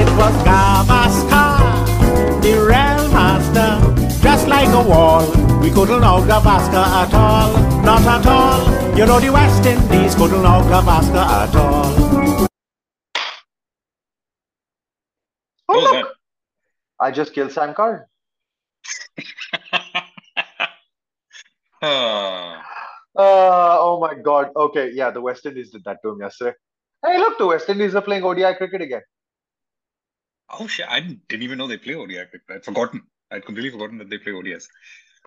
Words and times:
it 0.00 0.08
was 0.18 0.34
Gavaskar, 0.48 2.42
the 2.42 2.52
real 2.70 3.02
master. 3.12 3.70
Just 4.22 4.48
like 4.48 4.68
a 4.68 4.82
wall, 4.88 5.24
we 5.60 5.70
couldn't 5.70 6.00
know 6.00 6.20
Gavaskar 6.30 6.86
at 7.02 7.14
all, 7.14 7.52
not 7.84 8.02
at 8.02 8.26
all. 8.26 8.96
You 8.98 9.06
know 9.06 9.20
the 9.20 9.30
West 9.30 9.64
Indies 9.66 10.14
couldn't 10.14 10.42
know 10.42 10.60
Gavaskar 10.72 11.26
at 11.42 11.54
all. 11.54 12.48
Oh, 15.68 15.80
What 15.80 15.82
was 15.82 15.92
look, 15.92 16.08
I 17.00 17.10
just 17.10 17.32
killed 17.34 17.52
Sam 17.52 17.74
Carr. 17.74 18.08
that? 19.16 20.04
Ah. 21.82 22.62
Uh, 23.16 23.76
oh 23.78 24.00
my 24.00 24.14
God. 24.14 24.50
Okay, 24.56 24.90
yeah, 24.92 25.10
the 25.10 25.20
West 25.20 25.44
Indies 25.46 25.70
did 25.70 25.84
that 25.84 25.98
to 26.02 26.10
him 26.10 26.20
yesterday. 26.20 26.56
Hey, 27.04 27.18
look, 27.18 27.36
the 27.38 27.46
West 27.46 27.68
Indies 27.68 27.94
are 27.94 28.00
playing 28.02 28.24
ODI 28.24 28.54
cricket 28.54 28.80
again. 28.80 29.02
Oh 30.58 30.66
shit! 30.66 30.86
I 30.88 31.00
didn't, 31.00 31.42
even 31.42 31.58
know 31.58 31.66
they 31.66 31.76
play 31.78 31.94
ODI 31.94 32.14
cricket. 32.14 32.42
I'd 32.50 32.64
forgotten. 32.64 33.02
I'd 33.30 33.44
completely 33.44 33.70
forgotten 33.70 33.98
that 33.98 34.10
they 34.10 34.18
play 34.18 34.32
ODS. 34.32 34.68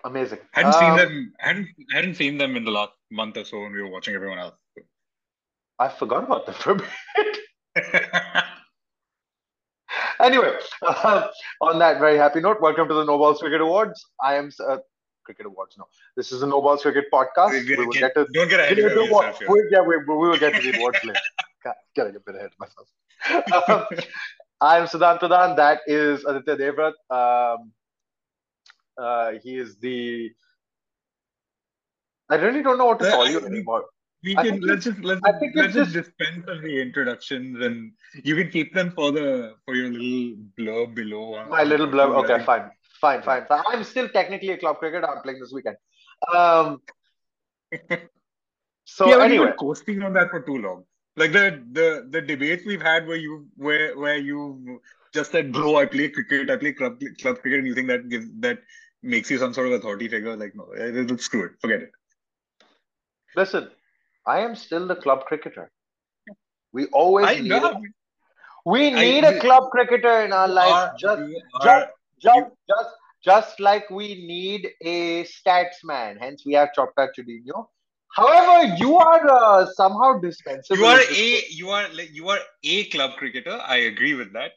Amazing. 0.04 0.38
Hadn't 0.52 0.74
seen 0.74 0.90
Um, 0.90 0.96
them. 0.96 1.32
Hadn't 1.38 1.68
hadn't 1.92 2.14
seen 2.14 2.38
them 2.38 2.56
in 2.56 2.64
the 2.64 2.70
last 2.70 2.92
month 3.10 3.36
or 3.36 3.44
so 3.44 3.60
when 3.60 3.72
we 3.72 3.82
were 3.82 3.88
watching 3.90 4.14
everyone 4.14 4.38
else. 4.38 4.54
I 5.78 5.88
forgot 5.88 6.24
about 6.24 6.46
them 6.46 6.54
for 6.54 6.72
a 6.72 6.76
bit. 6.76 8.44
Anyway, 10.20 10.52
uh, 10.82 11.28
on 11.60 11.78
that 11.78 12.00
very 12.00 12.16
happy 12.18 12.40
note, 12.40 12.60
welcome 12.60 12.88
to 12.88 12.94
the 12.94 13.04
No 13.04 13.18
Balls 13.18 13.38
Cricket 13.38 13.60
Awards. 13.60 14.04
I 14.20 14.34
am 14.34 14.50
uh, 14.68 14.78
Cricket 15.24 15.46
Awards. 15.46 15.76
No, 15.78 15.84
this 16.16 16.32
is 16.32 16.40
the 16.40 16.46
No 16.46 16.60
Balls 16.60 16.82
Cricket 16.82 17.04
podcast. 17.12 17.50
We 17.52 17.76
will 17.76 17.86
get- 17.92 18.00
get 18.00 18.14
to 18.14 18.26
don't 18.32 18.48
get 18.48 18.60
ahead 18.60 18.76
we 18.76 18.84
of 18.84 18.92
yourself 18.92 19.40
we, 19.48 19.64
yeah, 19.70 19.80
we, 19.80 19.96
we 19.96 20.14
will 20.16 20.36
get 20.36 20.54
to 20.54 20.60
the 20.72 20.76
awards 20.76 20.98
later. 21.04 21.20
God, 21.64 21.74
Getting 21.94 22.16
a 22.16 22.20
bit 22.20 22.34
ahead 22.34 22.50
of 22.50 22.58
myself. 22.58 22.88
Um, 23.68 23.86
I'm 24.60 24.84
Siddhant 24.84 25.20
Pradhan. 25.20 25.56
That 25.56 25.80
is 25.86 26.24
Aditya 26.24 26.56
Devrat. 26.56 26.94
Um, 27.10 27.72
uh, 28.96 29.32
he 29.42 29.56
is 29.56 29.76
the. 29.78 30.30
I 32.30 32.36
really 32.36 32.62
don't 32.62 32.78
know 32.78 32.86
what 32.86 32.98
to 33.00 33.10
call 33.10 33.26
I- 33.26 33.30
you 33.30 33.46
anymore. 33.46 33.86
We 34.24 34.34
can 34.34 34.60
let's 34.62 34.84
just 34.84 34.98
let's 34.98 35.20
I 35.24 35.30
think 35.38 35.52
let's 35.54 35.74
just 35.74 35.92
dispense 35.92 36.44
of 36.48 36.60
the 36.62 36.82
introductions 36.82 37.64
and 37.64 37.92
you 38.24 38.34
can 38.34 38.50
keep 38.50 38.74
them 38.74 38.90
for 38.90 39.12
the 39.12 39.54
for 39.64 39.76
your 39.76 39.92
little 39.92 40.34
blurb 40.58 40.96
below. 40.96 41.46
My 41.48 41.62
little 41.62 41.86
blurb. 41.86 42.16
Okay, 42.24 42.44
fine, 42.44 42.68
fine, 43.00 43.22
fine, 43.22 43.46
fine. 43.46 43.62
I'm 43.68 43.84
still 43.84 44.08
technically 44.08 44.50
a 44.50 44.58
club 44.58 44.78
cricketer. 44.80 45.08
I'm 45.08 45.22
playing 45.22 45.38
this 45.38 45.52
weekend. 45.52 45.76
Um. 46.34 46.82
So 48.90 49.06
haven't 49.06 49.26
anyway, 49.26 49.52
coasting 49.58 50.02
on 50.02 50.14
that 50.14 50.30
for 50.30 50.40
too 50.40 50.56
long. 50.56 50.84
Like 51.18 51.32
the 51.32 51.62
the 51.72 52.06
the 52.08 52.20
debates 52.22 52.64
we've 52.64 52.82
had 52.82 53.06
where 53.06 53.16
you 53.16 53.46
where 53.56 53.96
where 53.98 54.16
you 54.16 54.80
just 55.12 55.32
said, 55.32 55.52
"Bro, 55.52 55.76
I 55.76 55.86
play 55.86 56.08
cricket. 56.08 56.50
I 56.50 56.56
play 56.56 56.72
club 56.72 57.00
club 57.20 57.40
cricket," 57.40 57.58
and 57.60 57.66
you 57.66 57.74
think 57.74 57.88
that 57.88 58.08
gives 58.08 58.26
that 58.40 58.60
makes 59.02 59.30
you 59.30 59.38
some 59.38 59.54
sort 59.54 59.68
of 59.68 59.72
authority 59.74 60.08
figure. 60.08 60.36
Like, 60.36 60.54
no, 60.54 60.66
let's 60.76 61.24
screw 61.24 61.44
it. 61.46 61.52
Forget 61.60 61.82
it. 61.82 61.92
listen, 63.36 63.70
I 64.26 64.40
am 64.40 64.54
still 64.54 64.86
the 64.86 64.96
club 64.96 65.24
cricketer. 65.26 65.70
We 66.72 66.86
always 66.86 67.26
I 67.26 67.34
need 67.40 67.48
know. 67.48 67.82
we 68.64 68.90
need 68.90 69.24
a 69.24 69.40
club 69.40 69.70
cricketer 69.70 70.22
in 70.22 70.32
our 70.32 70.48
life. 70.48 70.72
Are- 70.72 70.94
Just 71.00 71.22
you 71.28 71.40
just 71.62 71.88
just 72.22 72.36
you- 72.36 72.52
just 72.68 72.90
just 73.24 73.60
like 73.60 73.90
we 73.90 74.08
need 74.26 74.68
a 74.80 75.24
stats 75.24 75.82
man. 75.84 76.18
Hence, 76.18 76.44
we 76.46 76.52
have 76.54 76.70
Chopta 76.76 77.08
Chudinho. 77.16 77.68
However, 78.18 78.74
you 78.76 78.96
are 78.96 79.30
uh, 79.30 79.66
somehow 79.74 80.18
dispensable. 80.18 80.80
you 80.80 80.86
are 80.86 81.00
a 81.00 81.42
you 81.50 81.70
are 81.70 81.88
like 81.94 82.10
you 82.12 82.28
are 82.28 82.40
a 82.64 82.84
club 82.86 83.12
cricketer. 83.16 83.58
I 83.64 83.76
agree 83.92 84.14
with 84.14 84.32
that. 84.32 84.52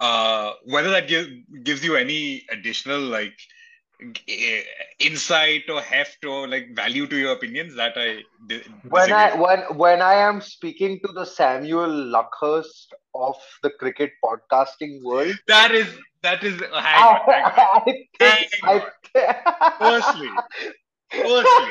Uh, 0.00 0.52
whether 0.64 0.90
that 0.90 1.08
gives 1.08 1.28
gives 1.62 1.84
you 1.84 1.96
any 1.96 2.44
additional 2.50 3.00
like 3.00 3.36
insight 4.98 5.70
or 5.70 5.80
heft 5.80 6.24
or 6.24 6.48
like 6.48 6.74
value 6.74 7.06
to 7.06 7.16
your 7.16 7.32
opinions, 7.32 7.76
that 7.76 7.92
I 7.96 8.24
when 8.88 9.12
I 9.12 9.34
when 9.34 9.60
when 9.76 10.02
I 10.02 10.14
am 10.14 10.40
speaking 10.40 11.00
to 11.06 11.12
the 11.12 11.24
Samuel 11.24 11.88
Luckhurst 11.88 12.92
of 13.14 13.36
the 13.62 13.70
cricket 13.70 14.10
podcasting 14.24 15.02
world, 15.04 15.36
that 15.46 15.70
is 15.70 15.86
that 16.22 16.42
is 16.42 16.58
hang 16.60 16.72
I, 16.72 17.08
on, 17.08 17.20
hang 17.26 17.44
on. 17.44 17.52
I 17.56 17.80
think 17.84 18.08
Hang 18.20 18.44
I, 18.64 18.82
Firstly, 19.78 20.30
firstly, 21.22 21.70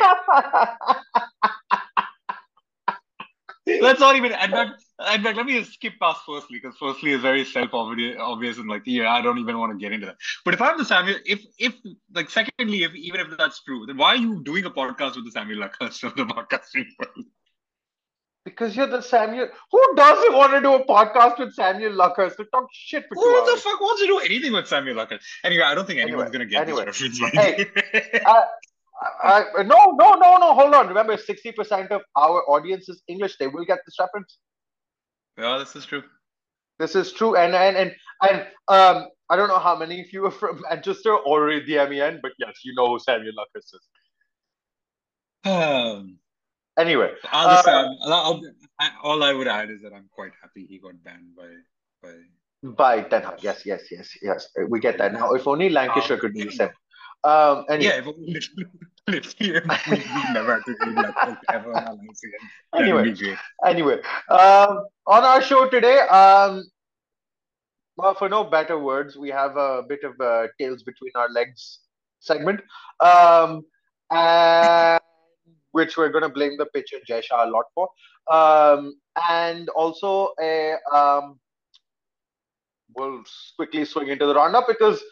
let's 3.82 4.00
not 4.00 4.16
even. 4.16 4.32
In 4.34 4.52
fact, 4.52 4.84
in 5.16 5.24
fact, 5.24 5.38
let 5.38 5.46
me 5.46 5.60
just 5.60 5.74
skip 5.74 5.94
past 6.02 6.22
firstly 6.26 6.60
because 6.62 6.78
firstly 6.78 7.12
is 7.12 7.22
very 7.22 7.46
self-obvious 7.46 8.58
and 8.58 8.68
like 8.68 8.84
yeah, 8.86 9.12
I 9.12 9.22
don't 9.22 9.40
even 9.40 9.58
want 9.58 9.72
to 9.72 9.78
get 9.78 9.92
into 9.92 10.06
that. 10.08 10.16
But 10.46 10.54
if 10.54 10.62
I'm 10.62 10.78
the 10.78 10.86
Samuel, 10.86 11.18
if 11.26 11.42
if 11.58 11.74
like 12.14 12.30
secondly, 12.30 12.84
if 12.84 12.94
even 12.96 13.20
if 13.22 13.38
that's 13.38 13.62
true, 13.64 13.86
then 13.86 13.98
why 13.98 14.10
are 14.10 14.18
you 14.18 14.44
doing 14.44 14.66
a 14.66 14.72
podcast 14.72 15.16
with 15.16 15.26
the 15.26 15.32
Samuel 15.32 15.60
Luckhurst 15.68 16.04
of 16.04 16.16
the 16.16 16.26
podcasting 16.26 16.86
world? 17.00 17.26
because 18.46 18.76
you're 18.76 18.88
the 18.88 19.02
Samuel. 19.02 19.48
Who 19.72 19.96
doesn't 19.96 20.34
want 20.34 20.52
to 20.52 20.60
do 20.60 20.74
a 20.74 20.86
podcast 20.86 21.40
with 21.40 21.54
Samuel 21.54 21.94
Luckhurst 21.94 22.36
to 22.38 22.44
talk 22.46 22.68
shit 22.74 23.06
for 23.08 23.16
two 23.16 23.22
Who 23.22 23.46
the 23.46 23.52
hours? 23.52 23.62
fuck 23.62 23.80
wants 23.80 24.02
to 24.02 24.08
do 24.08 24.20
anything 24.20 24.52
with 24.52 24.68
Samuel 24.68 24.96
Luckhurst? 24.98 25.22
Anyway, 25.46 25.64
I 25.64 25.74
don't 25.76 25.86
think 25.88 26.00
anyone's 26.02 26.30
Anyway, 26.30 26.46
gonna 26.46 26.46
get 26.46 26.62
anyway. 26.64 26.86
this 26.86 27.02
reference. 27.02 27.20
Hey, 27.34 28.22
uh, 28.26 28.42
I, 29.24 29.46
I, 29.58 29.64
no, 29.64 29.92
no, 29.92 30.14
no, 30.14 30.38
no. 30.38 30.54
Hold 30.54 30.74
on. 30.74 30.88
Remember, 30.88 31.18
sixty 31.18 31.52
percent 31.52 31.92
of 31.92 32.02
our 32.16 32.44
audience 32.50 32.90
is 32.90 33.02
English. 33.08 33.38
They 33.38 33.48
will 33.48 33.66
get 33.66 33.80
this 33.86 33.96
reference. 34.00 34.38
yeah, 35.38 35.58
this 35.58 35.76
is 35.76 35.86
true. 35.86 36.04
This 36.80 36.96
is 36.96 37.12
true, 37.12 37.36
and 37.36 37.54
and 37.56 37.78
and 37.78 37.96
and 38.22 38.48
um, 38.68 39.08
I 39.30 39.36
don't 39.36 39.48
know 39.48 39.60
how 39.60 39.76
many 39.76 40.02
of 40.02 40.12
you 40.14 40.26
are 40.26 40.32
from 40.32 40.62
Manchester 40.70 41.16
or 41.16 41.60
the 41.60 41.76
MEN, 41.90 42.20
but 42.22 42.32
yes, 42.40 42.54
you 42.64 42.74
know 42.76 42.88
who 42.88 43.00
Samuel 43.00 43.34
Luckhurst 43.34 43.74
is. 43.76 43.82
Um, 45.46 46.20
Anyway, 46.78 47.12
Uh, 47.32 47.62
um, 47.68 47.98
I'll, 48.02 48.42
I, 48.80 48.90
all 49.04 49.24
I 49.24 49.32
would 49.32 49.48
add 49.48 49.70
is 49.70 49.82
that 49.84 49.94
I'm 49.94 50.10
quite 50.12 50.32
happy 50.42 50.66
he 50.66 50.80
got 50.80 50.96
banned 51.04 51.36
by 51.36 51.50
by. 52.02 52.14
by 52.64 53.02
Ten 53.04 53.22
Hag. 53.22 53.44
Yes, 53.44 53.64
yes, 53.66 53.92
yes, 53.92 54.10
yes. 54.22 54.48
We 54.70 54.80
get 54.80 54.98
that 54.98 55.14
now. 55.14 55.34
If 55.34 55.48
only 55.48 55.70
Lancashire 55.70 56.18
could 56.18 56.34
do 56.34 56.46
the 56.46 56.52
same. 56.52 56.70
Um, 57.24 57.66
anyway, 57.70 58.02
Yeah, 58.04 58.44
if 59.08 59.36
only 59.42 59.62
we, 59.90 59.98
we 59.98 60.34
never 60.34 60.54
had 60.54 60.64
to 60.66 60.76
read 60.86 60.96
that 60.96 61.38
ever 61.52 61.72
in 61.72 61.78
our 61.78 61.96
lives 61.96 62.22
again. 62.24 62.50
Anyway. 62.76 63.38
anyway, 63.66 64.00
um, 64.30 64.86
on 65.08 65.24
our 65.24 65.42
show 65.42 65.68
today, 65.68 66.00
um, 66.00 66.64
well, 67.98 68.14
for 68.16 68.30
no 68.30 68.44
better 68.44 68.80
words, 68.80 69.18
we 69.18 69.30
have 69.30 69.58
a 69.58 69.84
bit 69.88 70.04
of 70.04 70.20
a 70.20 70.48
tails 70.60 70.84
between 70.84 71.12
our 71.16 71.30
legs 71.30 71.80
segment, 72.20 72.62
um, 73.02 73.64
and 74.10 75.02
which 75.72 75.98
we're 75.98 76.10
going 76.10 76.24
to 76.24 76.30
blame 76.30 76.58
the 76.58 76.66
pitch 76.68 76.94
and 76.94 77.02
Jay 77.06 77.22
a 77.32 77.50
lot 77.50 77.66
for, 77.76 77.90
um, 78.32 78.96
and 79.30 79.68
also 79.70 80.30
a 80.42 80.76
um, 80.94 81.40
we'll 82.96 83.24
quickly 83.58 83.84
swing 83.84 84.08
into 84.08 84.26
the 84.26 84.36
roundup 84.36 84.68
because 84.68 85.04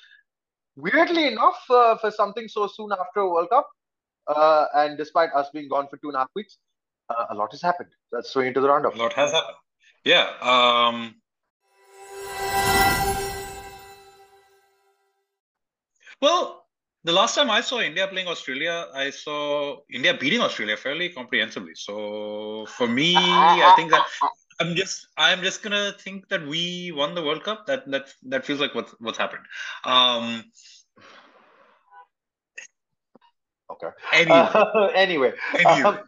weirdly 0.76 1.28
enough, 1.28 1.60
uh, 1.70 1.98
for 1.98 2.12
something 2.12 2.48
so 2.48 2.68
soon 2.68 2.92
after 2.92 3.22
a 3.22 3.30
World 3.30 3.50
Cup, 3.50 3.68
uh, 4.36 4.66
and 4.76 4.98
despite 4.98 5.30
us 5.34 5.50
being 5.54 5.70
gone 5.70 5.88
for 5.88 5.98
two 5.98 6.08
and 6.08 6.16
a 6.16 6.20
half 6.20 6.30
weeks, 6.36 6.58
uh, 7.10 7.26
a 7.30 7.36
lot 7.36 7.52
has 7.52 7.62
happened. 7.62 7.90
Let's 8.12 8.30
swing 8.30 8.48
into 8.48 8.62
the 8.62 8.70
roundup. 8.70 8.96
A 8.96 8.98
lot 8.98 9.14
has 9.14 9.32
happened. 9.32 9.58
Yeah. 10.04 10.28
Um. 10.42 11.16
Well, 16.22 16.66
the 17.04 17.12
last 17.12 17.36
time 17.36 17.50
I 17.50 17.62
saw 17.62 17.80
India 17.80 18.08
playing 18.08 18.28
Australia, 18.28 18.86
I 18.94 19.10
saw 19.10 19.78
India 19.92 20.14
beating 20.14 20.42
Australia 20.42 20.78
fairly 20.78 21.10
comprehensively. 21.10 21.74
So 21.76 22.68
for 22.78 22.88
me, 22.88 23.16
I 23.18 23.74
think 23.76 23.92
that 23.92 24.06
I'm 24.60 24.76
just 24.76 25.08
I'm 25.18 25.42
just 25.42 25.64
gonna 25.64 25.94
think 26.00 26.28
that 26.30 26.46
we 26.46 26.92
won 26.92 27.16
the 27.16 27.24
World 27.24 27.44
Cup. 27.44 27.66
That 27.66 27.90
that 27.90 28.14
that 28.24 28.46
feels 28.46 28.60
like 28.60 28.76
what's 28.76 28.94
what's 29.00 29.18
happened. 29.18 29.46
Um. 29.84 30.46
Okay. 33.84 33.94
Anyway, 34.14 34.50
Uh, 34.54 34.88
anyway, 34.94 35.34
anyway. 35.58 35.82
um, 35.82 36.00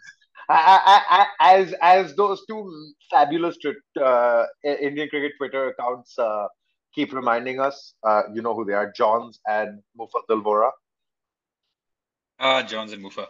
I, 0.49 0.79
I, 1.09 1.25
I, 1.39 1.55
as 1.55 1.73
as 1.81 2.15
those 2.15 2.45
two 2.47 2.93
fabulous 3.09 3.57
uh, 4.01 4.43
Indian 4.63 5.07
cricket 5.09 5.31
Twitter 5.37 5.69
accounts 5.69 6.17
uh, 6.19 6.47
keep 6.93 7.13
reminding 7.13 7.59
us, 7.59 7.93
uh, 8.03 8.23
you 8.33 8.41
know 8.41 8.53
who 8.53 8.65
they 8.65 8.73
are, 8.73 8.91
Johns 8.95 9.39
and 9.47 9.81
Mufaddal 9.99 10.43
Vora. 10.43 10.71
Ah, 12.39 12.61
Johns 12.63 12.91
and 12.91 13.01
Mufa. 13.01 13.27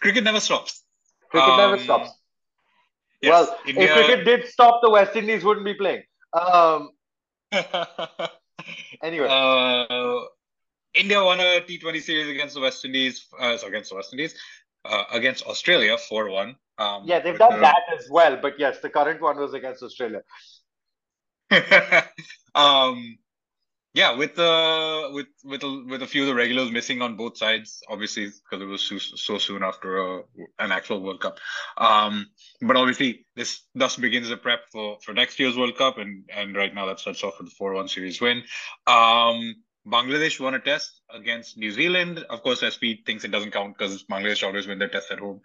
Cricket 0.00 0.24
never 0.24 0.40
stops. 0.40 0.84
Cricket 1.30 1.56
never 1.56 1.74
Um, 1.74 1.80
stops. 1.84 2.10
Yes, 3.22 3.30
well, 3.48 3.58
India. 3.66 3.84
if 3.84 3.92
cricket 4.06 4.24
did 4.24 4.48
stop, 4.48 4.80
the 4.82 4.90
West 4.90 5.14
Indies 5.14 5.44
wouldn't 5.44 5.64
be 5.64 5.74
playing. 5.74 6.02
Um, 6.32 6.90
anyway, 9.02 9.26
uh, 9.28 10.24
India 10.94 11.22
won 11.22 11.40
a 11.40 11.60
T20 11.60 12.02
series 12.02 12.28
against 12.28 12.54
the 12.54 12.60
West 12.60 12.84
Indies. 12.84 13.26
Uh, 13.38 13.56
against 13.66 13.90
the 13.90 13.96
West 13.96 14.12
Indies, 14.12 14.34
uh, 14.84 15.04
against 15.12 15.44
Australia, 15.46 15.96
four-one. 15.96 16.56
Um, 16.78 17.02
yeah, 17.04 17.20
they've 17.20 17.38
done 17.38 17.54
the- 17.54 17.60
that 17.60 17.82
as 17.96 18.08
well. 18.10 18.36
But 18.40 18.58
yes, 18.58 18.80
the 18.80 18.90
current 18.90 19.20
one 19.20 19.38
was 19.38 19.54
against 19.54 19.82
Australia. 19.82 20.22
um, 22.54 23.18
yeah, 23.92 24.14
with 24.16 24.36
the 24.36 25.10
with 25.12 25.26
with 25.42 25.64
a, 25.64 25.84
with 25.88 26.02
a 26.02 26.06
few 26.06 26.22
of 26.22 26.28
the 26.28 26.34
regulars 26.34 26.70
missing 26.70 27.02
on 27.02 27.16
both 27.16 27.36
sides, 27.36 27.82
obviously 27.88 28.26
because 28.26 28.62
it 28.62 28.66
was 28.66 28.82
so, 28.82 28.98
so 28.98 29.38
soon 29.38 29.64
after 29.64 29.98
a, 29.98 30.22
an 30.60 30.70
actual 30.70 31.02
World 31.02 31.20
Cup. 31.20 31.38
Um, 31.76 32.26
but 32.60 32.76
obviously 32.76 33.26
this 33.34 33.62
thus 33.74 33.96
begins 33.96 34.28
the 34.28 34.36
prep 34.36 34.60
for 34.70 34.98
for 35.02 35.12
next 35.12 35.40
year's 35.40 35.56
World 35.56 35.76
Cup, 35.76 35.98
and 35.98 36.24
and 36.32 36.54
right 36.54 36.72
now 36.72 36.86
that 36.86 37.00
starts 37.00 37.24
off 37.24 37.38
with 37.38 37.48
the 37.48 37.54
four 37.58 37.74
one 37.74 37.88
series 37.88 38.20
win. 38.20 38.44
Um, 38.86 39.56
Bangladesh 39.86 40.38
won 40.40 40.54
a 40.54 40.60
test 40.60 41.00
against 41.12 41.56
New 41.56 41.70
Zealand. 41.70 42.24
Of 42.30 42.42
course, 42.42 42.60
SP 42.60 43.00
thinks 43.06 43.24
it 43.24 43.30
doesn't 43.30 43.52
count 43.52 43.76
because 43.76 44.04
Bangladesh 44.04 44.46
always 44.46 44.66
win 44.66 44.78
their 44.78 44.88
test 44.88 45.10
at 45.10 45.18
home. 45.18 45.40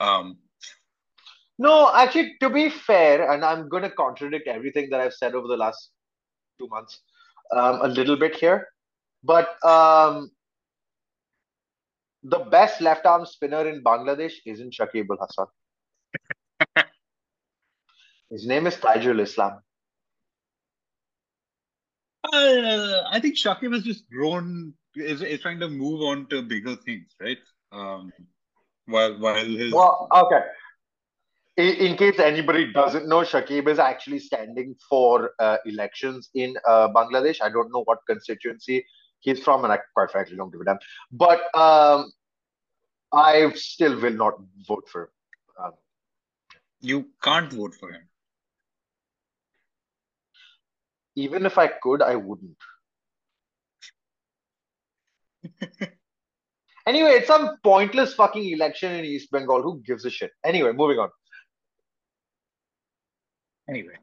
Um, 0.00 0.38
no, 1.58 1.92
actually, 1.94 2.36
to 2.40 2.50
be 2.50 2.70
fair, 2.70 3.32
and 3.32 3.44
I'm 3.44 3.68
going 3.68 3.82
to 3.82 3.90
contradict 3.90 4.46
everything 4.46 4.90
that 4.90 5.00
I've 5.00 5.14
said 5.14 5.34
over 5.34 5.48
the 5.48 5.56
last 5.56 5.90
two 6.58 6.68
months 6.68 7.00
um, 7.50 7.80
a 7.82 7.88
little 7.88 8.16
bit 8.16 8.36
here, 8.36 8.68
but 9.24 9.56
um, 9.64 10.30
the 12.22 12.38
best 12.38 12.80
left 12.80 13.06
arm 13.06 13.26
spinner 13.26 13.68
in 13.68 13.82
Bangladesh 13.82 14.34
isn't 14.46 14.72
Shakib 14.72 15.06
Al 15.10 15.26
Hasan. 15.26 16.84
His 18.30 18.46
name 18.46 18.66
is 18.66 18.76
Tajul 18.76 19.20
Islam. 19.20 19.60
Uh, 22.32 23.02
I 23.10 23.20
think 23.20 23.36
Shakib 23.36 23.72
has 23.74 23.84
just 23.84 24.08
grown, 24.10 24.74
is, 24.94 25.22
is 25.22 25.40
trying 25.40 25.60
to 25.60 25.68
move 25.68 26.02
on 26.02 26.26
to 26.28 26.42
bigger 26.42 26.76
things, 26.76 27.14
right? 27.20 27.38
Um, 27.72 28.12
while 28.86 29.18
while 29.18 29.44
his 29.44 29.72
well, 29.72 30.08
okay. 30.14 30.40
In, 31.56 31.74
in 31.86 31.96
case 31.96 32.18
anybody 32.18 32.72
doesn't 32.72 33.08
know, 33.08 33.20
Shakib 33.20 33.68
is 33.68 33.78
actually 33.78 34.20
standing 34.20 34.74
for 34.88 35.32
uh, 35.38 35.58
elections 35.66 36.30
in 36.34 36.56
uh, 36.66 36.88
Bangladesh. 36.88 37.42
I 37.42 37.48
don't 37.48 37.72
know 37.72 37.82
what 37.84 37.98
constituency 38.06 38.84
he's 39.20 39.42
from, 39.42 39.64
and 39.64 39.72
I 39.72 39.78
quite 39.94 40.10
frankly 40.10 40.36
don't 40.36 40.50
give 40.52 40.60
a 40.60 40.64
damn. 40.64 40.78
But 41.10 41.40
um, 41.56 42.12
I 43.12 43.50
still 43.54 44.00
will 44.00 44.12
not 44.12 44.34
vote 44.66 44.88
for 44.88 45.02
him. 45.02 45.08
Um, 45.64 45.72
you 46.80 47.06
can't 47.22 47.52
vote 47.52 47.74
for 47.74 47.90
him. 47.90 48.02
Even 51.18 51.46
if 51.46 51.58
I 51.58 51.66
could, 51.66 52.00
I 52.00 52.14
wouldn't. 52.14 52.56
anyway, 56.86 57.10
it's 57.18 57.26
some 57.26 57.56
pointless 57.64 58.14
fucking 58.14 58.48
election 58.52 58.92
in 58.92 59.04
East 59.04 59.32
Bengal. 59.32 59.62
Who 59.62 59.82
gives 59.84 60.04
a 60.04 60.10
shit? 60.10 60.30
Anyway, 60.44 60.70
moving 60.72 61.00
on. 61.00 61.08
Anyway. 63.68 63.96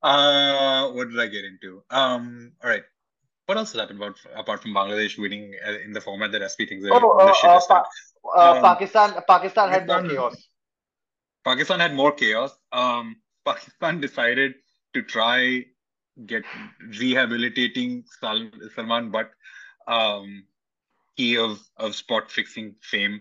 Uh, 0.00 0.90
what 0.92 1.10
did 1.10 1.18
I 1.18 1.26
get 1.26 1.44
into? 1.44 1.82
Um, 1.90 2.52
all 2.62 2.70
right. 2.70 2.84
What 3.46 3.58
else 3.58 3.72
has 3.72 3.80
happened 3.80 4.00
about 4.00 4.16
apart 4.36 4.62
from 4.62 4.74
Bangladesh 4.74 5.18
winning 5.18 5.56
uh, 5.66 5.78
in 5.84 5.92
the 5.92 6.00
format 6.00 6.30
that 6.30 6.48
SP 6.52 6.70
thinks 6.70 6.86
oh, 6.88 7.18
uh, 7.18 7.32
uh, 7.48 7.60
pa- 7.66 7.84
uh, 8.36 8.54
um, 8.54 8.62
Pakistan, 8.62 9.14
Pakistan 9.26 9.70
had 9.70 9.88
more 9.88 10.02
chaos. 10.02 10.36
Pakistan 11.44 11.80
had 11.80 11.94
more 11.94 12.12
chaos. 12.12 12.56
Um, 12.70 13.16
Pakistan 13.44 14.00
decided 14.00 14.54
to 14.94 15.02
try 15.02 15.64
get 16.26 16.44
rehabilitating 16.98 18.04
Sal- 18.20 18.50
Salman 18.74 19.10
Butt, 19.10 19.30
um, 19.86 20.44
he 21.16 21.36
of 21.36 21.60
of 21.76 21.94
spot 21.94 22.30
fixing 22.30 22.74
fame, 22.82 23.20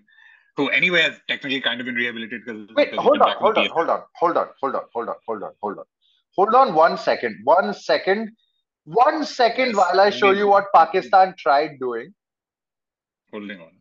who 0.55 0.69
anyway 0.69 1.01
has 1.01 1.19
technically 1.27 1.61
kind 1.61 1.79
of 1.79 1.85
been 1.85 1.95
rehabilitated 1.95 2.45
because. 2.45 2.67
Wait, 2.75 2.91
because 2.91 3.03
hold, 3.03 3.21
on, 3.21 3.35
hold, 3.37 3.57
on, 3.57 3.67
hold 3.69 3.89
on, 3.89 4.03
hold 4.15 4.37
on, 4.37 4.47
hold 4.59 4.75
on, 4.75 4.83
hold 4.93 5.09
on, 5.09 5.15
hold 5.25 5.43
on, 5.43 5.51
hold 5.61 5.77
on, 5.79 5.85
hold 6.35 6.55
on, 6.55 6.73
one 6.73 6.97
second, 6.97 7.39
one 7.43 7.73
second, 7.73 8.31
one 8.85 9.25
second 9.25 9.67
yes, 9.67 9.75
while 9.75 9.99
I 9.99 10.09
show 10.09 10.31
you 10.31 10.47
what 10.47 10.65
Pakistan 10.73 11.35
tried 11.37 11.79
doing. 11.79 12.13
Holding 13.31 13.59
on. 13.59 13.71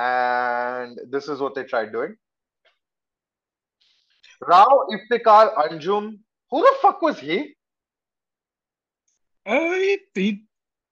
And 0.00 0.98
this 1.10 1.28
is 1.28 1.40
what 1.40 1.54
they 1.56 1.64
tried 1.64 1.92
doing. 1.92 2.16
Rao 4.46 4.86
Iftikhar 4.90 5.54
Anjum. 5.54 6.18
Who 6.50 6.60
the 6.60 6.74
fuck 6.80 7.02
was 7.02 7.18
he? 7.18 7.54
Uh, 9.44 9.74
he, 9.74 9.98
he 10.14 10.44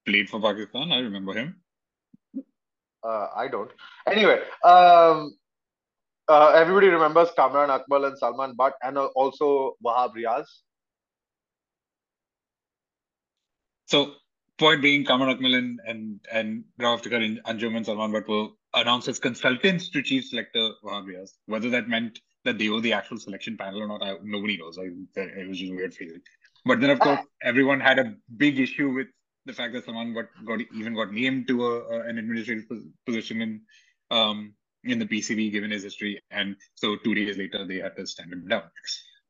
played 0.05 0.29
for 0.29 0.41
Pakistan. 0.41 0.93
I 0.93 0.99
remember 0.99 1.35
him. 1.35 1.61
Uh, 3.03 3.29
I 3.37 3.49
don't. 3.49 3.71
Anyway, 4.07 4.41
um, 4.65 5.37
uh, 6.29 6.53
everybody 6.55 6.89
remembers 6.89 7.29
Kamran 7.37 7.71
Akmal 7.71 8.07
and 8.07 8.19
Salman 8.19 8.55
Butt, 8.57 8.75
and 8.83 8.99
also 8.99 9.77
Wahab 9.85 10.15
Riaz. 10.15 10.47
So, 13.87 14.15
point 14.59 14.83
being, 14.83 15.05
Kamran 15.05 15.37
Akmal 15.37 15.57
and 15.57 15.81
and 15.87 16.21
and 16.33 16.65
Rao 16.79 16.97
Iftikhar 16.97 17.25
and 17.25 17.43
Anjum 17.45 17.77
and 17.77 17.87
Salman 17.87 18.11
Butt 18.11 18.29
were 18.29 18.49
announced 18.75 19.07
as 19.07 19.19
consultants 19.21 19.89
to 19.91 20.03
chief 20.03 20.25
selector 20.25 20.71
Wahab 20.83 21.07
Riaz. 21.07 21.31
Whether 21.47 21.71
that 21.71 21.89
meant 21.89 22.19
that 22.47 22.59
they 22.59 22.69
were 22.69 22.81
the 22.81 22.93
actual 22.93 23.19
selection 23.19 23.57
panel 23.57 23.83
or 23.83 23.89
not, 23.89 24.03
I, 24.03 24.17
nobody 24.23 24.57
knows. 24.57 24.79
I, 24.79 24.85
it 25.21 25.49
was 25.49 25.59
just 25.59 25.73
weird 25.73 25.95
feeling. 25.95 26.21
But 26.65 26.81
then, 26.81 26.91
of 26.91 26.99
course, 26.99 27.21
everyone 27.43 27.81
had 27.81 27.99
a 27.99 28.15
big 28.37 28.59
issue 28.59 28.91
with 28.91 29.09
the 29.45 29.53
fact 29.53 29.73
that 29.75 29.85
someone 29.85 30.13
got, 30.13 30.27
got 30.45 30.61
even 30.75 30.95
got 30.95 31.13
named 31.13 31.47
to 31.49 31.65
a, 31.67 31.81
a, 31.85 32.01
an 32.09 32.19
administrative 32.19 32.65
position 33.05 33.41
in 33.43 33.61
um, 34.11 34.55
in 34.85 34.99
the 34.99 35.07
PCB 35.07 35.53
given 35.53 35.71
his 35.71 35.83
history, 35.83 36.21
and 36.31 36.57
so 36.75 36.97
two 36.97 37.15
days 37.15 37.37
later 37.37 37.67
they 37.67 37.77
had 37.77 37.97
to 37.97 38.07
stand 38.07 38.33
him 38.33 38.47
down. 38.49 38.63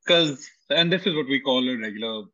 Because 0.05 0.49
and 0.71 0.91
this 0.91 1.07
is 1.07 1.15
what 1.15 1.29
we 1.29 1.41
call 1.41 1.69
a 1.69 1.77
regular 1.77 2.25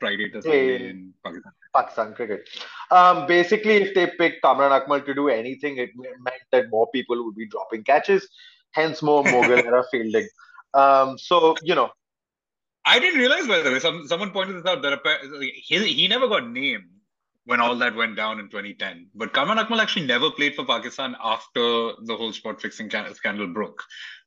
Predator 0.00 0.40
Sunday 0.42 0.90
in 0.90 1.12
Pakistan. 1.24 1.52
Pakistan 1.74 2.14
cricket. 2.14 2.48
Um, 2.90 3.26
basically, 3.26 3.76
if 3.76 3.94
they 3.94 4.06
picked 4.18 4.42
Kamran 4.42 4.70
Akmal 4.70 5.04
to 5.04 5.14
do 5.14 5.28
anything, 5.28 5.78
it 5.78 5.90
meant 5.96 6.42
that 6.52 6.70
more 6.70 6.88
people 6.90 7.22
would 7.24 7.36
be 7.36 7.46
dropping 7.46 7.84
catches 7.84 8.28
hence 8.72 9.02
more 9.02 9.24
Mughal 9.24 9.64
era 9.64 9.84
fielding. 9.90 10.28
Um, 10.74 11.18
so 11.18 11.54
you 11.62 11.74
know, 11.74 11.90
I 12.84 12.98
didn't 12.98 13.18
realize 13.18 13.46
by 13.46 13.60
the 13.60 13.70
way. 13.70 13.78
Some 13.78 14.06
someone 14.06 14.30
pointed 14.30 14.56
this 14.56 14.66
out 14.66 14.82
that 14.82 15.00
he 15.66 15.92
he 15.92 16.08
never 16.08 16.28
got 16.28 16.48
named 16.50 16.84
when 17.44 17.60
all 17.60 17.76
that 17.76 17.94
went 17.94 18.14
down 18.14 18.38
in 18.38 18.46
2010. 18.50 19.08
But 19.14 19.32
Kamran 19.32 19.56
Akmal 19.56 19.80
actually 19.80 20.06
never 20.06 20.30
played 20.30 20.54
for 20.54 20.66
Pakistan 20.66 21.16
after 21.22 21.92
the 22.04 22.14
whole 22.14 22.32
spot 22.32 22.60
fixing 22.60 22.90
scandal 22.90 23.46
broke. 23.46 23.82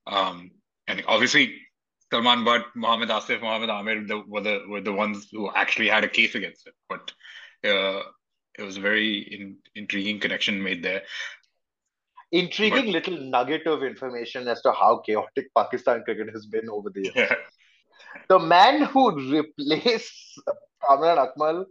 Um, 0.07 0.49
and 0.87 1.03
obviously, 1.07 1.55
Salman 2.11 2.43
Butt, 2.43 2.65
Mohammad 2.75 3.09
Asif, 3.09 3.41
Mohammad 3.41 3.69
Amir 3.69 4.07
the, 4.07 4.23
were 4.27 4.41
the 4.41 4.63
were 4.67 4.81
the 4.81 4.91
ones 4.91 5.27
who 5.31 5.51
actually 5.53 5.87
had 5.87 6.03
a 6.03 6.09
case 6.09 6.33
against 6.33 6.65
it. 6.65 6.73
But 6.89 7.11
uh, 7.63 8.01
it 8.57 8.63
was 8.63 8.77
a 8.77 8.81
very 8.81 9.19
in, 9.19 9.57
intriguing 9.75 10.19
connection 10.19 10.61
made 10.61 10.83
there 10.83 11.03
intriguing 12.31 12.85
but, 12.85 12.93
little 12.93 13.17
nugget 13.17 13.67
of 13.67 13.83
information 13.83 14.47
as 14.47 14.61
to 14.61 14.71
how 14.71 15.01
chaotic 15.05 15.47
Pakistan 15.55 16.03
cricket 16.03 16.29
has 16.33 16.45
been 16.45 16.69
over 16.69 16.89
the 16.89 17.01
years. 17.03 17.15
Yeah. 17.15 17.35
The 18.29 18.39
man 18.39 18.83
who 18.83 19.31
replaced 19.31 20.39
Kamran 20.87 21.17
Akmal 21.17 21.65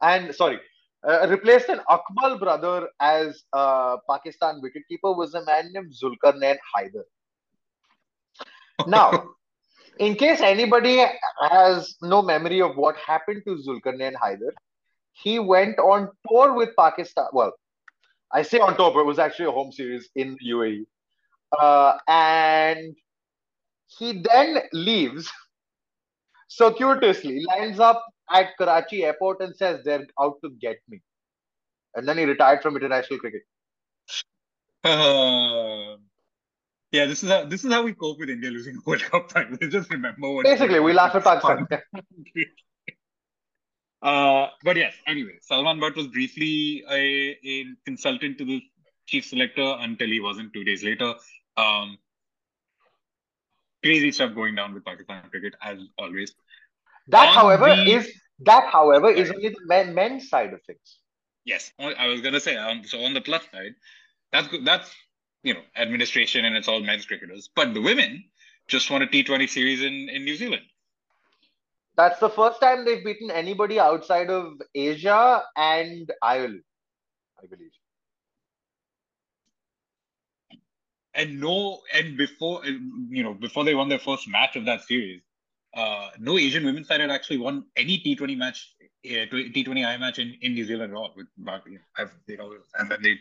and 0.00 0.34
sorry, 0.34 0.60
uh, 1.06 1.26
replaced 1.28 1.68
an 1.68 1.80
Akmal 1.88 2.38
brother 2.38 2.88
as 3.00 3.42
uh, 3.52 3.96
Pakistan 4.08 4.60
wicketkeeper 4.62 5.16
was 5.16 5.34
a 5.34 5.44
man 5.44 5.72
named 5.72 5.92
Zulkarnain 5.92 6.56
Haider. 6.76 7.04
Now, 8.86 9.24
in 9.98 10.14
case 10.14 10.40
anybody 10.40 11.04
has 11.50 11.96
no 12.02 12.22
memory 12.22 12.60
of 12.62 12.76
what 12.76 12.96
happened 12.96 13.42
to 13.46 13.58
Zulkarnain 13.66 14.14
Haider, 14.14 14.50
he 15.12 15.38
went 15.38 15.78
on 15.78 16.08
tour 16.28 16.54
with 16.54 16.70
Pakistan. 16.78 17.26
Well, 17.32 17.52
I 18.32 18.42
say 18.42 18.58
on 18.58 18.76
top, 18.76 18.96
it 18.96 19.04
was 19.04 19.18
actually 19.18 19.46
a 19.46 19.50
home 19.52 19.72
series 19.72 20.08
in 20.14 20.36
the 20.40 20.50
UAE. 20.50 20.86
Uh, 21.58 21.96
and 22.06 22.94
he 23.86 24.22
then 24.22 24.58
leaves 24.72 25.30
circuitously, 26.48 27.44
lines 27.44 27.80
up 27.80 28.04
at 28.30 28.56
Karachi 28.58 29.04
airport 29.04 29.40
and 29.40 29.56
says 29.56 29.80
they're 29.84 30.06
out 30.20 30.36
to 30.44 30.50
get 30.60 30.76
me. 30.88 31.00
And 31.94 32.06
then 32.06 32.18
he 32.18 32.24
retired 32.24 32.62
from 32.62 32.76
international 32.76 33.18
cricket. 33.18 33.42
Uh, 34.84 35.96
yeah, 36.92 37.06
this 37.06 37.22
is 37.22 37.30
how 37.30 37.44
this 37.44 37.64
is 37.64 37.72
how 37.72 37.82
we 37.82 37.92
cope 37.92 38.18
with 38.18 38.30
India 38.30 38.50
losing 38.50 38.80
World 38.86 39.02
Cup 39.02 39.30
finals. 39.32 39.58
Just 39.68 39.90
remember 39.90 40.30
what 40.30 40.44
basically 40.44 40.80
we 40.80 40.92
laugh 40.92 41.14
at 41.14 41.24
Pakistan. 41.24 41.66
Uh, 44.00 44.48
but 44.62 44.76
yes, 44.76 44.94
anyway, 45.06 45.38
Salman 45.40 45.80
Butt 45.80 45.96
was 45.96 46.06
briefly 46.08 46.84
a, 46.88 47.36
a 47.44 47.64
consultant 47.84 48.38
to 48.38 48.44
the 48.44 48.62
chief 49.06 49.24
selector 49.24 49.76
until 49.80 50.06
he 50.06 50.20
wasn't 50.20 50.52
two 50.52 50.64
days 50.64 50.84
later. 50.84 51.14
Um, 51.56 51.98
crazy 53.82 54.12
stuff 54.12 54.34
going 54.34 54.54
down 54.54 54.74
with 54.74 54.84
Pakistan 54.84 55.22
cricket 55.30 55.54
as 55.62 55.78
always. 55.98 56.34
That, 57.08 57.28
on 57.28 57.34
however, 57.34 57.74
the... 57.74 57.90
is 57.90 58.12
that, 58.40 58.70
however, 58.70 59.10
is 59.10 59.30
only 59.30 59.48
the 59.48 59.66
men 59.66 59.94
men's 59.94 60.28
side 60.28 60.52
of 60.52 60.62
things. 60.62 60.98
Yes, 61.44 61.72
I 61.78 62.06
was 62.06 62.20
gonna 62.20 62.40
say. 62.40 62.56
Um, 62.56 62.84
so 62.84 63.00
on 63.00 63.14
the 63.14 63.20
plus 63.20 63.42
side, 63.50 63.74
that's 64.32 64.48
that's 64.64 64.90
you 65.42 65.54
know 65.54 65.60
administration 65.76 66.44
and 66.44 66.56
it's 66.56 66.68
all 66.68 66.80
men's 66.80 67.06
cricketers. 67.06 67.48
But 67.54 67.74
the 67.74 67.80
women 67.80 68.24
just 68.68 68.90
won 68.90 69.02
a 69.02 69.06
T 69.06 69.22
Twenty 69.24 69.46
series 69.46 69.82
in 69.82 70.08
in 70.08 70.24
New 70.24 70.36
Zealand. 70.36 70.62
That's 71.98 72.20
the 72.20 72.30
first 72.30 72.60
time 72.60 72.84
they've 72.84 73.04
beaten 73.04 73.30
anybody 73.30 73.80
outside 73.80 74.30
of 74.30 74.52
Asia 74.72 75.42
and 75.56 76.10
Ireland, 76.22 76.62
I 77.42 77.46
believe. 77.46 77.72
And 81.12 81.40
no, 81.40 81.80
and 81.92 82.16
before 82.16 82.64
you 82.64 83.24
know, 83.24 83.34
before 83.34 83.64
they 83.64 83.74
won 83.74 83.88
their 83.88 83.98
first 83.98 84.28
match 84.28 84.54
of 84.54 84.64
that 84.66 84.82
series, 84.82 85.22
uh, 85.76 86.10
no 86.20 86.38
Asian 86.38 86.64
women's 86.64 86.86
side 86.86 87.00
had 87.00 87.10
actually 87.10 87.38
won 87.38 87.64
any 87.76 87.98
T20 87.98 88.36
match, 88.38 88.74
uh, 89.04 89.26
T20I 89.32 89.98
match 89.98 90.20
in, 90.20 90.36
in 90.40 90.54
New 90.54 90.64
Zealand 90.64 90.92
at 90.92 90.96
all. 90.96 91.12
With 91.16 91.26
I've, 91.48 92.12
you 92.28 92.36
know, 92.36 92.54
and 92.78 92.88
then 92.88 93.02
they 93.02 93.16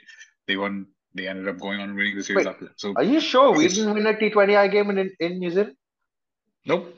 they 0.48 0.56
won. 0.56 0.86
They 1.16 1.28
ended 1.28 1.48
up 1.48 1.60
going 1.60 1.80
on 1.80 1.96
winning 1.96 2.16
the 2.16 2.22
series 2.22 2.46
Wait, 2.46 2.52
after 2.52 2.66
that. 2.66 2.80
So 2.80 2.94
Are 2.96 3.02
you 3.02 3.20
sure 3.20 3.52
we 3.52 3.68
didn't 3.68 3.96
win 3.96 4.06
a 4.06 4.14
T20I 4.14 4.72
game 4.72 4.92
in, 4.92 5.12
in 5.20 5.40
New 5.40 5.50
Zealand? 5.50 5.76
nope. 6.64 6.94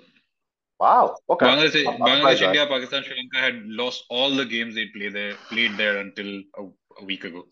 Wow. 0.80 1.18
Okay. 1.30 1.46
Bangladesh, 1.46 1.86
I'm- 1.86 2.00
Bangladesh, 2.00 2.42
India, 2.42 2.66
Pakistan, 2.68 3.04
Sri 3.04 3.16
Lanka 3.16 3.38
had 3.38 3.68
lost 3.68 4.06
all 4.10 4.36
the 4.36 4.46
games 4.46 4.76
they 4.76 4.86
played 4.86 5.14
there 5.14 5.34
played 5.50 5.76
there 5.78 5.98
until 5.98 6.42
a, 6.58 6.64
a 7.02 7.06
week 7.06 7.26
ago. 7.26 7.44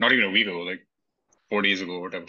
Not 0.00 0.12
even 0.12 0.24
a 0.24 0.30
week 0.30 0.46
ago, 0.46 0.60
like 0.60 0.86
four 1.50 1.62
days 1.62 1.82
ago, 1.82 2.00
whatever. 2.00 2.26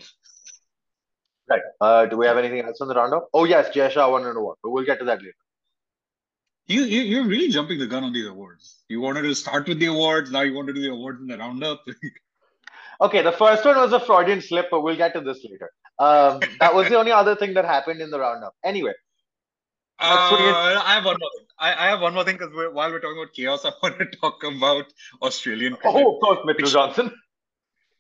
Right. 1.50 1.62
Uh, 1.80 2.06
do 2.08 2.18
we 2.18 2.26
have 2.26 2.38
anything 2.38 2.60
else 2.66 2.82
on 2.82 2.88
the 2.90 2.96
roundup? 2.96 3.30
Oh 3.34 3.46
yes, 3.46 3.70
Jay 3.74 3.90
Shah 3.90 4.10
won 4.10 4.26
an 4.26 4.36
award, 4.36 4.58
but 4.62 4.72
we'll 4.72 4.86
get 4.86 5.00
to 5.00 5.06
that 5.06 5.20
later. 5.20 5.34
You, 6.68 6.82
you 6.82 7.02
you're 7.02 7.28
really 7.28 7.50
jumping 7.50 7.80
the 7.80 7.88
gun 7.88 8.04
on 8.04 8.12
these 8.12 8.28
awards. 8.28 8.84
You 8.90 9.00
wanted 9.00 9.22
to 9.22 9.36
start 9.36 9.68
with 9.68 9.80
the 9.80 9.86
awards, 9.86 10.32
now 10.32 10.42
you 10.42 10.54
want 10.54 10.68
to 10.68 10.74
do 10.74 10.82
the 10.82 10.92
awards 10.92 11.22
in 11.22 11.28
the 11.28 11.38
roundup. 11.38 11.84
Okay, 13.02 13.22
the 13.22 13.34
first 13.34 13.66
one 13.66 13.76
was 13.76 13.92
a 13.92 14.00
Freudian 14.00 14.40
slip, 14.42 14.70
but 14.72 14.80
we'll 14.82 14.96
get 14.96 15.14
to 15.16 15.20
this 15.20 15.44
later. 15.44 15.70
Um, 16.00 16.40
that 16.62 16.74
was 16.74 16.88
the 16.88 16.96
only 16.98 17.12
other 17.12 17.36
thing 17.36 17.54
that 17.56 17.66
happened 17.66 18.00
in 18.00 18.10
the 18.10 18.18
roundup. 18.18 18.56
Anyway, 18.64 18.94
Let's 18.94 18.96
swing 18.96 18.96
it. 18.96 19.05
Uh, 20.00 20.82
I 20.84 20.96
have 20.96 21.06
one 21.06 21.18
more 21.20 21.30
thing. 21.38 21.46
I, 21.58 21.74
I 21.74 21.90
have 21.90 22.02
one 22.02 22.14
more 22.14 22.24
thing 22.26 22.36
because 22.38 22.54
we're, 22.54 22.72
while 22.72 22.92
we're 22.92 23.00
talking 23.00 23.18
about 23.18 23.34
chaos, 23.34 23.66
I 23.66 23.72
want 23.84 23.98
to 24.00 24.06
talk 24.06 24.44
about 24.44 24.86
Australian 25.22 25.76
cricket. 25.76 26.04
oh, 26.06 26.16
of 26.16 26.22
course, 26.22 26.40
Mitchell 26.46 26.68
Johnson. 26.68 27.12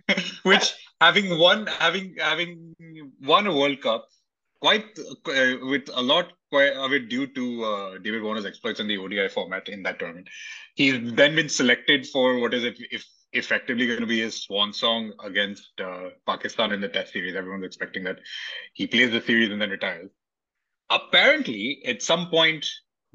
which 0.43 0.73
having 1.01 1.37
won 1.39 1.65
having 1.65 2.15
having 2.19 2.75
won 3.21 3.47
a 3.47 3.55
World 3.55 3.81
Cup 3.81 4.07
quite 4.61 4.85
uh, 4.99 5.55
with 5.63 5.89
a 5.93 6.01
lot 6.01 6.31
quite 6.51 6.73
of 6.73 6.93
it 6.93 7.09
due 7.09 7.27
to 7.27 7.63
uh, 7.63 7.97
David 7.99 8.23
Warner's 8.23 8.45
exploits 8.45 8.79
in 8.79 8.87
the 8.87 8.97
ODI 8.97 9.27
format 9.29 9.67
in 9.69 9.83
that 9.83 9.99
tournament. 9.99 10.27
He's 10.75 11.13
then 11.13 11.35
been 11.35 11.49
selected 11.49 12.07
for 12.07 12.39
what 12.39 12.53
is 12.53 12.63
it 12.63 12.77
if 12.91 13.05
effectively 13.33 13.85
going 13.85 13.99
to 13.99 14.07
be 14.07 14.21
his 14.21 14.43
swan 14.43 14.71
song 14.71 15.11
against 15.23 15.69
uh, 15.81 16.09
Pakistan 16.25 16.71
in 16.71 16.81
the 16.81 16.87
Test 16.87 17.13
series. 17.13 17.35
Everyone's 17.35 17.65
expecting 17.65 18.03
that 18.05 18.19
he 18.73 18.87
plays 18.87 19.11
the 19.11 19.21
series 19.21 19.51
and 19.51 19.61
then 19.61 19.71
retires. 19.71 20.09
Apparently, 20.89 21.81
at 21.85 22.01
some 22.01 22.29
point 22.29 22.65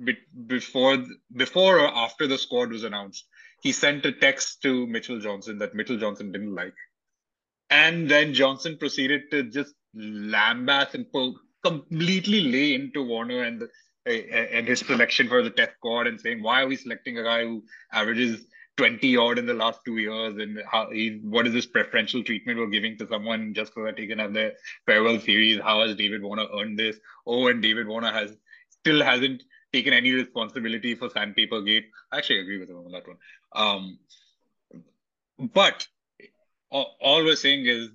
be- 0.05 0.19
before 0.47 1.05
before 1.37 1.79
or 1.79 1.89
after 1.89 2.27
the 2.27 2.39
squad 2.39 2.71
was 2.71 2.85
announced, 2.85 3.27
he 3.63 3.73
sent 3.73 4.07
a 4.07 4.13
text 4.13 4.63
to 4.63 4.87
Mitchell 4.87 5.21
Johnson 5.21 5.59
that 5.59 5.75
Mitchell 5.75 5.99
Johnson 5.99 6.33
didn't 6.33 6.55
like. 6.55 6.75
And 7.69 8.11
then 8.11 8.35
Johnson 8.35 8.77
proceeded 8.79 9.31
to 9.31 9.45
just 9.45 9.75
lambast 9.95 10.95
and 10.95 11.11
pull, 11.13 11.39
completely 11.65 12.41
lay 12.41 12.75
into 12.75 13.03
Warner 13.03 13.43
and 13.43 13.61
the, 13.61 13.69
eh, 14.07 14.23
eh, 14.29 14.47
and 14.53 14.67
his 14.67 14.81
selection 14.81 15.29
for 15.29 15.43
the 15.43 15.51
test 15.51 15.73
squad 15.77 16.07
and 16.07 16.21
saying, 16.21 16.43
why 16.43 16.63
are 16.63 16.67
we 16.67 16.77
selecting 16.77 17.19
a 17.19 17.23
guy 17.23 17.45
who 17.45 17.63
averages 17.93 18.45
20 18.81 19.17
odd 19.19 19.39
in 19.39 19.45
the 19.45 19.53
last 19.53 19.81
two 19.85 19.99
years? 19.99 20.39
And 20.39 20.63
how 20.67 20.91
he, 20.91 21.21
what 21.23 21.47
is 21.47 21.53
this 21.53 21.67
preferential 21.67 22.25
treatment 22.25 22.59
we're 22.59 22.69
giving 22.69 22.97
to 22.97 23.07
someone 23.07 23.53
just 23.53 23.75
so 23.75 23.85
that 23.85 23.99
he 23.99 24.07
can 24.07 24.19
have 24.19 24.33
their 24.33 24.53
farewell 24.87 25.21
series? 25.21 25.61
How 25.61 25.83
has 25.87 25.97
David 25.97 26.23
Warner 26.23 26.47
earned 26.59 26.79
this? 26.79 26.97
Oh, 27.27 27.49
and 27.49 27.61
David 27.63 27.87
Warner 27.87 28.11
has 28.11 28.35
still 28.71 29.03
hasn't 29.03 29.43
taken 29.75 29.93
any 29.93 30.13
responsibility 30.13 30.95
for 30.95 31.11
Sandpaper 31.11 31.61
Gate. 31.61 31.91
I 32.11 32.19
actually 32.19 32.41
agree 32.41 32.59
with 32.59 32.71
him 32.71 32.79
on 32.79 32.91
that 32.93 33.07
one. 33.07 33.19
Um, 33.53 33.99
but 35.53 35.87
all, 36.71 36.97
all 37.03 37.23
we're 37.23 37.37
saying 37.37 37.67
is 37.67 37.91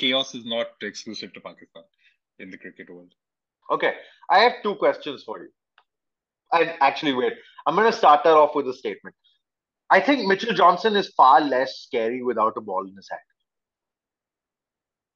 chaos 0.00 0.34
is 0.34 0.44
not 0.44 0.66
exclusive 0.82 1.32
to 1.34 1.40
Pakistan 1.40 1.84
in 2.40 2.50
the 2.50 2.58
cricket 2.58 2.90
world. 2.90 3.14
Okay, 3.70 3.94
I 4.28 4.40
have 4.40 4.54
two 4.64 4.74
questions 4.74 5.22
for 5.22 5.38
you. 5.38 5.48
And 6.52 6.72
actually, 6.80 7.12
wait, 7.12 7.34
I'm 7.66 7.76
going 7.76 7.90
to 7.90 7.96
start 7.96 8.26
off 8.26 8.56
with 8.56 8.68
a 8.68 8.74
statement. 8.74 9.14
I 9.94 10.00
think 10.00 10.26
Mitchell 10.26 10.54
Johnson 10.54 10.96
is 10.96 11.08
far 11.16 11.40
less 11.40 11.78
scary 11.82 12.20
without 12.20 12.54
a 12.56 12.60
ball 12.60 12.84
in 12.88 12.96
his 12.96 13.08
hand. 13.08 13.28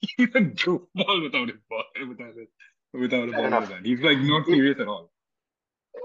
He's 0.16 0.28
a 0.28 0.40
goofball 0.40 1.23
without 1.25 1.49
his 1.49 1.58
ball, 1.68 1.82
without, 2.08 2.35
it, 2.37 2.49
without 2.92 3.28
a 3.28 3.32
Fair 3.32 3.50
ball 3.50 3.54
in 3.54 3.62
his 3.62 3.70
hand. 3.70 3.87
He's 3.87 4.00
like 4.00 4.18
not 4.18 4.47
serious 4.47 4.78
at 4.78 4.87
all. 4.87 5.11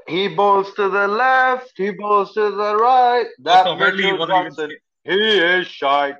He 0.07 0.27
bowls 0.27 0.73
to 0.73 0.89
the 0.89 1.07
left, 1.07 1.73
he 1.75 1.91
bowls 1.91 2.33
to 2.33 2.49
the 2.49 2.75
right. 2.75 3.27
That 3.43 3.67
Also, 3.67 3.85
he 3.85 3.91
Mitchell 3.91 4.17
wasn't 4.17 4.37
Johnson, 4.47 4.71
he 5.03 5.37
is 5.37 5.67
shy. 5.67 6.15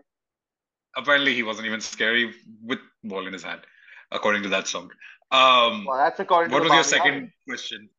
Apparently 0.95 1.33
he 1.33 1.41
wasn't 1.41 1.65
even 1.65 1.81
scary 1.81 2.35
with 2.61 2.79
ball 3.03 3.25
in 3.25 3.33
his 3.33 3.41
hand, 3.41 3.61
according 4.11 4.43
to 4.43 4.49
that 4.49 4.67
song. 4.67 4.91
Um, 5.31 5.85
Well, 5.85 5.97
that's 5.97 6.19
according 6.19 6.51
to 6.51 6.53
what 6.53 6.63
was 6.63 6.73
your 6.73 6.83
second 6.83 7.31
question? 7.49 7.89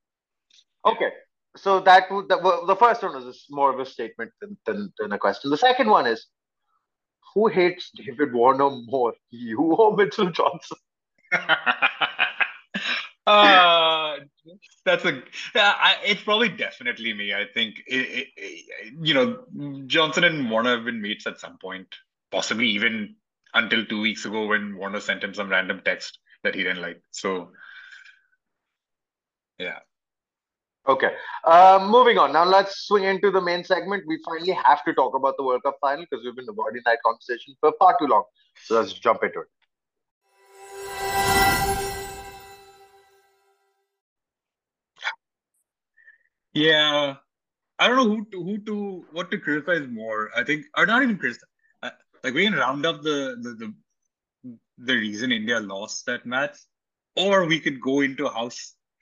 Okay, 0.87 1.11
so 1.56 1.80
that 1.80 2.08
that, 2.28 2.42
the 2.66 2.76
first 2.76 3.02
one 3.02 3.14
was 3.14 3.46
more 3.50 3.73
of 3.73 3.80
a 3.80 3.87
statement 3.87 4.30
than, 4.40 4.56
than 4.66 4.92
than 4.99 5.12
a 5.12 5.18
question. 5.18 5.50
The 5.50 5.56
second 5.56 5.88
one 5.88 6.06
is, 6.06 6.26
who 7.34 7.49
hates 7.49 7.90
David 7.94 8.32
Warner 8.32 8.70
more, 8.87 9.14
you 9.30 9.61
or 9.61 9.96
Mitchell 9.96 10.30
Johnson? 10.30 10.76
uh, 13.26 14.16
that's 14.84 15.04
a. 15.04 15.23
it's 16.04 16.23
probably 16.23 16.49
definitely 16.49 17.12
me. 17.14 17.32
I 17.34 17.44
think 17.52 17.82
it, 17.87 18.28
it- 18.37 18.94
you 19.00 19.14
know 19.14 19.44
Johnson 19.87 20.25
and 20.25 20.50
Warner 20.50 20.76
have 20.76 20.84
been 20.84 21.00
mates 21.02 21.26
at 21.26 21.40
some 21.40 21.58
point, 21.58 21.88
possibly 22.30 22.68
even 22.68 23.16
until 23.54 23.84
two 23.87 24.00
weeks 24.00 24.25
ago 24.25 24.46
when 24.46 24.76
Warner 24.76 25.00
sent 25.00 25.23
him 25.23 25.34
some 25.34 25.49
random 25.49 25.80
text 25.84 26.18
that 26.42 26.54
he 26.54 26.62
didn't 26.64 26.82
like. 26.82 27.00
So 27.12 27.52
yeah, 29.58 29.78
Okay, 30.87 31.12
uh, 31.45 31.87
moving 31.91 32.19
on. 32.19 32.35
Now 32.35 32.45
let's 32.45 32.87
swing 32.87 33.05
into 33.05 33.31
the 33.31 33.41
main 33.41 33.64
segment. 33.64 34.05
We 34.07 34.21
finally 34.23 34.53
have 34.53 34.85
to 34.85 34.93
talk 34.93 35.14
about 35.14 35.35
the 35.38 35.43
World 35.43 35.62
Cup 35.62 35.79
final 35.81 36.05
because 36.09 36.23
we've 36.23 36.37
been 36.37 36.47
avoiding 36.47 36.83
that 36.85 36.99
conversation 37.05 37.55
for 37.59 37.73
far 37.79 37.97
too 37.99 38.07
long. 38.07 38.25
So 38.64 38.75
let's 38.75 38.93
jump 38.93 39.23
into 39.23 39.41
it. 39.41 39.47
yeah. 46.53 47.14
I 47.79 47.88
don't 47.88 47.97
know 47.97 48.14
who 48.17 48.25
to, 48.31 48.43
who 48.43 48.59
to 48.59 49.07
what 49.11 49.31
to 49.31 49.38
criticize 49.38 49.88
more. 49.88 50.31
I 50.37 50.45
think 50.45 50.67
or 50.76 50.87
not 50.87 51.03
even 51.03 51.19
criticize. 51.19 51.49
Uh, 51.83 51.91
like 52.23 52.35
we 52.35 52.45
can 52.45 52.55
round 52.55 52.87
up 52.87 53.03
the 53.03 53.37
the 53.41 53.50
the 54.45 54.55
the 54.79 54.95
reason 54.95 55.33
India 55.33 55.59
lost 55.61 56.07
that 56.07 56.25
match, 56.25 56.57
or 57.17 57.47
we 57.47 57.59
could 57.59 57.81
go 57.81 58.00
into 58.00 58.29
how 58.29 58.50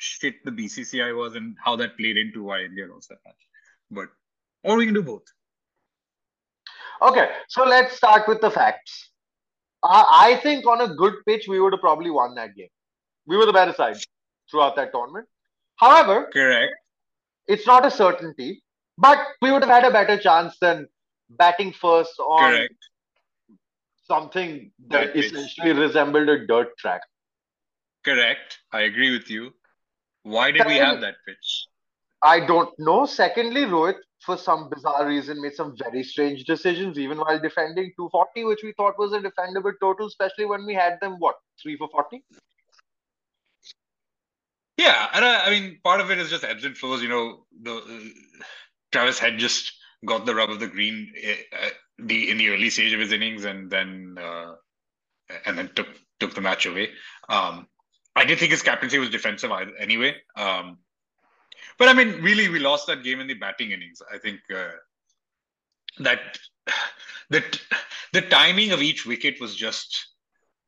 shit 0.03 0.45
the 0.45 0.51
BCCI 0.51 1.17
was 1.17 1.37
and 1.37 1.57
how 1.65 1.77
that 1.77 1.97
played 1.97 2.17
into 2.17 2.43
why 2.43 2.63
India 2.63 2.87
lost 2.93 3.09
that 3.09 3.19
match. 3.25 3.43
But 3.91 4.09
or 4.65 4.77
we 4.77 4.87
can 4.87 4.95
do 4.95 5.03
both. 5.03 5.23
Okay, 7.01 7.31
so 7.49 7.65
let's 7.65 7.97
start 7.97 8.29
with 8.29 8.41
the 8.41 8.51
facts. 8.51 9.11
Uh, 9.83 10.05
I 10.11 10.37
think 10.43 10.67
on 10.67 10.81
a 10.81 10.95
good 10.95 11.15
pitch, 11.27 11.47
we 11.49 11.61
would 11.61 11.73
have 11.73 11.81
probably 11.81 12.11
won 12.11 12.35
that 12.37 12.55
game. 12.55 12.69
We 13.27 13.37
were 13.37 13.47
the 13.47 13.53
better 13.53 13.73
side 13.73 13.97
throughout 14.51 14.77
that 14.77 14.93
tournament. 14.93 15.27
However, 15.77 16.31
Correct. 16.33 16.73
it's 17.47 17.67
not 17.67 17.85
a 17.87 17.91
certainty, 17.91 18.63
but 18.99 19.19
we 19.41 19.51
would 19.51 19.63
have 19.63 19.71
had 19.71 19.85
a 19.85 19.91
better 19.91 20.17
chance 20.17 20.57
than 20.61 20.87
batting 21.31 21.73
first 21.73 22.19
on 22.21 22.51
Correct. 22.51 22.75
something 24.05 24.71
that 24.89 25.15
That 25.15 25.17
essentially 25.17 25.73
resembled 25.73 26.29
a 26.29 26.47
dirt 26.47 26.77
track. 26.79 27.03
Correct. 28.05 28.59
I 28.73 28.83
agree 28.83 29.13
with 29.13 29.31
you. 29.31 29.53
Why 30.23 30.51
did 30.51 30.67
we 30.67 30.77
have 30.77 31.01
that 31.01 31.15
pitch? 31.27 31.67
I 32.23 32.41
don't 32.41 32.71
know. 32.79 33.05
Secondly, 33.07 33.63
Rohit, 33.63 33.97
for 34.21 34.39
some 34.39 34.69
bizarre 34.71 35.07
reason, 35.07 35.43
made 35.43 35.55
some 35.55 35.75
very 35.77 36.05
strange 36.05 36.45
decisions, 36.45 36.99
even 36.99 37.19
while 37.19 37.41
defending 37.41 37.93
240, 37.97 38.45
which 38.45 38.61
we 38.63 38.73
thought 38.77 38.99
was 38.99 39.13
a 39.13 39.19
defendable 39.19 39.73
total, 39.81 40.07
especially 40.07 40.45
when 40.45 40.65
we 40.65 40.75
had 40.75 40.99
them, 41.01 41.17
what, 41.19 41.35
3 41.61 41.77
for 41.77 41.89
40? 41.89 42.23
Yeah, 44.79 45.09
and 45.13 45.25
I, 45.25 45.47
I 45.47 45.51
mean, 45.51 45.79
part 45.83 46.01
of 46.01 46.11
it 46.11 46.19
is 46.19 46.31
just 46.31 46.45
ebbs 46.45 46.65
and 46.65 46.77
flows. 46.77 47.03
You 47.03 47.09
know, 47.09 47.45
the 47.61 47.75
uh, 47.75 48.45
Travis 48.91 49.19
had 49.19 49.39
just 49.39 49.73
got 50.05 50.27
the 50.27 50.35
rub 50.35 50.51
of 50.51 50.61
the 50.61 50.67
green 50.67 51.13
uh, 51.53 51.69
the 51.99 52.31
in 52.31 52.39
the 52.39 52.49
early 52.49 52.71
stage 52.71 52.93
of 52.93 53.01
his 53.01 53.13
innings, 53.13 53.45
and 53.45 53.71
then 53.71 54.17
uh, 54.21 54.55
and 55.47 55.59
then 55.59 55.71
took 55.75 55.89
took 56.19 56.35
the 56.35 56.41
match 56.41 56.67
away. 56.67 56.91
Um, 57.29 57.69
I 58.15 58.25
did 58.25 58.39
think 58.39 58.51
his 58.53 58.63
captaincy 58.63 58.99
was 58.99 59.11
defensive 59.11 59.51
either- 59.51 59.77
anyway. 59.77 60.17
Um, 60.37 60.79
but 61.79 61.89
I 61.89 61.95
mean, 61.95 62.21
really, 62.23 62.49
we 62.49 62.59
lost 62.59 62.87
that 62.89 63.03
game 63.03 63.21
in 63.21 63.27
the 63.27 63.35
batting 63.35 63.71
innings. 63.71 64.03
I 64.13 64.19
think 64.19 64.41
uh, 64.55 64.69
that 66.01 66.39
that 67.31 67.61
the 68.13 68.23
timing 68.23 68.73
of 68.73 68.83
each 68.83 69.07
wicket 69.07 69.41
was 69.41 69.55
just 69.57 70.09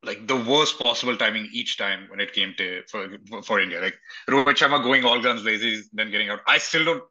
like 0.02 0.26
the 0.26 0.36
worst 0.36 0.78
possible 0.78 1.16
timing 1.16 1.48
each 1.52 1.76
time 1.78 2.06
when 2.10 2.20
it 2.20 2.32
came 2.32 2.54
to 2.58 2.82
for 2.90 3.08
for 3.42 3.60
India. 3.60 3.80
Like 3.80 3.98
Rohit 4.28 4.56
Sharma 4.56 4.82
going 4.82 5.04
all 5.04 5.20
guns 5.20 5.42
blazing, 5.42 5.82
then 5.92 6.10
getting 6.10 6.30
out. 6.30 6.40
I 6.46 6.58
still 6.58 6.84
don't. 6.84 7.02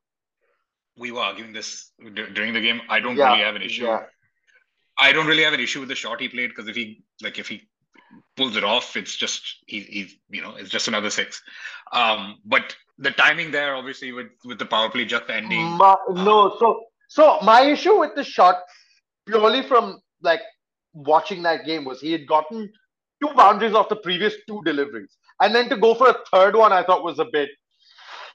We 0.98 1.12
were 1.12 1.22
arguing 1.22 1.54
this 1.54 1.92
during 2.14 2.54
the 2.54 2.62
game. 2.62 2.82
I 2.90 3.00
don't 3.00 3.18
Yeah, 3.18 3.32
really 3.32 3.44
have 3.44 3.56
an 3.56 3.64
issue. 3.64 3.86
yeah. 3.86 4.04
I 4.96 5.12
don't 5.12 5.26
really 5.26 5.42
have 5.44 5.54
an 5.54 5.60
issue 5.60 5.80
with 5.80 5.90
the 5.90 5.96
shot 5.96 6.22
he 6.22 6.30
played 6.30 6.50
because 6.50 6.68
if 6.68 6.76
he 6.76 7.04
like 7.22 7.40
if 7.40 7.48
he 7.48 7.68
pulls 8.36 8.56
it 8.56 8.64
off, 8.64 8.96
it's 8.96 9.16
just 9.16 9.58
he 9.68 9.82
he's 9.82 10.16
you 10.30 10.42
know 10.42 10.56
it's 10.56 10.70
just 10.70 10.88
another 10.88 11.10
six. 11.10 11.42
Um, 11.92 12.40
but 12.46 12.76
the 12.98 13.12
timing 13.12 13.52
there, 13.52 13.76
obviously, 13.76 14.12
with 14.12 14.28
with 14.46 14.60
the 14.60 14.66
power 14.66 14.90
play 14.90 15.06
just 15.06 15.30
ending. 15.30 15.64
Ma- 15.64 15.98
no, 16.10 16.56
so 16.60 16.86
so 17.08 17.40
my 17.42 17.62
issue 17.62 18.00
with 18.00 18.16
the 18.16 18.24
shot, 18.24 18.62
purely 19.26 19.62
from 19.64 20.00
like 20.22 20.42
watching 20.94 21.44
that 21.44 21.66
game, 21.66 21.86
was 21.86 22.02
he 22.02 22.12
had 22.12 22.28
gotten 22.28 22.72
two 23.22 23.34
boundaries 23.36 23.74
off 23.74 23.90
the 23.90 23.96
previous 23.96 24.34
two 24.48 24.62
deliveries, 24.66 25.18
and 25.42 25.54
then 25.54 25.70
to 25.70 25.78
go 25.78 25.94
for 25.96 26.10
a 26.10 26.16
third 26.32 26.56
one, 26.56 26.74
I 26.74 26.84
thought 26.84 27.04
was 27.04 27.20
a 27.20 27.26
bit. 27.26 27.50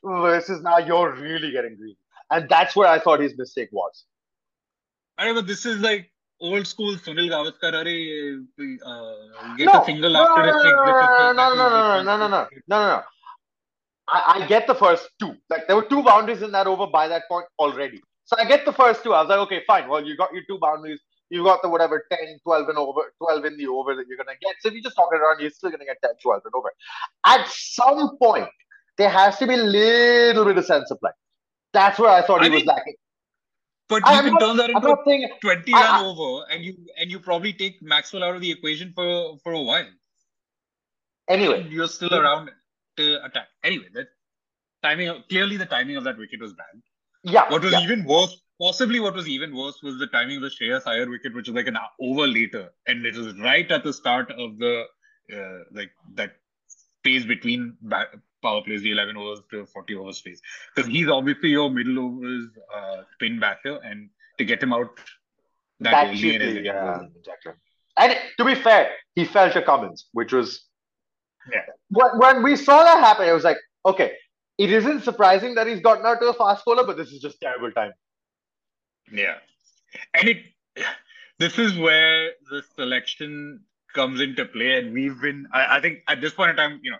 This 0.02 0.48
is 0.48 0.62
now 0.62 0.78
you're 0.78 1.12
really 1.14 1.50
getting 1.50 1.76
greedy, 1.76 1.98
and 2.30 2.48
that's 2.48 2.76
where 2.76 2.88
I 2.88 2.98
thought 2.98 3.20
his 3.20 3.36
mistake 3.36 3.68
was. 3.72 4.04
I 5.16 5.24
don't 5.24 5.34
know. 5.34 5.40
This 5.40 5.66
is 5.66 5.80
like 5.80 6.10
old 6.40 6.66
school 6.66 6.94
Sunil 6.96 7.28
Gavaskar. 7.30 7.72
Arey, 7.74 8.44
uh, 8.84 9.56
get 9.56 9.66
No, 9.66 9.82
a 9.82 9.84
single 9.84 10.12
no, 10.12 10.22
after 10.22 10.42
no, 10.42 10.48
a 10.48 10.52
no, 10.52 11.32
no, 11.32 11.54
no, 11.54 11.68
no, 11.68 12.02
no, 12.02 12.02
no, 12.02 12.16
no, 12.16 12.28
no, 12.28 12.28
no, 12.28 12.48
no, 12.68 12.86
no. 12.86 13.02
I, 14.08 14.40
I 14.42 14.46
get 14.46 14.66
the 14.66 14.74
first 14.74 15.08
two. 15.20 15.34
Like 15.50 15.66
there 15.66 15.76
were 15.76 15.84
two 15.84 16.02
boundaries 16.02 16.42
in 16.42 16.52
that 16.52 16.66
over 16.66 16.86
by 16.86 17.08
that 17.08 17.22
point 17.28 17.46
already. 17.58 18.00
So 18.24 18.36
I 18.38 18.44
get 18.44 18.64
the 18.64 18.72
first 18.72 19.02
two. 19.02 19.14
I 19.14 19.20
was 19.22 19.28
like, 19.28 19.38
okay, 19.40 19.62
fine. 19.66 19.88
Well, 19.88 20.04
you 20.04 20.16
got 20.16 20.32
your 20.32 20.42
two 20.48 20.58
boundaries. 20.58 21.00
You 21.30 21.44
got 21.44 21.60
the 21.62 21.68
whatever 21.68 22.04
10, 22.10 22.40
12 22.42 22.68
and 22.70 22.78
over, 22.78 23.02
12 23.18 23.44
in 23.44 23.56
the 23.58 23.66
over 23.66 23.94
that 23.94 24.06
you're 24.08 24.16
gonna 24.16 24.38
get. 24.40 24.56
So 24.60 24.68
if 24.68 24.74
you 24.74 24.82
just 24.82 24.96
talk 24.96 25.10
it 25.12 25.16
around, 25.16 25.40
you're 25.40 25.50
still 25.50 25.70
gonna 25.70 25.84
get 25.84 25.98
10, 26.02 26.12
12 26.22 26.42
and 26.46 26.54
over. 26.54 26.70
At 27.26 27.46
some 27.48 28.16
point, 28.18 28.48
there 28.96 29.10
has 29.10 29.38
to 29.38 29.46
be 29.46 29.54
a 29.54 29.58
little 29.58 30.44
bit 30.46 30.56
of 30.56 30.64
sense 30.64 30.90
of 30.90 30.98
play. 31.00 31.10
That's 31.74 31.98
where 31.98 32.10
I 32.10 32.22
thought 32.22 32.42
I 32.42 32.44
he 32.44 32.50
was 32.50 32.64
lacking. 32.64 32.94
But 33.88 34.06
I- 34.06 34.12
you 34.12 34.18
I'm 34.18 34.24
can 34.24 34.32
not- 34.34 34.40
turn 34.40 34.56
that 34.58 34.70
into 34.70 34.96
saying 35.06 35.24
a 35.24 35.38
20 35.40 35.72
I- 35.72 35.80
run 35.82 36.04
over 36.04 36.44
and 36.50 36.64
you 36.64 36.74
and 36.98 37.10
you 37.10 37.20
probably 37.20 37.52
take 37.52 37.80
Maxwell 37.82 38.24
out 38.24 38.34
of 38.34 38.40
the 38.40 38.50
equation 38.50 38.92
for 38.94 39.38
for 39.44 39.52
a 39.52 39.62
while. 39.62 39.88
anyway. 41.28 41.60
And 41.62 41.72
you're 41.72 41.88
still 41.88 42.14
around 42.14 42.50
to 42.96 43.24
attack. 43.24 43.48
Anyway, 43.62 43.88
that 43.94 44.08
timing 44.82 45.22
clearly 45.28 45.56
the 45.56 45.66
timing 45.66 45.96
of 45.96 46.04
that 46.04 46.18
wicket 46.18 46.40
was 46.40 46.52
bad. 46.54 46.82
Yeah. 47.22 47.50
What 47.50 47.62
was 47.62 47.72
yeah. 47.72 47.80
even 47.80 48.04
worse, 48.04 48.34
possibly 48.60 49.00
what 49.00 49.14
was 49.14 49.28
even 49.28 49.54
worse, 49.54 49.82
was 49.82 49.98
the 49.98 50.06
timing 50.06 50.36
of 50.36 50.42
the 50.42 50.50
Shreyas 50.56 50.86
Iyer 50.86 51.08
wicket, 51.08 51.34
which 51.34 51.48
was 51.48 51.54
like 51.56 51.66
an 51.66 51.76
over 52.00 52.26
later, 52.26 52.70
and 52.86 53.04
it 53.04 53.16
was 53.16 53.34
right 53.40 53.70
at 53.70 53.84
the 53.84 53.92
start 53.92 54.30
of 54.32 54.58
the 54.58 54.84
uh, 55.34 55.58
like 55.72 55.90
that 56.14 56.36
space 56.68 57.24
between 57.26 57.76
ba- 57.82 58.08
power 58.48 58.62
plays, 58.62 58.82
the 58.82 58.92
11 58.92 59.16
overs 59.16 59.40
to 59.50 59.64
40 59.66 59.96
over 59.96 60.12
space, 60.12 60.40
because 60.74 60.90
he's 60.90 61.08
obviously 61.08 61.50
your 61.50 61.70
middle 61.70 61.98
overs 62.06 62.48
uh, 62.74 63.02
spin 63.14 63.40
batter, 63.46 63.78
and 63.84 64.10
to 64.38 64.44
get 64.44 64.62
him 64.62 64.72
out 64.72 65.00
that, 65.80 65.90
that 65.90 66.06
early 66.08 66.18
cheaply, 66.18 66.64
yeah, 66.64 67.02
exactly. 67.16 67.52
And 67.96 68.16
to 68.38 68.44
be 68.44 68.54
fair, 68.54 68.90
he 69.14 69.24
fell 69.24 69.52
to 69.52 69.62
Cummins, 69.62 70.06
which 70.12 70.32
was 70.32 70.64
Yeah. 71.52 71.62
When, 71.90 72.18
when 72.18 72.42
we 72.42 72.56
saw 72.56 72.82
that 72.84 73.00
happen, 73.00 73.28
it 73.28 73.32
was 73.32 73.44
like, 73.44 73.58
okay, 73.84 74.12
it 74.58 74.72
isn't 74.72 75.04
surprising 75.04 75.54
that 75.54 75.66
he's 75.66 75.80
gotten 75.80 76.04
out 76.06 76.20
to 76.20 76.28
a 76.28 76.34
fast 76.34 76.64
bowler, 76.64 76.84
but 76.84 76.96
this 76.96 77.10
is 77.10 77.20
just 77.20 77.40
terrible 77.40 77.72
time. 77.72 77.92
Yeah. 79.12 79.36
And 80.14 80.28
it 80.28 80.38
this 81.38 81.58
is 81.58 81.78
where 81.78 82.32
the 82.50 82.62
selection 82.76 83.60
comes 83.94 84.20
into 84.20 84.44
play. 84.44 84.78
And 84.78 84.92
we've 84.92 85.20
been 85.20 85.46
I, 85.52 85.78
I 85.78 85.80
think 85.80 86.00
at 86.08 86.20
this 86.20 86.34
point 86.34 86.50
in 86.50 86.56
time, 86.56 86.80
you 86.82 86.90
know, 86.90 86.98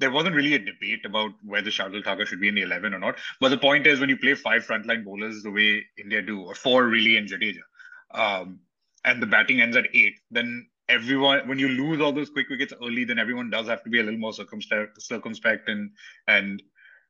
there 0.00 0.10
wasn't 0.10 0.34
really 0.34 0.54
a 0.54 0.58
debate 0.58 1.04
about 1.04 1.30
whether 1.44 1.70
Shardul 1.70 2.02
Thakur 2.02 2.26
should 2.26 2.40
be 2.40 2.48
in 2.48 2.54
the 2.54 2.62
eleven 2.62 2.94
or 2.94 2.98
not. 2.98 3.18
But 3.40 3.50
the 3.50 3.58
point 3.58 3.86
is 3.86 4.00
when 4.00 4.08
you 4.08 4.16
play 4.16 4.34
five 4.34 4.66
frontline 4.66 5.04
bowlers 5.04 5.42
the 5.42 5.50
way 5.50 5.84
India 5.98 6.22
do, 6.22 6.40
or 6.42 6.54
four 6.54 6.86
really 6.86 7.16
in 7.16 7.26
Jadeja, 7.26 7.60
um, 8.14 8.60
and 9.04 9.22
the 9.22 9.26
batting 9.26 9.60
ends 9.60 9.76
at 9.76 9.94
eight, 9.94 10.14
then 10.30 10.66
everyone 10.88 11.46
when 11.48 11.58
you 11.58 11.68
lose 11.68 12.00
all 12.00 12.12
those 12.12 12.30
quick 12.30 12.48
wickets 12.48 12.72
early, 12.82 13.04
then 13.04 13.18
everyone 13.18 13.50
does 13.50 13.68
have 13.68 13.84
to 13.84 13.90
be 13.90 14.00
a 14.00 14.02
little 14.02 14.18
more 14.18 14.32
circumspect 14.32 15.00
circumspect 15.00 15.68
and 15.68 15.90
and 16.26 16.62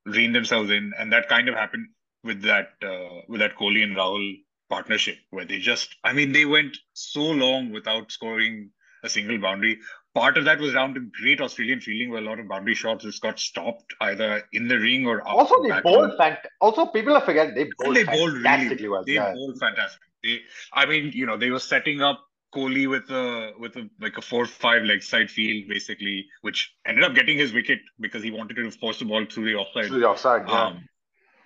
rein 0.05 0.33
themselves 0.33 0.71
in. 0.71 0.93
And 0.99 1.13
that 1.13 1.29
kind 1.29 1.49
of 1.49 1.55
happened 1.55 1.89
with 2.25 2.43
that 2.43 2.71
uh, 2.83 3.23
with 3.29 3.41
that 3.41 3.57
Kohli 3.57 3.83
and 3.83 3.97
Rahul 3.97 4.35
partnership 4.69 5.17
where 5.31 5.45
they 5.45 5.59
just 5.59 5.97
I 6.05 6.13
mean 6.13 6.33
they 6.33 6.45
went 6.45 6.77
so 6.93 7.23
long 7.23 7.71
without 7.73 8.13
scoring 8.13 8.71
a 9.03 9.09
single 9.09 9.39
boundary. 9.39 9.79
Part 10.15 10.37
of 10.37 10.45
that 10.47 10.59
was 10.59 10.73
down 10.73 10.95
to 10.95 11.01
great 11.23 11.41
Australian 11.41 11.81
fielding 11.81 12.11
where 12.11 12.21
a 12.21 12.25
lot 12.25 12.41
of 12.41 12.49
boundary 12.49 12.75
shots 12.75 13.05
just 13.05 13.23
got 13.23 13.39
stopped 13.39 13.95
either 14.01 14.43
in 14.53 14.67
the 14.67 14.77
ring 14.77 15.07
or 15.07 15.23
Also, 15.23 15.63
they 15.63 15.81
bowled 15.83 16.11
on- 16.11 16.19
fant- 16.19 16.47
Also, 16.61 16.87
people 16.87 17.15
are 17.15 17.21
forgetting 17.21 17.55
they 17.55 17.71
bowled 17.79 17.97
they 17.97 18.05
bowled 18.05 18.33
really 18.33 18.43
fantastically 18.43 18.89
well. 18.89 19.05
They 19.05 19.13
yeah. 19.13 19.33
bowled 19.33 19.59
fantastic. 19.61 20.01
They, 20.25 20.41
I 20.73 20.87
mean, 20.87 21.13
you 21.15 21.27
know, 21.27 21.37
they 21.37 21.51
were 21.51 21.61
setting 21.61 22.03
up 22.03 22.25
Kohli 22.55 22.91
with 22.91 23.09
a 23.11 23.53
with 23.59 23.77
a 23.77 23.89
like 24.01 24.19
a 24.19 24.23
four 24.23 24.47
five 24.47 24.83
leg 24.83 25.03
side 25.03 25.31
field 25.31 25.69
basically, 25.69 26.27
which 26.43 26.75
ended 26.85 27.05
up 27.05 27.15
getting 27.15 27.39
his 27.39 27.53
wicket 27.53 27.79
because 28.01 28.23
he 28.23 28.33
wanted 28.33 28.57
to 28.57 28.71
force 28.73 28.99
the 28.99 29.05
ball 29.05 29.25
through 29.25 29.45
the 29.45 29.55
offside. 29.55 29.87
Through 29.87 30.01
the 30.01 30.09
offside, 30.09 30.49
yeah. 30.49 30.67
Um, 30.67 30.89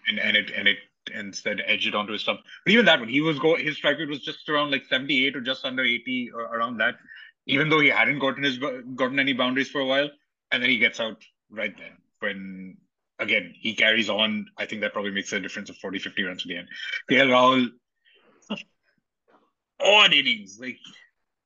and 0.09 0.19
and 0.19 0.37
it 0.37 0.51
and 0.57 0.69
it 0.69 0.79
instead 1.15 1.61
edged 1.67 1.87
it 1.87 1.95
onto 1.95 2.13
his 2.13 2.23
stump. 2.23 2.41
But 2.65 2.73
even 2.73 2.87
that 2.87 3.01
one, 3.01 3.09
he 3.09 3.21
was 3.21 3.39
go 3.39 3.57
his 3.57 3.77
strike 3.77 3.99
rate 3.99 4.09
was 4.09 4.21
just 4.21 4.49
around 4.49 4.71
like 4.71 4.85
seventy 4.87 5.27
eight 5.27 5.37
or 5.37 5.43
just 5.43 5.65
under 5.65 5.85
eighty 5.85 6.31
or 6.35 6.43
around 6.43 6.79
that. 6.79 6.95
Even 7.47 7.69
though 7.69 7.81
he 7.81 7.89
hadn't 7.89 8.19
gotten 8.19 8.43
his 8.43 8.59
gotten 8.59 9.19
any 9.19 9.33
boundaries 9.33 9.71
for 9.71 9.81
a 9.81 9.87
while, 9.87 10.11
and 10.51 10.63
then 10.63 10.71
he 10.71 10.79
gets 10.79 11.01
out 11.01 11.23
right 11.51 11.77
then 11.77 11.93
when 12.21 12.77
again 13.19 13.53
he 13.59 13.75
carries 13.75 14.09
on. 14.09 14.47
I 14.57 14.67
think 14.67 14.81
that 14.81 14.93
probably 14.93 15.11
makes 15.11 15.33
a 15.33 15.41
difference 15.41 15.71
of 15.71 15.77
40, 15.77 15.99
50 15.99 16.23
runs 16.23 16.43
at 16.43 16.49
the 16.49 16.57
end. 16.57 16.69
KL 17.11 17.29
Rahul, 18.51 18.59
odd 19.81 20.13
innings. 20.13 20.59
Like 20.61 20.79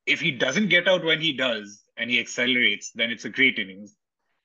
if 0.05 0.21
he 0.21 0.31
doesn't 0.31 0.69
get 0.69 0.87
out 0.87 1.03
when 1.03 1.21
he 1.21 1.33
does 1.33 1.83
and 1.97 2.09
he 2.09 2.19
accelerates, 2.19 2.91
then 2.93 3.11
it's 3.11 3.25
a 3.25 3.29
great 3.29 3.59
innings. 3.59 3.95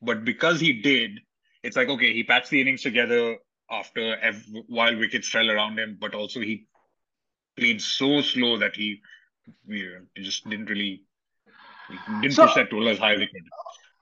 But 0.03 0.25
because 0.25 0.61
he 0.61 0.83
did, 0.83 1.21
it's 1.63 1.77
like 1.77 1.89
okay, 1.89 2.13
he 2.13 2.25
patched 2.25 2.51
the 2.51 2.61
innings 2.61 2.83
together 2.83 3.37
after 3.71 4.17
while 4.67 4.97
wickets 4.99 5.29
fell 5.29 5.51
around 5.51 5.79
him, 5.79 5.97
but 6.01 6.15
also 6.15 6.41
he 6.41 6.67
played 7.57 7.81
so 7.81 8.21
slow 8.21 8.59
that 8.59 8.75
he, 8.75 9.01
he 9.69 9.89
just 10.17 10.49
didn't 10.49 10.69
really 10.69 11.03
didn't 12.23 12.35
So- 12.35 12.47
push 12.47 12.55
that 12.57 12.71
total 12.71 12.89
as 12.89 12.99
high 12.99 13.15
as 13.15 13.21
he 13.21 13.27
could. 13.27 13.43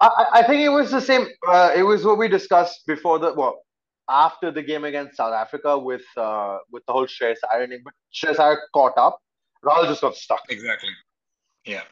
I, 0.01 0.27
I- 0.33 0.43
think 0.43 0.63
it 0.63 0.69
was 0.69 0.91
the 0.91 1.01
same. 1.01 1.27
Uh, 1.47 1.73
it 1.77 1.83
was 1.85 2.05
what 2.05 2.19
we 2.19 2.29
discussed 2.29 2.87
before 2.87 3.19
the 3.21 3.33
well, 3.35 3.63
after 4.09 4.51
the 4.51 4.63
game 4.63 4.85
against 4.85 5.17
South 5.17 5.33
Africa 5.33 5.79
with 5.79 6.03
uh, 6.17 6.59
with 6.73 6.85
the 6.87 6.93
whole 6.93 7.07
Shreyas 7.07 7.37
Iyer 7.53 7.63
inning. 7.65 7.83
But 7.85 7.95
Shreyas 8.13 8.39
Iyer 8.41 8.59
caught 8.75 8.97
up. 8.99 9.19
Rahul 9.65 9.87
just 9.87 10.01
got 10.01 10.17
stuck. 10.17 10.43
Exactly. 10.51 10.91
Yeah. 11.65 11.83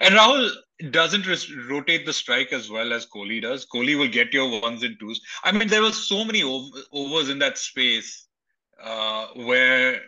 And 0.00 0.14
Rahul 0.16 0.50
doesn't 0.90 1.26
rotate 1.68 2.06
the 2.06 2.12
strike 2.12 2.52
as 2.52 2.68
well 2.70 2.92
as 2.92 3.06
Kohli 3.06 3.40
does. 3.42 3.66
Kohli 3.72 3.96
will 3.98 4.08
get 4.08 4.32
your 4.32 4.60
ones 4.60 4.82
and 4.82 4.98
twos. 4.98 5.20
I 5.44 5.52
mean, 5.52 5.68
there 5.68 5.82
were 5.82 5.92
so 5.92 6.24
many 6.24 6.42
ov- 6.42 6.72
overs 6.92 7.28
in 7.28 7.38
that 7.40 7.56
space 7.58 8.26
uh, 8.82 9.26
where 9.34 10.00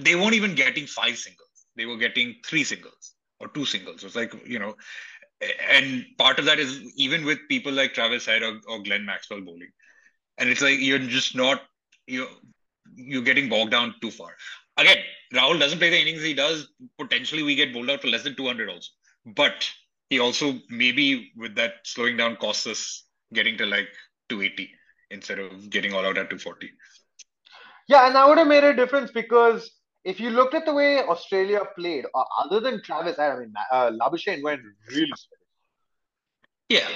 they 0.00 0.14
weren't 0.14 0.34
even 0.34 0.54
getting 0.54 0.86
five 0.86 1.16
singles. 1.16 1.48
They 1.76 1.86
were 1.86 1.96
getting 1.96 2.36
three 2.44 2.64
singles 2.64 3.14
or 3.40 3.48
two 3.48 3.64
singles. 3.64 4.04
It's 4.04 4.16
like, 4.16 4.32
you 4.46 4.58
know, 4.58 4.74
and 5.70 6.04
part 6.18 6.38
of 6.38 6.44
that 6.44 6.58
is 6.58 6.80
even 6.96 7.24
with 7.24 7.38
people 7.48 7.72
like 7.72 7.94
Travis 7.94 8.26
Head 8.26 8.42
or, 8.42 8.60
or 8.68 8.82
Glenn 8.82 9.04
Maxwell 9.04 9.40
bowling. 9.40 9.70
And 10.38 10.48
it's 10.48 10.60
like 10.62 10.78
you're 10.78 10.98
just 10.98 11.34
not, 11.34 11.62
you're, 12.06 12.28
you're 12.94 13.22
getting 13.22 13.48
bogged 13.48 13.70
down 13.70 13.94
too 14.00 14.10
far. 14.10 14.34
Again, 14.76 14.98
Rahul 15.34 15.58
doesn't 15.58 15.78
play 15.78 15.90
the 15.90 16.00
innings 16.00 16.22
he 16.22 16.34
does. 16.34 16.68
Potentially, 16.98 17.42
we 17.42 17.54
get 17.54 17.72
bowled 17.72 17.90
out 17.90 18.02
for 18.02 18.08
less 18.08 18.22
than 18.22 18.36
200 18.36 18.68
also. 18.68 18.88
But 19.26 19.68
he 20.08 20.18
also, 20.18 20.54
maybe 20.68 21.32
with 21.36 21.54
that 21.56 21.74
slowing 21.84 22.16
down, 22.16 22.36
costs 22.36 22.66
us 22.66 23.04
getting 23.32 23.56
to 23.58 23.66
like 23.66 23.88
280 24.28 24.70
instead 25.10 25.38
of 25.38 25.70
getting 25.70 25.92
all 25.92 26.00
out 26.00 26.18
at 26.18 26.30
240. 26.30 26.70
Yeah, 27.88 28.06
and 28.06 28.14
that 28.14 28.28
would 28.28 28.38
have 28.38 28.46
made 28.46 28.64
a 28.64 28.74
difference 28.74 29.10
because 29.10 29.70
if 30.04 30.20
you 30.20 30.30
looked 30.30 30.54
at 30.54 30.64
the 30.64 30.72
way 30.72 31.02
Australia 31.02 31.60
played, 31.76 32.06
uh, 32.14 32.24
other 32.44 32.60
than 32.60 32.82
Travis, 32.82 33.18
I 33.18 33.38
mean, 33.38 33.52
uh, 33.70 33.90
Labuschagne 33.90 34.42
went 34.42 34.62
really 34.90 35.12
steady. 35.14 35.40
Yeah. 36.68 36.88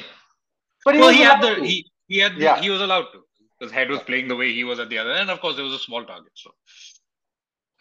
But 0.84 0.94
he 0.94 1.00
well, 1.00 1.10
he 1.10 1.22
had 1.22 1.42
the 1.42 1.54
to. 1.56 1.64
he, 1.64 1.90
he 2.06 2.18
had 2.18 2.36
Yeah. 2.36 2.60
he 2.60 2.70
was 2.70 2.80
allowed 2.80 3.06
to 3.12 3.24
because 3.58 3.72
Head 3.72 3.90
was 3.90 4.00
playing 4.00 4.28
the 4.28 4.36
way 4.36 4.52
he 4.52 4.64
was 4.64 4.78
at 4.78 4.88
the 4.88 4.98
other 4.98 5.10
end. 5.12 5.22
And 5.22 5.30
of 5.30 5.40
course, 5.40 5.56
there 5.56 5.64
was 5.64 5.74
a 5.74 5.78
small 5.78 6.04
target. 6.04 6.32
So, 6.34 6.50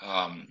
um, 0.02 0.48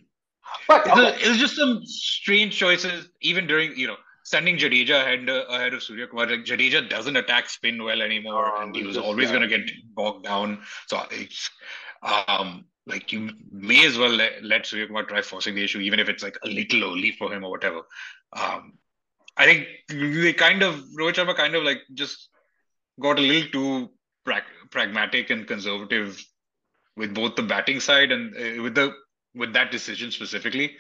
But 0.69 0.87
okay, 0.89 1.01
a, 1.01 1.09
it's 1.17 1.39
just 1.39 1.57
some 1.57 1.85
strange 1.85 2.57
choices, 2.57 3.09
even 3.21 3.47
during 3.47 3.77
you 3.77 3.87
know 3.87 3.97
sending 4.25 4.57
Jadeja 4.57 5.01
ahead 5.03 5.29
uh, 5.29 5.45
ahead 5.49 5.75
of 5.75 5.83
Surya 5.83 6.07
Kumar. 6.07 6.27
Like 6.27 6.45
Jadeja 6.45 6.89
doesn't 6.89 7.17
attack 7.17 7.49
spin 7.51 7.83
well 7.83 8.03
anymore, 8.03 8.53
No, 8.57 8.63
and 8.63 8.77
he 8.77 8.85
was 8.85 8.97
always 8.97 9.31
going 9.31 9.43
to 9.43 9.49
get 9.49 9.69
bogged 9.95 10.25
down. 10.25 10.63
So 10.87 11.05
it's 11.11 11.51
um 12.03 12.65
like 12.87 13.13
you 13.13 13.31
may 13.51 13.87
as 13.87 13.97
well 13.97 14.11
let, 14.11 14.43
let 14.43 14.67
Surya 14.67 14.87
Kumar 14.87 15.05
try 15.05 15.23
forcing 15.23 15.55
the 15.55 15.65
issue, 15.65 15.79
even 15.79 16.01
if 16.01 16.09
it's 16.09 16.23
like 16.23 16.39
a 16.45 16.49
little 16.49 16.85
early 16.85 17.13
for 17.13 17.33
him 17.33 17.45
or 17.45 17.51
whatever. 17.51 17.83
Um, 18.33 18.75
I 19.37 19.45
think 19.45 19.67
they 19.89 20.33
kind 20.33 20.63
of 20.63 20.75
Rohit 20.99 21.15
Sharma 21.15 21.37
kind 21.37 21.55
of 21.55 21.63
like 21.63 21.81
just 21.95 22.29
got 23.01 23.19
a 23.19 23.23
little 23.23 23.51
too 23.51 23.91
pra- 24.25 24.43
pragmatic 24.71 25.31
and 25.31 25.47
conservative 25.47 26.23
with 26.97 27.15
both 27.15 27.37
the 27.37 27.43
batting 27.43 27.81
side 27.81 28.13
and 28.13 28.35
uh, 28.37 28.63
with 28.63 28.75
the 28.75 28.93
with 29.35 29.53
that 29.55 29.71
decision 29.71 30.11
specifically, 30.11 30.77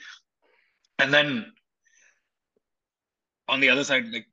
and 0.98 1.12
then 1.14 1.46
on 3.48 3.60
the 3.60 3.70
other 3.70 3.84
side, 3.84 4.06
like 4.12 4.26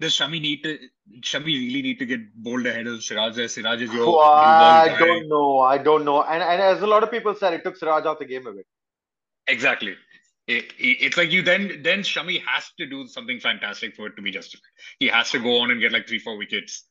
does 0.00 0.16
Shami 0.16 0.40
need 0.40 0.62
to 0.62 0.78
Shami 1.20 1.46
really 1.46 1.82
need 1.82 1.98
to 1.98 2.06
get 2.06 2.20
bowled 2.34 2.66
ahead 2.66 2.86
of 2.86 3.02
Siraj? 3.02 3.36
Siraj 3.50 3.82
is 3.82 3.92
your 3.92 4.06
Oh, 4.06 4.18
I 4.18 4.96
don't 4.98 5.28
know. 5.28 5.60
I 5.60 5.78
don't 5.78 6.04
know. 6.04 6.22
And 6.22 6.42
and 6.42 6.60
as 6.60 6.82
a 6.82 6.86
lot 6.86 7.02
of 7.02 7.10
people 7.10 7.34
said, 7.34 7.52
it 7.52 7.62
took 7.64 7.76
Siraj 7.76 8.06
out 8.06 8.18
the 8.18 8.24
game 8.24 8.46
a 8.46 8.52
bit. 8.52 8.66
Exactly. 9.46 9.96
It, 10.46 10.64
it, 10.78 10.96
it's 11.06 11.16
like 11.16 11.30
you 11.30 11.42
then 11.42 11.82
then 11.82 12.00
Shami 12.00 12.42
has 12.46 12.70
to 12.78 12.86
do 12.86 13.06
something 13.06 13.38
fantastic 13.40 13.94
for 13.94 14.06
it 14.06 14.16
to 14.16 14.22
be 14.22 14.30
justified. 14.30 14.72
He 14.98 15.08
has 15.08 15.30
to 15.32 15.38
go 15.38 15.58
on 15.58 15.70
and 15.70 15.80
get 15.80 15.92
like 15.92 16.08
three 16.08 16.18
four 16.18 16.36
wickets. 16.36 16.84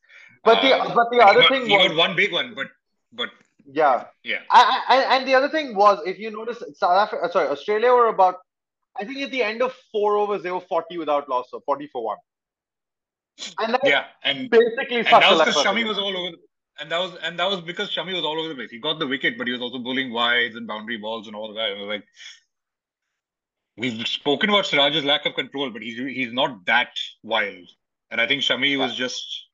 But 0.44 0.62
the 0.62 0.74
Uh, 0.76 0.94
but 0.94 1.10
the 1.10 1.18
other 1.18 1.40
got, 1.40 1.50
thing 1.50 1.66
he 1.66 1.76
was 1.76 1.88
got 1.88 1.96
one 1.96 2.16
big 2.16 2.32
one, 2.32 2.54
but 2.54 2.68
but 3.12 3.30
yeah. 3.66 4.04
yeah, 4.24 4.38
I, 4.50 4.82
I, 4.88 5.16
and 5.16 5.28
the 5.28 5.34
other 5.34 5.48
thing 5.48 5.74
was, 5.74 6.00
if 6.06 6.18
you 6.18 6.30
notice, 6.30 6.62
South 6.74 6.96
Africa, 6.96 7.28
sorry, 7.32 7.48
Australia 7.48 7.92
were 7.92 8.08
about, 8.08 8.36
I 8.98 9.04
think 9.04 9.20
at 9.20 9.30
the 9.30 9.42
end 9.42 9.62
of 9.62 9.74
four 9.92 10.16
overs, 10.16 10.42
they 10.42 10.50
were 10.50 10.60
40 10.60 10.98
without 10.98 11.28
loss, 11.28 11.48
or 11.52 11.60
40 11.66 11.88
for 11.92 12.04
one. 12.04 12.16
And 13.58 13.78
yeah, 13.84 14.04
and 14.22 14.50
basically 14.50 14.98
and 14.98 15.06
that 15.06 15.30
was 15.30 15.40
because 15.40 15.64
Shami 15.64 15.86
was 15.86 15.98
all 15.98 16.16
over, 16.16 16.36
and 16.80 16.90
that 16.90 16.98
was 16.98 17.16
and 17.22 17.38
that 17.38 17.48
was 17.48 17.60
because 17.62 17.90
Shami 17.90 18.14
was 18.14 18.24
all 18.24 18.38
over 18.38 18.48
the 18.48 18.54
place. 18.54 18.70
He 18.70 18.78
got 18.78 18.98
the 18.98 19.06
wicket, 19.06 19.38
but 19.38 19.46
he 19.46 19.52
was 19.52 19.62
also 19.62 19.78
bowling 19.78 20.12
wides 20.12 20.56
and 20.56 20.66
boundary 20.66 20.98
balls 20.98 21.26
and 21.26 21.34
all 21.34 21.52
that. 21.54 21.76
Like 21.78 22.04
we've 23.76 24.06
spoken 24.06 24.50
about 24.50 24.66
Siraj's 24.66 25.04
lack 25.04 25.24
of 25.26 25.34
control, 25.34 25.70
but 25.70 25.82
he's 25.82 25.98
he's 25.98 26.32
not 26.32 26.64
that 26.66 26.90
wild. 27.22 27.68
And 28.10 28.20
I 28.20 28.26
think 28.26 28.42
Shami 28.42 28.78
was 28.78 28.94
just, 28.94 29.46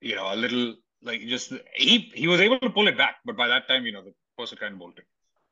you 0.00 0.16
know, 0.16 0.32
a 0.32 0.36
little 0.36 0.74
like 1.02 1.20
just 1.22 1.52
he 1.74 2.10
he 2.14 2.26
was 2.26 2.40
able 2.40 2.58
to 2.60 2.70
pull 2.70 2.88
it 2.88 2.98
back, 2.98 3.16
but 3.24 3.36
by 3.36 3.48
that 3.48 3.68
time, 3.68 3.84
you 3.84 3.92
know, 3.92 4.02
the 4.02 4.14
person 4.36 4.58
kind 4.58 4.72
of 4.72 4.80
bolted. 4.80 5.04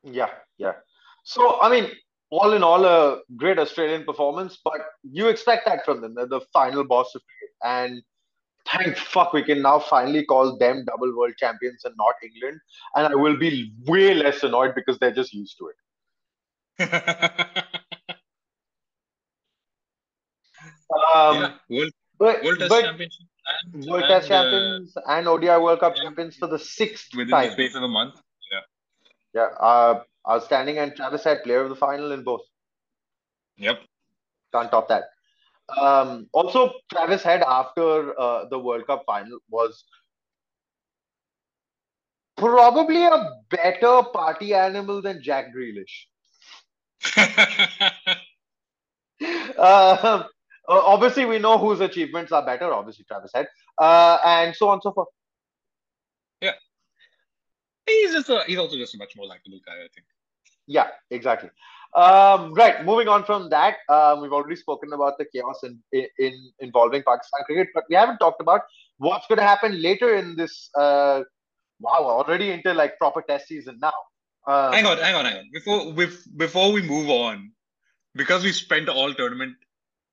Yeah, 0.02 0.30
yeah. 0.56 0.72
So, 1.24 1.60
I 1.60 1.68
mean, 1.70 1.90
all 2.30 2.52
in 2.52 2.62
all, 2.62 2.84
a 2.84 3.20
great 3.36 3.58
Australian 3.58 4.04
performance, 4.04 4.58
but 4.62 4.80
you 5.02 5.28
expect 5.28 5.66
that 5.66 5.84
from 5.84 6.00
them. 6.00 6.14
They're 6.14 6.26
the 6.26 6.40
final 6.52 6.84
boss 6.84 7.14
of 7.14 7.22
cricket. 7.22 7.54
And 7.62 8.02
thank 8.66 8.96
fuck 8.96 9.32
we 9.32 9.42
can 9.42 9.62
now 9.62 9.78
finally 9.78 10.24
call 10.24 10.58
them 10.58 10.84
double 10.84 11.16
world 11.16 11.34
champions 11.38 11.84
and 11.84 11.94
not 11.96 12.14
England. 12.22 12.60
And 12.94 13.06
I 13.06 13.14
will 13.14 13.36
be 13.36 13.72
way 13.86 14.14
less 14.14 14.42
annoyed 14.42 14.74
because 14.74 14.98
they're 14.98 15.14
just 15.14 15.32
used 15.32 15.56
to 15.58 15.70
it. 15.70 17.64
Um, 21.14 21.36
yeah, 21.36 21.52
World 21.68 21.92
but, 22.18 22.42
World 22.42 22.58
Test 22.58 22.70
but 22.70 22.82
Championship 22.82 23.26
and, 23.74 23.84
World 23.86 24.02
and, 24.04 24.10
Test 24.10 24.26
uh, 24.26 24.28
champions 24.28 24.94
and 25.06 25.28
ODI 25.28 25.46
World 25.48 25.80
Cup 25.80 25.94
and 25.94 26.02
champions 26.02 26.36
for 26.36 26.46
the 26.46 26.58
sixth 26.58 27.14
within 27.14 27.30
time. 27.30 27.46
the 27.48 27.52
space 27.52 27.74
of 27.74 27.82
a 27.82 27.88
month. 27.88 28.14
Yeah. 28.50 29.42
Yeah, 29.42 29.48
uh, 29.60 30.02
outstanding 30.28 30.78
and 30.78 30.94
Travis 30.94 31.24
Head 31.24 31.42
player 31.42 31.62
of 31.62 31.68
the 31.68 31.76
final 31.76 32.12
in 32.12 32.22
both. 32.22 32.42
Yep. 33.56 33.80
Can't 34.52 34.70
top 34.70 34.88
that. 34.88 35.04
Um, 35.76 36.28
also, 36.32 36.72
Travis 36.90 37.22
Head 37.22 37.42
after 37.42 38.18
uh, 38.18 38.46
the 38.48 38.58
World 38.58 38.86
Cup 38.86 39.04
final 39.06 39.38
was 39.50 39.84
probably 42.36 43.04
a 43.04 43.30
better 43.50 44.02
party 44.12 44.54
animal 44.54 45.02
than 45.02 45.22
Jack 45.22 45.46
Grealish. 45.54 46.06
Uh, 49.58 50.22
obviously, 50.68 51.24
we 51.24 51.38
know 51.40 51.58
whose 51.58 51.80
achievements 51.80 52.30
are 52.30 52.44
better. 52.44 52.72
Obviously, 52.72 53.04
Travis 53.04 53.32
Head, 53.34 53.48
uh, 53.78 54.18
and 54.24 54.54
so 54.54 54.68
on 54.68 54.74
and 54.74 54.82
so 54.82 54.92
forth. 54.92 55.08
Yeah. 56.40 56.52
He's 57.86 58.12
just 58.12 58.28
a, 58.28 58.44
he's 58.46 58.58
also 58.58 58.76
just 58.76 58.94
a 58.94 58.98
much 58.98 59.14
more 59.16 59.26
likable 59.26 59.58
guy, 59.66 59.72
I 59.72 59.88
think. 59.92 60.06
Yeah, 60.68 60.88
exactly. 61.10 61.50
Um, 61.94 62.52
right. 62.54 62.84
Moving 62.84 63.08
on 63.08 63.24
from 63.24 63.48
that, 63.48 63.76
um, 63.88 64.20
we've 64.20 64.32
already 64.32 64.56
spoken 64.56 64.92
about 64.92 65.16
the 65.18 65.24
chaos 65.24 65.60
in, 65.64 65.80
in, 65.92 66.06
in 66.18 66.52
involving 66.60 67.02
Pakistan 67.02 67.40
cricket, 67.46 67.68
but 67.74 67.84
we 67.88 67.96
haven't 67.96 68.18
talked 68.18 68.40
about 68.40 68.60
what's 68.98 69.26
going 69.26 69.38
to 69.38 69.44
happen 69.44 69.80
later 69.80 70.14
in 70.14 70.36
this. 70.36 70.68
Uh, 70.76 71.22
wow, 71.80 72.04
already 72.04 72.50
into 72.50 72.74
like 72.74 72.98
proper 72.98 73.22
test 73.22 73.48
season 73.48 73.78
now. 73.80 73.92
Um, 74.46 74.72
hang 74.72 74.86
on, 74.86 74.98
hang 74.98 75.14
on, 75.14 75.24
hang 75.24 75.38
on. 75.38 75.50
Before 75.52 75.80
bef- 75.92 76.36
before 76.36 76.72
we 76.72 76.82
move 76.82 77.08
on, 77.08 77.52
because 78.14 78.44
we 78.44 78.52
spent 78.52 78.88
all 78.88 79.12
tournament 79.14 79.56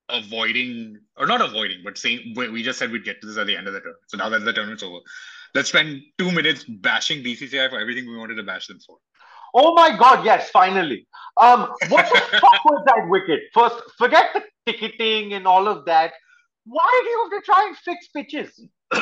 avoiding 0.08 0.98
or 1.16 1.26
not 1.26 1.42
avoiding, 1.42 1.82
but 1.84 1.98
saying 1.98 2.32
we 2.36 2.48
we 2.48 2.62
just 2.62 2.78
said 2.78 2.90
we'd 2.90 3.04
get 3.04 3.20
to 3.20 3.26
this 3.26 3.36
at 3.36 3.46
the 3.46 3.56
end 3.56 3.66
of 3.66 3.74
the 3.74 3.80
tournament. 3.80 4.04
So 4.08 4.16
now 4.16 4.30
that 4.30 4.44
the 4.44 4.52
tournament's 4.52 4.82
over, 4.82 4.98
let's 5.54 5.68
spend 5.68 6.02
two 6.16 6.30
minutes 6.30 6.64
bashing 6.64 7.22
BCCI 7.22 7.68
for 7.68 7.78
everything 7.78 8.08
we 8.08 8.16
wanted 8.16 8.36
to 8.36 8.42
bash 8.42 8.66
them 8.66 8.78
for. 8.80 8.96
Oh 9.54 9.74
my 9.74 9.96
God! 9.96 10.24
Yes, 10.24 10.50
finally. 10.50 11.06
Um, 11.38 11.68
what 11.88 12.08
the 12.12 12.20
fuck 12.40 12.64
was 12.64 12.82
that 12.86 13.06
wicket? 13.08 13.40
First, 13.52 13.76
forget 13.98 14.26
the 14.34 14.42
ticketing 14.70 15.34
and 15.34 15.46
all 15.46 15.68
of 15.68 15.84
that. 15.86 16.12
Why 16.64 17.00
do 17.04 17.08
you 17.10 17.22
have 17.30 17.40
to 17.40 17.46
try 17.46 17.66
and 17.66 17.76
fix 17.76 18.08
pitches? 18.08 18.60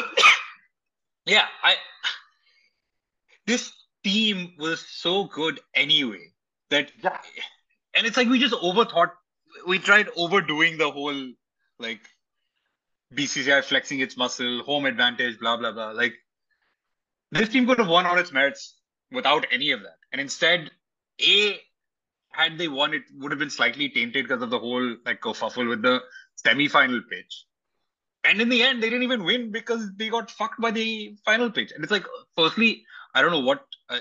Yeah, 1.26 1.46
I 1.62 1.76
this 3.46 3.72
team 4.02 4.52
was 4.58 4.80
so 4.80 5.24
good 5.24 5.60
anyway 5.74 6.32
that 6.70 6.92
Yeah. 7.02 7.18
and 7.94 8.06
it's 8.06 8.16
like 8.18 8.28
we 8.28 8.38
just 8.38 8.54
overthought 8.54 9.12
we 9.66 9.78
tried 9.78 10.08
overdoing 10.16 10.76
the 10.76 10.90
whole 10.90 11.32
like 11.78 12.00
BCCI 13.14 13.64
flexing 13.64 14.00
its 14.00 14.16
muscle, 14.18 14.62
home 14.64 14.84
advantage, 14.84 15.38
blah 15.38 15.56
blah 15.56 15.72
blah. 15.72 15.92
Like 15.92 16.14
this 17.30 17.48
team 17.48 17.66
could 17.66 17.78
have 17.78 17.88
won 17.88 18.04
on 18.04 18.18
its 18.18 18.32
merits 18.32 18.76
without 19.10 19.46
any 19.50 19.70
of 19.70 19.80
that. 19.80 19.96
And 20.14 20.20
instead, 20.20 20.70
A 21.22 21.60
had 22.30 22.56
they 22.56 22.68
won, 22.68 22.94
it 22.94 23.02
would 23.18 23.32
have 23.32 23.40
been 23.40 23.50
slightly 23.50 23.88
tainted 23.88 24.28
because 24.28 24.44
of 24.44 24.50
the 24.50 24.60
whole 24.60 24.96
like 25.04 25.20
kerfuffle 25.20 25.68
with 25.68 25.82
the 25.82 26.02
semi-final 26.36 27.02
pitch. 27.10 27.46
And 28.22 28.40
in 28.40 28.48
the 28.48 28.62
end, 28.62 28.80
they 28.80 28.90
didn't 28.90 29.02
even 29.02 29.24
win 29.24 29.50
because 29.50 29.90
they 29.96 30.10
got 30.10 30.30
fucked 30.30 30.60
by 30.60 30.70
the 30.70 31.16
final 31.24 31.50
pitch. 31.50 31.72
And 31.72 31.82
it's 31.82 31.90
like, 31.90 32.06
firstly, 32.36 32.84
I 33.12 33.22
don't 33.22 33.32
know 33.32 33.40
what 33.40 33.64
uh, 33.90 33.98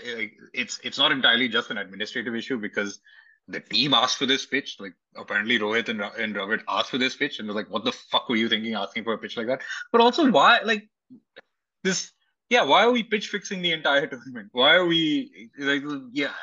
it's. 0.54 0.80
It's 0.84 1.00
not 1.00 1.12
entirely 1.12 1.50
just 1.50 1.72
an 1.72 1.80
administrative 1.80 2.36
issue 2.36 2.60
because 2.60 3.00
the 3.48 3.60
team 3.60 3.96
asked 3.96 4.18
for 4.18 4.28
this 4.28 4.46
pitch. 4.46 4.78
Like 4.80 4.94
apparently, 5.16 5.58
Rohit 5.58 5.90
and 5.90 6.00
and 6.02 6.36
Robert 6.36 6.62
asked 6.70 6.92
for 6.92 7.00
this 7.00 7.16
pitch, 7.16 7.40
and 7.40 7.48
was 7.48 7.56
like, 7.56 7.72
"What 7.72 7.86
the 7.86 7.92
fuck 7.92 8.30
were 8.30 8.36
you 8.36 8.50
thinking, 8.50 8.76
asking 8.76 9.04
for 9.04 9.14
a 9.14 9.18
pitch 9.18 9.36
like 9.36 9.48
that?" 9.48 9.62
But 9.92 10.02
also, 10.02 10.30
why 10.30 10.60
like 10.64 10.88
this? 11.84 12.12
Yeah, 12.50 12.64
why 12.64 12.84
are 12.84 12.92
we 12.92 13.04
pitch 13.04 13.30
fixing 13.30 13.62
the 13.62 13.72
entire 13.72 14.06
tournament? 14.08 14.50
Why 14.52 14.76
are 14.76 14.86
we 14.86 15.50
like? 15.58 15.84
Yeah, 16.12 16.34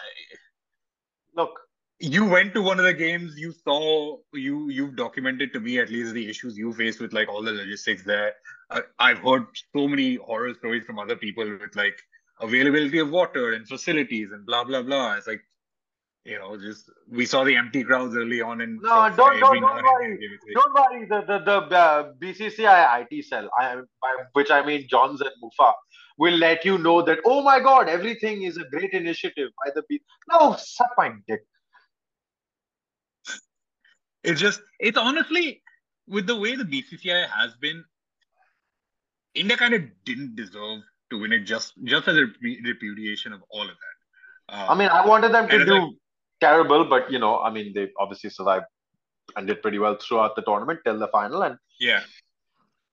Look, 1.36 1.58
you 2.00 2.24
went 2.24 2.54
to 2.54 2.62
one 2.62 2.78
of 2.78 2.84
the 2.86 2.94
games 2.94 3.36
you 3.36 3.52
saw 3.52 4.16
you 4.32 4.70
you've 4.70 4.96
documented 4.96 5.52
to 5.52 5.60
me 5.60 5.78
at 5.78 5.90
least 5.90 6.14
the 6.14 6.28
issues 6.28 6.56
you 6.56 6.72
faced 6.72 6.98
with 7.00 7.12
like 7.12 7.28
all 7.28 7.42
the 7.42 7.52
logistics 7.52 8.02
there 8.04 8.32
I, 8.70 8.80
i've 8.98 9.18
heard 9.18 9.44
so 9.76 9.86
many 9.86 10.14
horror 10.16 10.54
stories 10.54 10.84
from 10.84 10.98
other 10.98 11.14
people 11.14 11.44
with 11.44 11.76
like 11.76 11.98
availability 12.40 13.00
of 13.00 13.10
water 13.10 13.52
and 13.52 13.68
facilities 13.68 14.32
and 14.32 14.46
blah 14.46 14.64
blah 14.64 14.80
blah 14.80 15.16
it's 15.16 15.26
like 15.26 15.42
you 16.24 16.38
know 16.38 16.56
just 16.56 16.90
we 17.08 17.24
saw 17.26 17.44
the 17.44 17.56
empty 17.56 17.82
crowds 17.82 18.14
early 18.16 18.40
on 18.42 18.60
and 18.60 18.78
No, 18.82 19.08
don't- 19.08 19.16
don't- 19.16 19.40
don't 19.40 19.62
worry. 19.84 20.18
don't 20.54 20.74
worry. 20.74 21.06
The 21.06 21.20
the 21.30 21.38
the 21.38 21.76
uh, 21.76 22.12
BCCI 22.20 23.06
IT 23.10 23.24
cell, 23.24 23.48
I, 23.58 23.76
by 23.76 24.12
which 24.34 24.50
I 24.50 24.64
mean 24.64 24.86
Johns 24.88 25.20
and 25.22 25.30
Mufa, 25.42 25.72
will 26.18 26.34
let 26.36 26.64
you 26.64 26.76
know 26.78 27.00
that 27.02 27.20
oh 27.24 27.42
my 27.42 27.58
god, 27.60 27.88
everything 27.88 28.42
is 28.42 28.56
a 28.58 28.64
great 28.64 28.92
initiative 28.92 29.48
by 29.64 29.70
the 29.74 29.82
B. 29.88 30.00
No, 30.30 30.56
suck 30.58 30.90
my 30.98 31.12
dick. 31.26 31.40
It's 34.22 34.38
just, 34.40 34.60
it's 34.78 34.98
honestly, 34.98 35.62
with 36.06 36.26
the 36.26 36.36
way 36.38 36.54
the 36.54 36.64
BCCI 36.64 37.26
has 37.30 37.54
been, 37.54 37.82
India 39.34 39.56
kind 39.56 39.72
of 39.72 39.82
didn't 40.04 40.36
deserve 40.36 40.80
to 41.10 41.18
win 41.18 41.32
it 41.32 41.40
just 41.40 41.72
just 41.84 42.06
as 42.08 42.16
a 42.16 42.26
repudiation 42.42 43.32
of 43.32 43.42
all 43.50 43.62
of 43.62 43.68
that. 43.68 44.56
I 44.68 44.74
mean, 44.74 44.88
I 44.88 45.06
wanted 45.06 45.32
them 45.32 45.48
to 45.48 45.64
do 45.64 45.74
like- 45.74 45.94
terrible, 46.40 46.84
but 46.84 47.10
you 47.10 47.18
know, 47.18 47.40
I 47.40 47.50
mean, 47.50 47.72
they 47.74 47.88
obviously 47.98 48.30
survived 48.30 48.66
and 49.36 49.46
did 49.46 49.62
pretty 49.62 49.78
well 49.78 49.96
throughout 49.96 50.36
the 50.36 50.42
tournament 50.42 50.80
till 50.84 50.98
the 50.98 51.08
final. 51.08 51.42
And 51.42 51.56
yeah, 51.78 52.02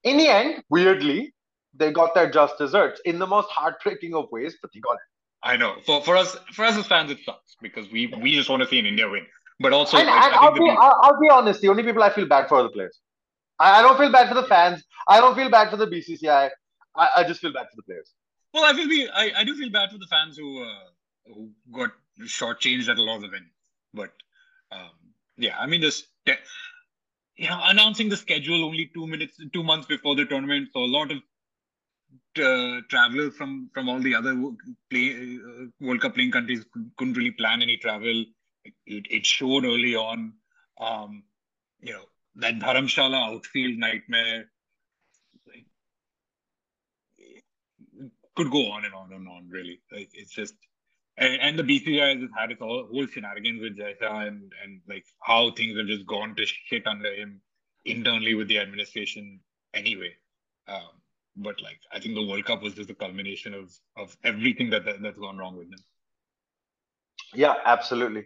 in 0.04 0.18
the 0.18 0.28
end, 0.28 0.64
weirdly, 0.70 1.34
they 1.74 1.92
got 1.92 2.14
their 2.14 2.30
just 2.30 2.58
desserts 2.58 3.02
in 3.06 3.20
the 3.20 3.28
most 3.28 3.50
heartbreaking 3.50 4.14
of 4.14 4.32
ways, 4.32 4.56
but 4.62 4.72
they 4.74 4.80
got 4.80 4.94
it. 4.94 5.08
I 5.44 5.58
know. 5.58 5.76
For 5.86 6.02
for 6.02 6.16
us, 6.16 6.36
for 6.54 6.66
us 6.66 6.78
as 6.78 6.88
fans, 6.88 7.12
it 7.12 7.20
sucks 7.24 7.56
because 7.62 7.90
we 7.92 8.08
we 8.22 8.34
just 8.34 8.50
want 8.50 8.64
to 8.64 8.68
see 8.68 8.80
an 8.80 8.86
India 8.86 9.10
win. 9.10 9.26
But 9.60 9.74
also, 9.74 9.98
and, 9.98 10.08
like, 10.08 10.26
and 10.26 10.36
I 10.36 10.38
I'll 10.38 10.54
be 10.54 10.70
I'll, 10.70 11.00
I'll 11.02 11.20
be 11.20 11.30
honest, 11.30 11.62
the 11.62 11.70
only 11.70 11.84
people 11.84 12.04
I 12.04 12.12
feel 12.12 12.28
bad 12.28 12.48
for 12.48 12.60
are 12.60 12.64
the 12.64 12.70
players. 12.70 13.00
I, 13.60 13.80
I 13.80 13.82
don't 13.82 13.98
feel 13.98 14.12
bad 14.12 14.28
for 14.28 14.36
the 14.36 14.48
fans. 14.48 14.84
I 15.08 15.20
don't 15.20 15.36
feel 15.36 15.50
bad 15.50 15.72
for 15.72 15.78
the 15.78 15.88
BCCI. 15.88 16.50
I, 16.96 17.10
I 17.18 17.24
just 17.24 17.40
feel 17.40 17.54
bad 17.54 17.68
for 17.70 17.76
the 17.76 17.84
players. 17.84 18.12
well, 18.54 18.66
I 18.66 18.74
feel 18.74 19.10
I, 19.14 19.32
I 19.38 19.44
do 19.44 19.56
feel 19.56 19.72
bad 19.72 19.92
for 19.92 19.98
the 19.98 20.08
fans 20.08 20.38
who 20.38 20.64
uh, 20.64 21.34
who 21.34 21.50
got 21.72 21.92
shortchanged 22.22 22.90
at 22.90 22.98
a 22.98 23.04
lot 23.04 23.18
of 23.18 23.22
the 23.24 23.28
venues. 23.28 23.52
But 23.94 24.12
um, 24.72 24.92
yeah, 25.38 25.58
I 25.60 25.68
mean, 25.68 25.82
just 25.82 26.08
you 27.38 27.50
know, 27.50 27.60
announcing 27.64 28.10
the 28.10 28.18
schedule 28.18 28.66
only 28.66 28.90
two 28.94 29.08
minutes, 29.08 29.40
two 29.54 29.64
months 29.64 29.88
before 29.88 30.16
the 30.16 30.26
tournament. 30.26 30.70
So 30.74 30.80
a 30.80 30.86
lot 30.86 31.12
of 31.12 31.18
uh, 32.38 32.82
travelers 32.90 33.36
from 33.36 33.70
from 33.74 33.90
all 33.90 34.00
the 34.00 34.16
other 34.16 34.36
play, 34.90 35.40
uh, 35.44 35.66
World 35.80 36.02
Cup 36.02 36.16
playing 36.16 36.32
countries 36.32 36.66
couldn't 36.98 37.14
really 37.14 37.32
plan 37.32 37.62
any 37.62 37.78
travel. 37.78 38.26
It, 38.86 39.06
it 39.10 39.26
showed 39.26 39.66
early 39.66 39.96
on. 39.96 40.34
Um, 40.80 41.24
you 41.80 41.94
know 41.94 42.04
that 42.36 42.60
Dharamshala 42.60 43.34
outfield 43.34 43.78
nightmare 43.78 44.46
could 48.36 48.52
go 48.52 48.72
on 48.72 48.86
and 48.86 48.94
on 48.94 49.12
and 49.14 49.28
on. 49.28 49.48
Really, 49.50 49.82
it's 49.92 50.32
just 50.32 50.56
and, 51.18 51.42
and 51.42 51.60
the 51.60 51.64
BCCI 51.64 52.22
has 52.22 52.30
had 52.38 52.52
its 52.52 52.62
whole, 52.62 52.88
shenanigans 53.12 53.62
with 53.62 53.78
Jay 53.78 53.96
Shah 54.00 54.22
and 54.22 54.52
and 54.64 54.82
like 54.88 55.06
how 55.22 55.52
things 55.52 55.78
have 55.78 55.88
just 55.88 56.06
gone 56.06 56.36
to 56.36 56.46
shit 56.46 56.86
under 56.86 57.14
him 57.14 57.42
internally 57.86 58.36
with 58.36 58.48
the 58.48 58.60
administration 58.60 59.40
anyway. 59.74 60.14
Um, 60.68 61.02
but 61.36 61.62
like 61.62 61.80
I 61.92 62.00
think 62.00 62.16
the 62.16 62.26
World 62.26 62.46
Cup 62.46 62.62
was 62.62 62.74
just 62.74 62.88
the 62.88 62.94
culmination 62.94 63.54
of 63.54 63.74
of 63.98 64.16
everything 64.24 64.70
that, 64.72 64.86
that 64.86 65.02
that's 65.02 65.18
gone 65.18 65.38
wrong 65.38 65.58
with 65.58 65.70
them. 65.70 65.80
Yeah, 67.34 67.56
absolutely. 67.66 68.26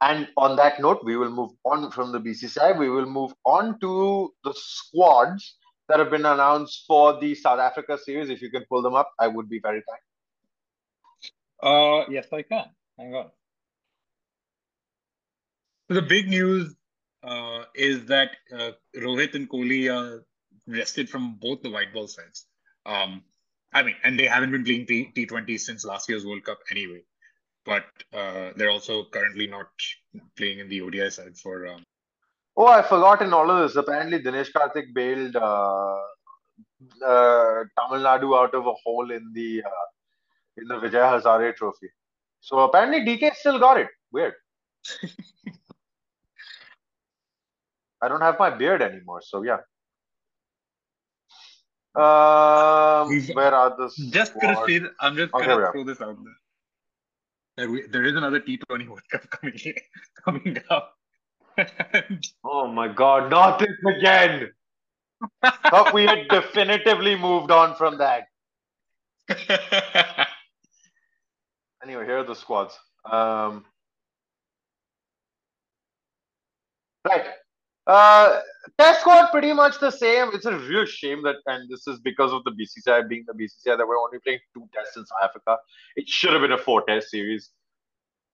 And 0.00 0.28
on 0.36 0.56
that 0.56 0.80
note, 0.80 1.04
we 1.04 1.16
will 1.16 1.30
move 1.30 1.50
on 1.64 1.90
from 1.90 2.12
the 2.12 2.20
BCCI. 2.20 2.78
We 2.78 2.88
will 2.88 3.06
move 3.06 3.32
on 3.44 3.80
to 3.80 4.32
the 4.44 4.54
squads 4.56 5.56
that 5.88 5.98
have 5.98 6.10
been 6.10 6.26
announced 6.26 6.84
for 6.86 7.18
the 7.18 7.34
South 7.34 7.58
Africa 7.58 7.98
series. 7.98 8.30
If 8.30 8.40
you 8.40 8.50
can 8.50 8.64
pull 8.68 8.82
them 8.82 8.94
up, 8.94 9.10
I 9.18 9.26
would 9.26 9.48
be 9.48 9.58
very 9.58 9.82
kind. 9.88 10.00
Uh, 11.62 12.04
yes, 12.10 12.26
I 12.32 12.42
can. 12.42 12.66
Hang 12.98 13.14
on. 13.14 13.30
So 15.88 15.94
the 15.94 16.02
big 16.02 16.28
news 16.28 16.74
uh, 17.22 17.64
is 17.74 18.04
that 18.06 18.30
uh, 18.54 18.72
Rohit 18.96 19.34
and 19.34 19.48
Kohli 19.48 19.92
are 19.92 20.24
rested 20.66 21.08
from 21.08 21.36
both 21.40 21.62
the 21.62 21.70
white 21.70 21.92
ball 21.92 22.06
sides. 22.06 22.46
Um, 22.86 23.22
I 23.72 23.82
mean, 23.82 23.96
and 24.04 24.18
they 24.18 24.26
haven't 24.26 24.50
been 24.50 24.64
playing 24.64 24.86
T- 24.86 25.12
T20 25.14 25.58
since 25.58 25.84
last 25.84 26.08
year's 26.08 26.24
World 26.26 26.44
Cup 26.44 26.58
anyway. 26.70 27.02
But 27.64 27.84
uh, 28.14 28.50
they're 28.56 28.70
also 28.70 29.04
currently 29.12 29.46
not 29.46 29.66
playing 30.36 30.60
in 30.60 30.68
the 30.68 30.80
ODI 30.80 31.10
side 31.10 31.36
for. 31.36 31.66
Um... 31.66 31.84
Oh, 32.56 32.66
I 32.66 32.82
forgot 32.82 33.22
in 33.22 33.32
all 33.32 33.50
of 33.50 33.62
this. 33.62 33.76
Apparently, 33.76 34.20
Dinesh 34.20 34.52
Karthik 34.52 34.94
bailed 34.94 35.36
uh, 35.36 35.98
uh, 37.04 37.64
Tamil 37.78 38.04
Nadu 38.04 38.38
out 38.38 38.54
of 38.54 38.66
a 38.66 38.72
hole 38.84 39.10
in 39.10 39.32
the 39.34 39.62
uh, 39.64 39.86
in 40.60 40.68
the 40.68 40.74
Vijay 40.74 41.22
Hazare 41.22 41.54
Trophy. 41.54 41.88
So 42.40 42.60
apparently, 42.60 43.00
DK 43.00 43.34
still 43.34 43.58
got 43.58 43.78
it. 43.78 43.88
Weird. 44.12 44.34
I 48.00 48.06
don't 48.08 48.20
have 48.20 48.38
my 48.38 48.50
beard 48.50 48.80
anymore, 48.80 49.22
so 49.22 49.42
yeah. 49.42 49.58
Um, 51.94 53.08
where 53.34 53.52
are 53.54 53.76
the 53.76 53.90
just 54.10 54.38
gonna 54.40 54.64
say 54.66 54.78
that, 54.78 54.92
I'm 55.00 55.16
just 55.16 55.32
gonna 55.32 55.72
throw 55.72 55.82
this 55.82 56.00
out 56.00 56.16
there. 56.22 57.66
There, 57.66 57.88
there 57.88 58.04
is 58.04 58.14
another 58.14 58.38
T20 58.38 58.86
World 58.86 59.02
Cup 59.10 59.28
coming 59.30 59.58
coming 60.24 60.58
up. 60.70 60.94
oh 62.44 62.68
my 62.68 62.86
God! 62.86 63.30
Not 63.30 63.58
this 63.58 63.70
again. 63.96 64.52
Thought 65.42 65.92
we 65.92 66.06
had 66.06 66.28
definitively 66.28 67.16
moved 67.16 67.50
on 67.50 67.74
from 67.74 67.98
that. 67.98 68.28
Anyway, 71.82 72.04
here 72.04 72.18
are 72.18 72.24
the 72.24 72.34
squads. 72.34 72.78
Um, 73.04 73.64
right. 77.06 77.26
Uh, 77.86 78.40
test 78.78 79.00
squad 79.00 79.30
pretty 79.30 79.52
much 79.52 79.80
the 79.80 79.90
same. 79.90 80.28
It's 80.34 80.44
a 80.44 80.58
real 80.58 80.84
shame 80.84 81.22
that, 81.22 81.36
and 81.46 81.70
this 81.70 81.86
is 81.86 81.98
because 82.00 82.32
of 82.32 82.44
the 82.44 82.50
BCCI 82.50 83.08
being 83.08 83.24
the 83.26 83.32
BCCI 83.32 83.78
that 83.78 83.88
we're 83.88 83.98
only 83.98 84.18
playing 84.18 84.40
two 84.52 84.68
tests 84.74 84.96
in 84.96 85.06
South 85.06 85.18
Africa. 85.22 85.56
It 85.96 86.06
should 86.08 86.32
have 86.32 86.42
been 86.42 86.52
a 86.52 86.58
four 86.58 86.82
test 86.82 87.10
series. 87.10 87.50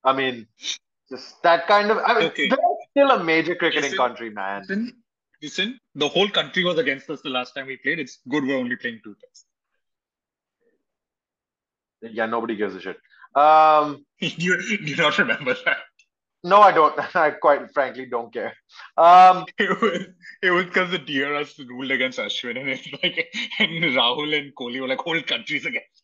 I 0.03 0.13
mean, 0.13 0.49
just 1.09 1.41
that 1.45 1.69
kind 1.69 1.91
of. 1.93 1.99
I 1.99 2.19
mean, 2.19 2.25
okay. 2.31 2.49
they're 2.49 2.59
still 2.91 3.11
a 3.13 3.23
major 3.23 3.55
cricketing 3.55 3.93
listen, 3.93 3.99
country, 3.99 4.31
man. 4.31 4.63
Listen, 4.63 4.93
listen, 5.41 5.79
the 5.95 6.09
whole 6.09 6.29
country 6.29 6.65
was 6.65 6.79
against 6.79 7.09
us 7.09 7.21
the 7.23 7.31
last 7.31 7.55
time 7.55 7.67
we 7.67 7.77
played. 7.77 8.01
It's 8.01 8.19
good 8.29 8.45
we're 8.45 8.59
only 8.59 8.75
playing 8.75 9.01
two 9.05 9.15
tests. 9.25 9.47
Yeah, 12.03 12.27
nobody 12.27 12.57
gives 12.57 12.75
a 12.75 12.81
shit. 12.81 12.99
Um, 13.35 14.05
you 14.21 14.79
do 14.85 14.97
not 14.97 15.19
remember 15.19 15.55
that? 15.65 15.79
No, 16.45 16.61
I 16.61 16.73
don't. 16.73 16.95
I 17.17 17.31
quite 17.31 17.73
frankly 17.73 18.07
don't 18.07 18.33
care. 18.33 18.55
Um, 18.97 19.47
it 19.59 19.81
was 19.81 20.07
it 20.43 20.51
was 20.51 20.67
because 20.67 20.91
the 20.91 20.99
DRS 20.99 21.59
ruled 21.59 21.91
against 21.91 22.19
Ashwin, 22.19 22.61
and 22.61 22.69
it's 22.69 22.87
like 23.03 23.35
and 23.59 23.71
Rahul 23.71 24.39
and 24.39 24.55
Kohli 24.55 24.81
were 24.81 24.89
like 24.89 24.99
whole 24.99 25.23
countries 25.23 25.65
against. 25.65 26.03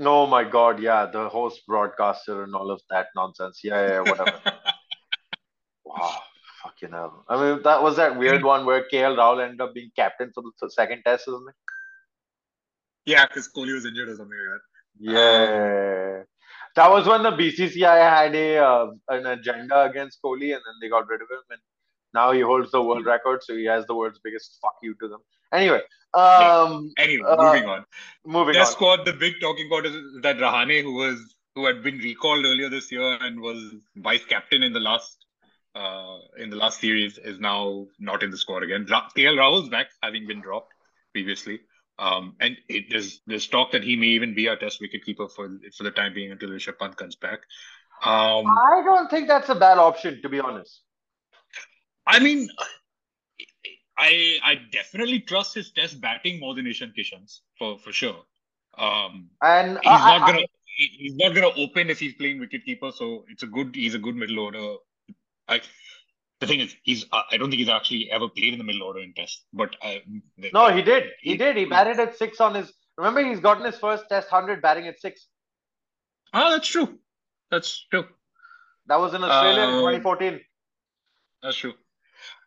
Oh 0.00 0.26
my 0.26 0.44
god, 0.44 0.80
yeah, 0.80 1.06
the 1.06 1.28
host 1.28 1.62
broadcaster 1.66 2.44
and 2.44 2.54
all 2.54 2.70
of 2.70 2.80
that 2.88 3.08
nonsense. 3.14 3.60
Yeah, 3.62 3.88
yeah, 3.88 4.00
whatever. 4.00 4.40
wow, 5.84 6.16
fucking 6.62 6.92
hell. 6.92 7.24
I 7.28 7.36
mean, 7.36 7.62
that 7.64 7.82
was 7.82 7.96
that 7.96 8.16
weird 8.16 8.44
one 8.44 8.64
where 8.64 8.86
KL 8.92 9.16
Rahul 9.16 9.42
ended 9.42 9.60
up 9.60 9.74
being 9.74 9.90
captain 9.96 10.30
for 10.32 10.44
the 10.60 10.70
second 10.70 11.02
test, 11.04 11.28
isn't 11.28 11.48
it? 11.48 11.54
Yeah, 13.06 13.26
because 13.26 13.50
Kohli 13.54 13.74
was 13.74 13.86
injured 13.86 14.08
or 14.08 14.16
something 14.16 14.38
like 14.38 14.60
that. 14.60 14.62
Yeah. 15.00 16.22
That 16.76 16.90
was 16.90 17.06
when 17.06 17.22
the 17.22 17.30
BCCI 17.30 17.98
had 17.98 18.34
a 18.34 18.58
uh, 18.58 18.90
an 19.08 19.26
agenda 19.26 19.82
against 19.82 20.18
Kohli, 20.22 20.54
and 20.54 20.62
then 20.64 20.74
they 20.80 20.88
got 20.88 21.08
rid 21.08 21.22
of 21.22 21.30
him, 21.30 21.42
and 21.50 21.60
now 22.14 22.32
he 22.32 22.40
holds 22.40 22.70
the 22.70 22.82
world 22.82 23.06
record, 23.06 23.42
so 23.42 23.54
he 23.54 23.64
has 23.64 23.86
the 23.86 23.94
world's 23.94 24.20
biggest 24.22 24.58
fuck 24.62 24.76
you 24.82 24.94
to 25.00 25.08
them. 25.08 25.20
Anyway, 25.52 25.80
um, 26.14 26.92
anyway, 26.98 27.28
uh, 27.28 27.36
moving 27.36 27.68
on. 27.68 27.84
Moving 28.24 28.54
Their 28.54 28.62
on. 28.62 28.68
squad, 28.68 29.04
the 29.04 29.12
big 29.12 29.34
talking 29.40 29.68
point 29.68 29.86
is 29.86 29.94
that 30.22 30.36
Rahane, 30.36 30.82
who 30.82 30.94
was 30.94 31.34
who 31.54 31.66
had 31.66 31.82
been 31.82 31.98
recalled 31.98 32.44
earlier 32.44 32.68
this 32.68 32.90
year 32.92 33.18
and 33.20 33.40
was 33.40 33.74
vice 33.96 34.24
captain 34.24 34.62
in 34.62 34.72
the 34.72 34.80
last 34.80 35.24
uh, 35.74 36.18
in 36.38 36.50
the 36.50 36.56
last 36.56 36.80
series, 36.80 37.18
is 37.18 37.38
now 37.38 37.86
not 37.98 38.22
in 38.22 38.30
the 38.30 38.38
squad 38.38 38.62
again. 38.62 38.86
Ra- 38.90 39.08
KL 39.16 39.36
Rahul's 39.36 39.68
back, 39.68 39.88
having 40.02 40.26
been 40.26 40.40
dropped 40.40 40.72
previously. 41.12 41.60
Um, 41.98 42.36
and 42.40 42.56
it, 42.68 42.84
there's 42.90 43.20
there's 43.26 43.48
talk 43.48 43.72
that 43.72 43.82
he 43.82 43.96
may 43.96 44.06
even 44.06 44.34
be 44.34 44.48
our 44.48 44.56
test 44.56 44.80
wicketkeeper 44.80 45.30
for 45.30 45.58
for 45.76 45.82
the 45.82 45.90
time 45.90 46.14
being 46.14 46.30
until 46.30 46.50
Rishabh 46.50 46.78
Pant 46.78 46.96
comes 46.96 47.16
back. 47.16 47.40
Um, 48.04 48.46
I 48.46 48.82
don't 48.84 49.10
think 49.10 49.26
that's 49.26 49.48
a 49.48 49.56
bad 49.56 49.78
option, 49.78 50.22
to 50.22 50.28
be 50.28 50.38
honest. 50.38 50.82
I 52.06 52.20
mean, 52.20 52.48
I 53.98 54.38
I 54.44 54.54
definitely 54.70 55.20
trust 55.20 55.54
his 55.54 55.72
test 55.72 56.00
batting 56.00 56.38
more 56.38 56.54
than 56.54 56.66
Ishan 56.66 56.94
Kishan's 56.96 57.42
for 57.58 57.78
for 57.78 57.92
sure. 57.92 58.22
Um, 58.76 59.30
and 59.42 59.72
he's 59.72 59.90
I, 59.90 60.18
not 60.18 60.26
gonna 60.28 60.38
I, 60.38 60.46
he's 60.98 61.16
not 61.16 61.34
gonna 61.34 61.50
open 61.56 61.90
if 61.90 61.98
he's 61.98 62.14
playing 62.14 62.38
wicketkeeper, 62.38 62.94
so 62.94 63.24
it's 63.28 63.42
a 63.42 63.46
good 63.48 63.74
he's 63.74 63.96
a 63.96 63.98
good 63.98 64.14
middle 64.14 64.38
order. 64.38 64.76
I 65.48 65.60
the 66.40 66.46
thing 66.46 66.60
is, 66.60 66.74
he's 66.82 67.04
uh, 67.12 67.22
I 67.30 67.36
don't 67.36 67.50
think 67.50 67.58
he's 67.58 67.68
actually 67.68 68.10
ever 68.10 68.28
played 68.28 68.52
in 68.52 68.58
the 68.58 68.64
middle 68.64 68.82
order 68.82 69.00
in 69.00 69.12
Test. 69.12 69.44
But 69.52 69.74
uh, 69.82 69.96
the, 70.36 70.50
no, 70.52 70.74
he 70.74 70.82
did. 70.82 71.04
He, 71.20 71.32
he, 71.32 71.36
did. 71.36 71.56
He 71.56 71.64
batted 71.64 71.98
at 71.98 72.16
six 72.16 72.40
on 72.40 72.54
his. 72.54 72.72
Remember, 72.96 73.24
he's 73.24 73.40
gotten 73.40 73.64
his 73.64 73.76
first 73.76 74.04
Test 74.08 74.28
hundred 74.28 74.62
batting 74.62 74.86
at 74.86 75.00
six. 75.00 75.26
Oh, 76.32 76.50
that's 76.50 76.68
true. 76.68 76.98
That's 77.50 77.86
true. 77.90 78.04
That 78.86 79.00
was 79.00 79.14
in 79.14 79.22
Australia 79.22 79.62
uh, 79.62 79.68
in 79.68 80.00
2014. 80.00 80.40
That's 81.42 81.56
true. 81.56 81.74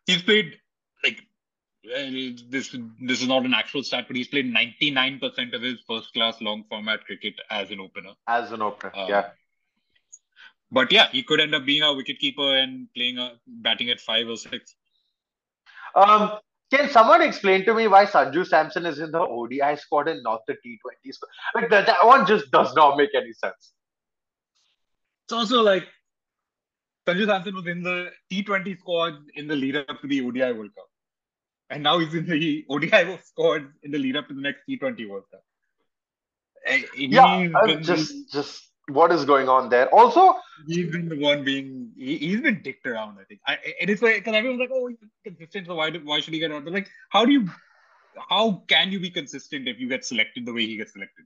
He's 0.06 0.22
played 0.22 0.58
like 1.04 1.22
this. 1.84 2.74
This 3.00 3.22
is 3.22 3.28
not 3.28 3.44
an 3.44 3.54
actual 3.54 3.82
stat, 3.82 4.06
but 4.08 4.16
he's 4.16 4.28
played 4.28 4.52
99% 4.52 5.54
of 5.54 5.62
his 5.62 5.78
first 5.86 6.12
class 6.12 6.40
long 6.40 6.64
format 6.68 7.04
cricket 7.04 7.34
as 7.50 7.70
an 7.70 7.80
opener. 7.80 8.10
As 8.26 8.52
an 8.52 8.62
opener, 8.62 8.92
uh, 8.94 9.06
yeah. 9.08 9.30
But 10.72 10.90
yeah, 10.90 11.08
he 11.12 11.22
could 11.22 11.38
end 11.38 11.54
up 11.54 11.66
being 11.66 11.82
a 11.82 11.86
wicketkeeper 11.86 12.62
and 12.62 12.88
playing 12.96 13.18
a 13.18 13.32
batting 13.46 13.90
at 13.90 14.00
five 14.00 14.26
or 14.26 14.36
six. 14.36 14.74
Um, 15.94 16.38
can 16.72 16.88
someone 16.88 17.20
explain 17.20 17.66
to 17.66 17.74
me 17.74 17.86
why 17.88 18.06
Sanju 18.06 18.46
Samson 18.46 18.86
is 18.86 18.98
in 18.98 19.10
the 19.10 19.20
ODI 19.20 19.76
squad 19.76 20.08
and 20.08 20.22
not 20.22 20.40
the 20.46 20.54
T20 20.54 21.12
squad? 21.12 21.28
Like 21.54 21.68
that, 21.68 21.86
that 21.86 22.06
one 22.06 22.26
just 22.26 22.50
does 22.50 22.74
not 22.74 22.96
make 22.96 23.10
any 23.14 23.34
sense. 23.34 23.74
It's 25.26 25.34
also 25.34 25.60
like 25.62 25.86
Sanju 27.06 27.26
Samson 27.26 27.54
was 27.54 27.66
in 27.66 27.82
the 27.82 28.10
T20 28.32 28.78
squad 28.78 29.14
in 29.34 29.46
the 29.48 29.54
lead 29.54 29.76
up 29.76 30.00
to 30.00 30.06
the 30.06 30.22
ODI 30.22 30.52
World 30.52 30.74
Cup. 30.74 30.88
And 31.68 31.82
now 31.82 31.98
he's 31.98 32.14
in 32.14 32.24
the 32.24 32.64
ODI 32.70 33.18
squad 33.24 33.66
in 33.82 33.90
the 33.90 33.98
lead 33.98 34.16
up 34.16 34.28
to 34.28 34.34
the 34.34 34.40
next 34.40 34.62
T20 34.66 35.06
World 35.06 35.24
Cup. 35.30 35.42
yeah, 36.96 37.76
just 37.82 38.32
just 38.32 38.71
what 38.88 39.12
is 39.12 39.24
going 39.24 39.48
on 39.48 39.68
there. 39.68 39.88
Also, 39.94 40.34
he's 40.66 40.90
been 40.90 41.08
the 41.08 41.18
one 41.18 41.44
being 41.44 41.90
he, 41.96 42.32
has 42.32 42.40
been 42.40 42.62
dicked 42.62 42.86
around. 42.86 43.18
I 43.20 43.24
think, 43.24 43.40
I, 43.46 43.58
and 43.80 43.90
it's 43.90 44.02
like 44.02 44.16
because 44.16 44.34
everyone's 44.34 44.60
like, 44.60 44.70
"Oh, 44.72 44.88
he's 44.88 44.98
consistent, 45.24 45.66
so 45.66 45.74
why 45.76 45.90
do, 45.90 46.00
why 46.04 46.20
should 46.20 46.34
he 46.34 46.40
get 46.40 46.52
out?" 46.52 46.64
But 46.64 46.72
like, 46.72 46.88
how 47.10 47.24
do 47.24 47.32
you, 47.32 47.48
how 48.28 48.64
can 48.68 48.90
you 48.90 49.00
be 49.00 49.10
consistent 49.10 49.68
if 49.68 49.78
you 49.78 49.88
get 49.88 50.04
selected 50.04 50.46
the 50.46 50.52
way 50.52 50.66
he 50.66 50.76
gets 50.76 50.92
selected? 50.92 51.24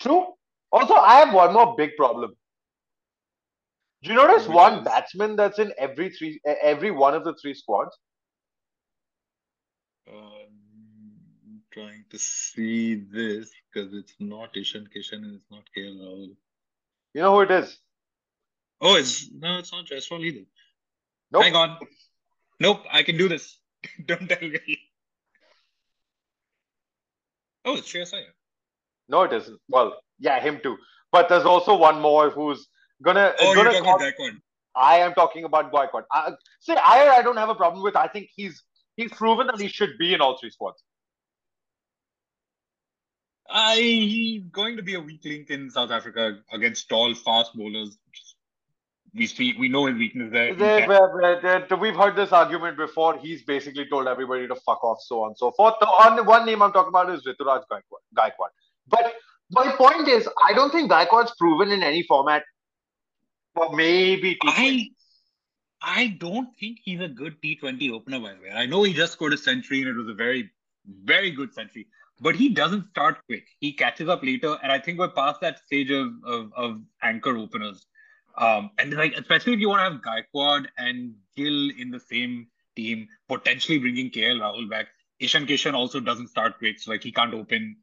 True. 0.00 0.26
Also, 0.70 0.94
I 0.94 1.20
have 1.20 1.34
one 1.34 1.52
more 1.54 1.74
big 1.76 1.96
problem. 1.96 2.34
Do 4.02 4.10
you 4.10 4.16
notice 4.16 4.46
one 4.46 4.84
batsman 4.84 5.34
that's 5.34 5.58
in 5.58 5.72
every 5.76 6.10
three 6.10 6.40
every 6.62 6.90
one 6.90 7.14
of 7.14 7.24
the 7.24 7.34
three 7.42 7.54
squads? 7.54 7.96
Um, 10.08 10.67
trying 11.78 12.04
to 12.10 12.18
see 12.18 12.94
this 12.94 13.50
because 13.72 13.94
it's 13.94 14.14
not 14.18 14.56
Ishan 14.56 14.88
Kishan 14.94 15.24
and 15.24 15.34
it's 15.36 15.50
not 15.50 15.62
KL 15.76 15.96
Rahul. 16.00 16.36
You 17.14 17.22
know 17.22 17.34
who 17.34 17.40
it 17.42 17.50
is? 17.50 17.78
Oh, 18.80 18.96
it's 18.96 19.30
no, 19.30 19.58
it's 19.58 19.72
not 19.72 19.86
Jaiswal 19.86 20.24
either. 20.24 20.44
Nope. 21.32 21.44
Hang 21.44 21.54
on. 21.54 21.78
Nope, 22.60 22.82
I 22.92 23.02
can 23.02 23.16
do 23.16 23.28
this. 23.28 23.58
Don't 24.06 24.28
tell 24.28 24.48
me. 24.48 24.78
Oh, 27.64 27.76
it's 27.76 27.92
Shreyas 27.92 28.14
Iyer. 28.14 28.34
No, 29.08 29.22
it 29.22 29.32
isn't. 29.32 29.60
Well, 29.68 29.96
yeah, 30.18 30.40
him 30.40 30.60
too. 30.62 30.76
But 31.12 31.28
there's 31.28 31.44
also 31.44 31.76
one 31.76 32.00
more 32.00 32.30
who's 32.30 32.66
gonna. 33.02 33.32
Oh, 33.40 33.54
gonna 33.54 33.72
you're 33.72 33.82
talking 33.82 34.06
Gaikwad. 34.06 34.36
I 34.74 34.96
am 34.98 35.14
talking 35.14 35.44
about 35.44 35.72
Gaikwad. 35.72 36.02
Uh, 36.14 36.30
I, 36.30 36.32
see, 36.60 36.72
Iyer, 36.72 37.10
I 37.10 37.22
don't 37.22 37.36
have 37.36 37.48
a 37.48 37.54
problem 37.54 37.82
with. 37.82 37.96
I 37.96 38.08
think 38.08 38.28
he's 38.34 38.62
he's 38.96 39.12
proven 39.12 39.46
that 39.48 39.60
he 39.60 39.68
should 39.68 39.98
be 39.98 40.14
in 40.14 40.20
all 40.20 40.38
three 40.38 40.50
squads. 40.50 40.82
I 43.50 43.76
he's 43.76 44.42
going 44.52 44.76
to 44.76 44.82
be 44.82 44.94
a 44.94 45.00
weak 45.00 45.24
link 45.24 45.50
in 45.50 45.70
South 45.70 45.90
Africa 45.90 46.38
against 46.52 46.88
tall, 46.88 47.14
fast 47.14 47.54
bowlers. 47.54 47.96
We 49.14 49.26
see, 49.26 49.54
we 49.58 49.68
know 49.70 49.86
his 49.86 49.96
weakness 49.96 50.30
there. 50.30 50.54
They- 50.54 50.86
they- 50.86 51.64
they- 51.68 51.74
we've 51.76 51.96
heard 51.96 52.14
this 52.14 52.30
argument 52.30 52.76
before. 52.76 53.18
He's 53.18 53.42
basically 53.44 53.86
told 53.86 54.06
everybody 54.06 54.46
to 54.46 54.54
fuck 54.54 54.84
off, 54.84 54.98
so 55.00 55.22
on 55.22 55.28
and 55.28 55.38
so 55.38 55.50
forth. 55.52 55.74
The 55.80 55.86
on, 55.86 56.24
one 56.26 56.44
name 56.44 56.60
I'm 56.62 56.72
talking 56.72 56.90
about 56.90 57.08
is 57.10 57.24
Ruturaj 57.24 57.64
Gaikwad. 57.72 58.02
Gaikwad. 58.14 58.50
But 58.86 59.14
my 59.50 59.72
point 59.72 60.08
is, 60.08 60.28
I 60.46 60.52
don't 60.52 60.70
think 60.70 60.90
Gaikwad's 60.90 61.34
proven 61.38 61.70
in 61.72 61.82
any 61.82 62.02
format 62.02 62.44
for 63.54 63.74
maybe 63.74 64.34
T20. 64.34 64.38
I 64.46 64.90
I 65.80 66.08
don't 66.08 66.54
think 66.58 66.80
he's 66.82 67.00
a 67.00 67.08
good 67.08 67.40
T20 67.40 67.92
opener, 67.92 68.18
by 68.18 68.34
the 68.34 68.40
way. 68.42 68.50
I 68.50 68.66
know 68.66 68.82
he 68.82 68.92
just 68.92 69.12
scored 69.12 69.32
a 69.32 69.38
century 69.38 69.80
and 69.80 69.88
it 69.88 69.94
was 69.94 70.08
a 70.08 70.12
very, 70.14 70.50
very 71.04 71.30
good 71.30 71.54
century, 71.54 71.86
but 72.20 72.36
he 72.36 72.48
doesn't 72.48 72.88
start 72.90 73.18
quick. 73.26 73.46
He 73.60 73.72
catches 73.72 74.08
up 74.08 74.22
later, 74.22 74.56
and 74.62 74.72
I 74.72 74.78
think 74.78 74.98
we're 74.98 75.08
past 75.08 75.40
that 75.40 75.58
stage 75.64 75.90
of 75.90 76.08
of, 76.24 76.52
of 76.56 76.80
anchor 77.02 77.36
openers. 77.36 77.86
Um, 78.36 78.70
and 78.78 78.94
like 78.94 79.14
especially 79.14 79.54
if 79.54 79.60
you 79.60 79.68
want 79.68 79.80
to 79.80 79.90
have 79.90 80.00
Gaikwad 80.02 80.66
and 80.78 81.14
Gill 81.36 81.70
in 81.76 81.90
the 81.90 82.00
same 82.00 82.48
team, 82.76 83.08
potentially 83.28 83.78
bringing 83.78 84.10
KL 84.10 84.40
Rahul 84.40 84.70
back. 84.70 84.86
Ishan 85.20 85.46
Kishan 85.46 85.74
also 85.74 85.98
doesn't 85.98 86.28
start 86.28 86.58
quick, 86.58 86.78
so 86.78 86.92
like 86.92 87.02
he 87.02 87.10
can't 87.10 87.34
open. 87.34 87.76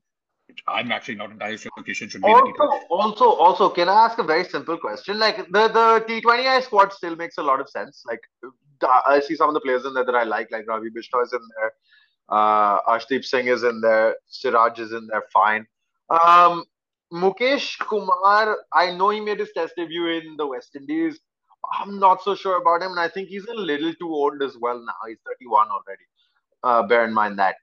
I'm 0.68 0.92
actually 0.92 1.16
not 1.16 1.32
entirely 1.32 1.58
sure 1.58 1.72
Kishan 1.80 2.10
should 2.10 2.22
be 2.22 2.30
in 2.30 2.38
the 2.38 2.54
T20. 2.54 2.60
Also, 2.60 2.86
also, 2.90 3.26
also, 3.32 3.70
can 3.70 3.90
I 3.90 4.06
ask 4.06 4.18
a 4.20 4.24
very 4.24 4.46
simple 4.46 4.78
question? 4.78 5.20
Like 5.20 5.38
the 5.52 5.68
the 5.68 6.06
T20I 6.08 6.64
squad 6.64 6.94
still 6.94 7.16
makes 7.16 7.38
a 7.38 7.44
lot 7.44 7.60
of 7.60 7.70
sense. 7.70 8.04
Like 8.08 8.22
I 8.84 9.20
see 9.20 9.36
some 9.36 9.50
of 9.50 9.54
the 9.54 9.60
players 9.60 9.86
in 9.86 9.94
there 9.94 10.06
that 10.06 10.16
I 10.16 10.24
like, 10.24 10.52
like 10.52 10.68
Ravi 10.68 10.90
Bishnoi 10.90 11.24
is 11.24 11.34
in 11.34 11.42
there, 11.58 11.74
uh, 12.30 12.82
Arshdeep 12.82 13.24
Singh 13.26 13.48
is 13.48 13.64
in 13.64 13.82
there, 13.82 14.16
Siraj 14.28 14.80
is 14.80 14.92
in 14.92 15.08
there, 15.08 15.24
fine. 15.34 15.66
Um, 16.10 16.66
Mukesh 17.14 17.80
Kumar, 17.80 18.58
I 18.74 18.92
know 18.96 19.10
he 19.10 19.20
made 19.20 19.40
his 19.40 19.52
test 19.56 19.74
debut 19.78 20.08
in 20.08 20.38
the 20.38 20.48
West 20.48 20.76
Indies. 20.76 21.20
I'm 21.80 22.00
not 22.00 22.22
so 22.24 22.36
sure 22.36 22.62
about 22.62 22.82
him, 22.82 22.92
and 22.92 23.00
I 23.00 23.08
think 23.08 23.30
he's 23.30 23.46
a 23.46 23.54
little 23.54 23.94
too 23.96 24.10
old 24.10 24.42
as 24.44 24.56
well 24.60 24.78
now. 24.80 24.94
He's 25.08 25.18
31 25.26 25.68
already. 25.70 26.04
Uh, 26.64 26.88
bear 26.88 27.06
in 27.06 27.14
mind 27.14 27.40
that. 27.40 27.56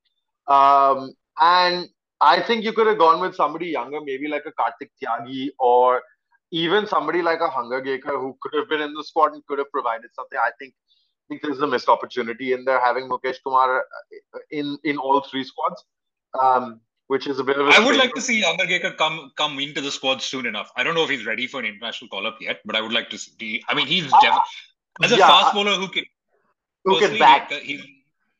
Um, 0.46 1.12
and 1.40 1.88
I 2.20 2.40
think 2.40 2.64
you 2.64 2.72
could 2.72 2.86
have 2.86 2.98
gone 2.98 3.20
with 3.20 3.34
somebody 3.34 3.66
younger, 3.66 4.00
maybe 4.00 4.28
like 4.28 4.44
a 4.46 4.52
Kartik 4.52 4.90
Tyagi 5.02 5.50
or 5.58 6.02
even 6.52 6.86
somebody 6.86 7.22
like 7.22 7.40
a 7.40 7.48
Hangargekar 7.48 8.20
who 8.20 8.36
could 8.40 8.56
have 8.58 8.68
been 8.68 8.80
in 8.80 8.94
the 8.94 9.02
squad 9.02 9.32
and 9.32 9.44
could 9.46 9.58
have 9.58 9.70
provided 9.72 10.10
something. 10.14 10.38
I 10.38 10.50
think 10.58 10.74
think 11.32 11.42
there's 11.42 11.60
a 11.60 11.66
missed 11.66 11.88
opportunity 11.88 12.52
in 12.52 12.64
there 12.64 12.80
having 12.80 13.08
Mukesh 13.08 13.36
Kumar 13.44 13.80
uh, 13.80 14.38
in 14.50 14.78
in 14.84 14.98
all 14.98 15.20
three 15.22 15.44
squads, 15.44 15.84
um, 16.40 16.80
which 17.06 17.26
is 17.26 17.38
a 17.38 17.44
bit 17.44 17.58
of 17.58 17.68
a. 17.68 17.70
I 17.70 17.78
would 17.78 17.96
like 17.96 18.14
to 18.14 18.20
see 18.20 18.42
Hangargekar 18.42 18.96
come 18.96 19.32
come 19.36 19.58
into 19.58 19.80
the 19.80 19.90
squad 19.90 20.22
soon 20.22 20.46
enough. 20.46 20.70
I 20.76 20.84
don't 20.84 20.94
know 20.94 21.04
if 21.04 21.10
he's 21.10 21.26
ready 21.26 21.46
for 21.46 21.60
an 21.60 21.66
international 21.66 22.08
call 22.08 22.26
up 22.26 22.38
yet, 22.40 22.60
but 22.64 22.76
I 22.76 22.80
would 22.80 22.92
like 22.92 23.10
to 23.10 23.18
see. 23.18 23.62
I 23.68 23.74
mean, 23.74 23.86
he's 23.86 24.04
def- 24.04 24.38
as 25.02 25.12
a 25.12 25.16
yeah, 25.16 25.28
fast 25.28 25.54
bowler 25.54 25.74
who 25.74 25.88
can 25.88 26.04
who 26.84 26.98
can 27.00 27.18
bat. 27.18 27.50
uh, 27.52 27.56
he's 27.56 27.82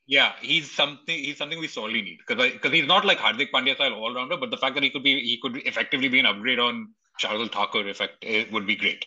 yeah, 0.07 0.33
he's 0.41 0.71
something. 0.71 1.17
He's 1.17 1.39
something 1.39 1.59
we 1.59 1.69
sorely 1.69 2.03
need 2.03 2.19
because 2.27 2.53
because 2.53 2.73
he's 2.73 2.87
not 2.87 3.05
like 3.05 3.19
Hardik 3.19 3.51
Pandya 3.55 3.77
style 3.77 3.95
all 3.95 4.15
rounder, 4.15 4.37
but 4.37 4.51
the 4.51 4.57
fact 4.57 4.75
that 4.75 4.83
he 4.83 4.91
could 4.91 5.03
be 5.03 5.21
he 5.21 5.39
could 5.41 5.57
effectively 5.67 6.09
be 6.09 6.19
an 6.19 6.27
upgrade 6.27 6.59
on 6.59 6.89
Shardul 7.21 7.51
Thakur 7.51 7.89
effect 7.89 8.17
it 8.23 8.53
would 8.53 8.67
be 8.67 8.77
great. 8.77 9.07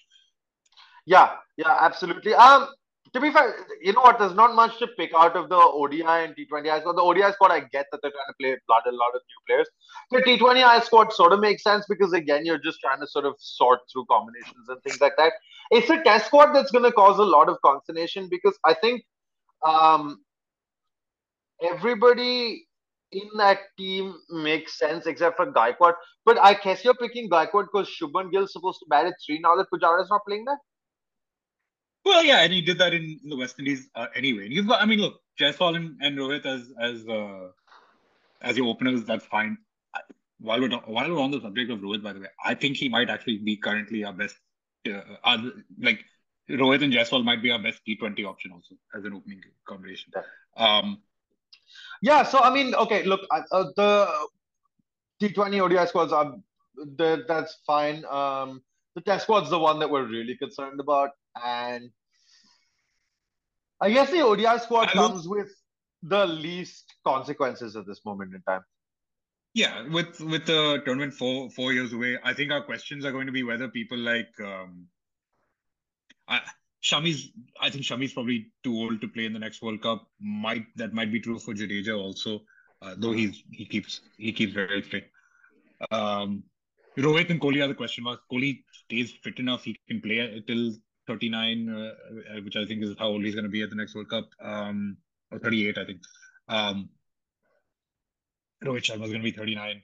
Yeah, 1.06 1.36
yeah, 1.58 1.78
absolutely. 1.80 2.34
Um, 2.34 2.68
to 3.16 3.22
be 3.22 3.32
fair, 3.32 3.56
you 3.82 3.94
know 3.94 4.02
what? 4.02 4.20
There's 4.20 4.36
not 4.36 4.56
much 4.56 4.78
to 4.80 4.88
pick 4.88 5.12
out 5.16 5.38
of 5.38 5.48
the 5.48 5.56
ODI 5.56 6.02
and 6.04 6.36
T20I 6.36 6.82
squad. 6.82 6.98
The 6.98 7.02
ODI 7.02 7.32
squad, 7.32 7.50
I 7.50 7.62
get 7.62 7.86
that 7.92 8.02
they're 8.02 8.12
trying 8.12 8.28
to 8.28 8.34
play 8.42 8.52
a 8.52 8.58
lot 8.68 9.16
of 9.16 9.22
new 9.30 9.42
players. 9.48 9.70
The 10.12 10.18
T20I 10.18 10.84
squad 10.84 11.14
sort 11.14 11.32
of 11.32 11.40
makes 11.40 11.64
sense 11.64 11.86
because 11.88 12.12
again, 12.12 12.46
you're 12.46 12.60
just 12.60 12.82
trying 12.82 13.00
to 13.00 13.08
sort 13.08 13.24
of 13.24 13.36
sort 13.40 13.80
through 13.90 14.06
combinations 14.12 14.68
and 14.68 14.84
things 14.84 15.00
like 15.00 15.14
that. 15.18 15.32
It's 15.72 15.90
a 15.90 16.04
test 16.04 16.26
squad 16.26 16.52
that's 16.52 16.72
going 16.72 16.84
to 16.84 16.92
cause 16.92 17.18
a 17.18 17.24
lot 17.24 17.48
of 17.48 17.56
consternation 17.64 18.28
because 18.30 18.60
I 18.66 18.74
think 18.74 19.02
um, 19.66 20.20
everybody 21.64 22.68
in 23.14 23.30
that 23.38 23.60
team 23.78 24.14
makes 24.30 24.78
sense 24.78 25.06
except 25.06 25.38
for 25.38 25.50
Gaikwad. 25.54 25.94
But 26.26 26.38
I 26.42 26.56
guess 26.56 26.84
you're 26.84 26.96
picking 26.96 27.30
Gaikwad 27.30 27.68
because 27.72 27.90
Shubman 27.90 28.30
Gill 28.30 28.44
is 28.44 28.52
supposed 28.52 28.80
to 28.80 28.86
bat 28.90 29.06
at 29.06 29.14
three 29.26 29.40
now 29.40 29.56
that 29.56 29.68
Pujara 29.74 30.04
is 30.04 30.10
not 30.10 30.20
playing 30.28 30.44
there. 30.44 30.60
Well, 32.06 32.24
yeah, 32.24 32.42
and 32.42 32.54
he 32.54 32.62
did 32.62 32.78
that 32.78 32.94
in, 32.94 33.20
in 33.24 33.30
the 33.30 33.36
West 33.36 33.58
Indies 33.60 33.90
uh, 33.96 34.08
anyway. 34.16 34.46
And 34.46 34.54
you've 34.54 34.68
got, 34.68 34.82
I 34.82 34.86
mean, 34.86 35.00
look, 35.00 35.22
Jaiswal 35.40 35.76
and, 35.76 35.98
and 36.02 36.18
Rohit 36.18 36.46
as 36.46 36.72
as 36.80 37.08
uh, 37.10 37.48
as 38.42 38.56
your 38.58 38.68
openers, 38.68 39.04
that's 39.06 39.26
fine. 39.26 39.58
I- 39.96 40.02
While 40.40 40.62
we're 40.62 40.70
while 40.96 41.10
we're 41.12 41.22
on 41.22 41.32
the 41.32 41.42
subject 41.42 41.72
of 41.72 41.80
Rohit, 41.80 42.04
by 42.04 42.14
the 42.14 42.20
way, 42.20 42.28
I 42.44 42.54
think 42.54 42.78
he 42.78 42.90
might 42.90 43.10
actually 43.10 43.38
be 43.40 43.58
currently 43.58 44.04
our 44.04 44.14
best. 44.14 44.36
Uh, 44.88 45.02
other, 45.24 45.52
like 45.82 46.02
Rohit 46.50 46.84
and 46.84 46.94
Jaiswal 46.94 47.24
might 47.24 47.42
be 47.42 47.50
our 47.52 47.62
best 47.68 47.82
T20 47.88 48.24
option 48.32 48.52
also 48.52 48.76
as 48.96 49.04
an 49.04 49.14
opening 49.14 49.42
combination. 49.68 50.12
Um, 50.58 51.02
Yeah, 52.02 52.22
so 52.24 52.40
I 52.40 52.54
mean, 52.54 52.76
okay, 52.76 53.04
look, 53.04 53.22
uh, 53.32 53.42
uh, 53.52 53.64
the 53.76 53.92
T20 55.22 55.60
ODI 55.62 55.88
squads 55.88 56.12
are 56.14 56.36
that's 57.28 57.58
fine. 57.66 58.06
Um, 58.06 58.62
the 58.96 59.02
test 59.02 59.24
squad's 59.24 59.50
the 59.50 59.58
one 59.60 59.80
that 59.80 59.90
we're 59.90 60.06
really 60.06 60.36
concerned 60.38 60.80
about, 60.80 61.12
and 61.44 61.90
I 63.82 63.92
guess 63.92 64.10
the 64.12 64.22
ODI 64.22 64.60
squad 64.60 64.90
comes 64.90 65.28
with 65.28 65.52
the 66.02 66.26
least 66.26 66.94
consequences 67.06 67.76
at 67.76 67.86
this 67.86 68.02
moment 68.06 68.34
in 68.34 68.42
time. 68.44 68.62
Yeah, 69.54 69.88
with 69.88 70.20
with 70.20 70.46
the 70.46 70.82
tournament 70.86 71.14
four 71.14 71.50
four 71.50 71.72
years 71.74 71.94
away, 71.94 72.18
I 72.24 72.34
think 72.34 72.52
our 72.52 72.62
questions 72.62 73.06
are 73.06 73.12
going 73.12 73.26
to 73.26 73.32
be 73.32 73.44
whether 73.44 73.70
people 73.70 73.98
like 73.98 74.30
um, 74.44 74.88
I, 76.28 76.42
Shami's. 76.84 77.30
I 77.62 77.70
think 77.70 77.86
Shami's 77.86 78.14
probably 78.14 78.48
too 78.64 78.76
old 78.76 79.02
to 79.02 79.08
play 79.08 79.26
in 79.26 79.34
the 79.34 79.40
next 79.40 79.62
World 79.62 79.82
Cup. 79.82 80.08
Might 80.20 80.66
that 80.76 80.94
might 80.94 81.12
be 81.12 81.22
true 81.22 81.40
for 81.40 81.54
Jadeja 81.54 81.98
also, 81.98 82.42
uh, 82.82 82.96
though 82.98 83.14
he's 83.14 83.44
he 83.52 83.66
keeps 83.66 84.02
he 84.18 84.34
keeps 84.34 84.54
very 84.54 84.82
fit. 84.82 85.10
Um, 85.90 86.44
Rohit 86.98 87.30
and 87.30 87.40
Kohli 87.40 87.64
are 87.64 87.68
the 87.68 87.76
question 87.76 88.04
marks. 88.04 88.24
Kohli 88.32 88.64
stays 88.72 89.14
fit 89.24 89.40
enough; 89.40 89.64
he 89.64 89.80
can 89.88 90.02
play 90.02 90.44
till 90.48 90.74
thirty 91.08 91.30
nine, 91.30 91.70
uh, 91.70 91.94
uh, 92.38 92.42
which 92.42 92.56
I 92.56 92.66
think 92.66 92.84
is 92.84 92.96
how 92.98 93.08
old 93.08 93.24
he's 93.24 93.36
going 93.36 93.46
to 93.46 93.50
be 93.52 93.62
at 93.62 93.70
the 93.70 93.76
next 93.76 93.96
World 93.96 94.10
Cup. 94.10 94.30
Um, 94.42 94.98
or 95.32 95.40
thirty 95.40 95.68
eight, 95.68 95.78
I 95.78 95.86
think. 95.86 96.02
Um, 96.48 96.90
Rohit 98.64 98.84
Sharma 98.84 99.04
is 99.04 99.12
going 99.12 99.22
to 99.22 99.32
be 99.32 99.32
39. 99.32 99.82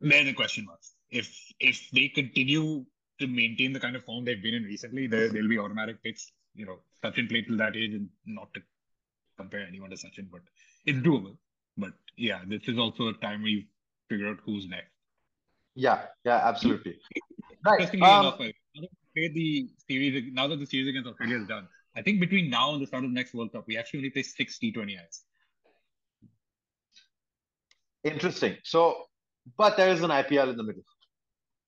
They're 0.00 0.24
the 0.24 0.32
question 0.32 0.64
marks. 0.64 0.92
If 1.10 1.36
if 1.60 1.88
they 1.92 2.08
continue 2.08 2.84
to 3.20 3.26
maintain 3.26 3.72
the 3.72 3.80
kind 3.80 3.96
of 3.96 4.04
form 4.04 4.24
they've 4.24 4.42
been 4.42 4.54
in 4.54 4.64
recently, 4.64 5.06
there 5.06 5.28
they'll 5.28 5.48
be 5.48 5.58
automatic 5.58 6.02
picks. 6.02 6.32
You 6.54 6.66
know, 6.66 6.78
Sachin 7.04 7.28
played 7.28 7.46
till 7.46 7.58
that 7.58 7.76
age, 7.76 7.92
and 7.94 8.08
not 8.26 8.52
to 8.54 8.60
compare 9.36 9.60
anyone 9.66 9.90
to 9.90 9.96
Sachin, 9.96 10.26
but 10.30 10.40
it's 10.86 10.98
doable. 10.98 11.36
But 11.76 11.92
yeah, 12.16 12.40
this 12.46 12.62
is 12.66 12.78
also 12.78 13.08
a 13.08 13.12
time 13.14 13.42
where 13.42 13.50
you 13.50 13.64
figure 14.08 14.28
out 14.28 14.38
who's 14.44 14.66
next. 14.68 14.90
Yeah, 15.74 16.02
yeah, 16.24 16.40
absolutely. 16.44 16.98
Right. 17.64 17.80
Interestingly 17.80 18.06
Um, 18.08 18.26
enough, 18.26 18.40
I- 18.40 18.44
now 18.74 18.82
that 18.82 18.90
we 18.90 18.99
play 19.14 19.28
the 19.28 19.68
series 19.88 20.32
now 20.32 20.46
that 20.48 20.58
the 20.58 20.66
series 20.66 20.88
against 20.88 21.08
Australia 21.08 21.40
is 21.40 21.48
done, 21.48 21.68
I 21.96 22.02
think 22.02 22.20
between 22.20 22.50
now 22.50 22.72
and 22.72 22.82
the 22.82 22.86
start 22.86 23.04
of 23.04 23.10
the 23.10 23.14
next 23.14 23.34
World 23.34 23.52
Cup, 23.52 23.64
we 23.66 23.76
actually 23.76 24.00
only 24.00 24.10
play 24.10 24.22
six 24.22 24.58
T20Is. 24.58 25.22
interesting. 28.04 28.56
So, 28.64 28.96
but 29.58 29.76
there 29.76 29.90
is 29.90 30.02
an 30.02 30.10
IPL 30.10 30.50
in 30.50 30.56
the 30.56 30.62
middle. 30.62 30.82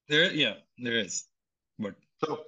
There, 0.08 0.32
yeah, 0.32 0.54
there 0.78 0.98
is, 0.98 1.24
but 1.78 1.94
So, 2.24 2.40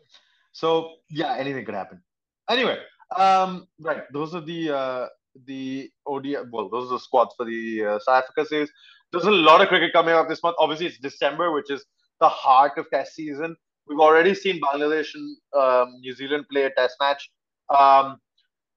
so 0.52 0.92
yeah, 1.10 1.36
anything 1.36 1.64
could 1.64 1.74
happen. 1.74 2.02
Anyway, 2.48 2.78
um, 3.16 3.66
right. 3.80 4.02
Those 4.12 4.34
are 4.34 4.40
the 4.40 4.70
uh, 4.70 5.06
the 5.46 5.90
ODI. 6.06 6.36
Well, 6.50 6.68
those 6.68 6.90
are 6.90 6.94
the 6.94 7.00
squads 7.00 7.34
for 7.36 7.46
the 7.46 7.84
uh, 7.84 7.98
South 8.00 8.24
Africa 8.24 8.46
series. 8.46 8.70
There's 9.12 9.24
a 9.24 9.30
lot 9.30 9.60
of 9.60 9.68
cricket 9.68 9.92
coming 9.92 10.14
up 10.14 10.28
this 10.28 10.42
month. 10.42 10.56
Obviously, 10.58 10.86
it's 10.86 10.98
December, 10.98 11.52
which 11.52 11.70
is 11.70 11.84
the 12.20 12.28
heart 12.28 12.78
of 12.78 12.90
Test 12.90 13.14
season. 13.14 13.56
We've 13.86 14.00
already 14.00 14.34
seen 14.34 14.60
Bangladesh 14.60 15.14
and 15.14 15.36
um, 15.56 16.00
New 16.00 16.14
Zealand 16.14 16.46
play 16.50 16.64
a 16.64 16.70
Test 16.70 16.96
match. 17.00 17.30
Um, 17.68 18.18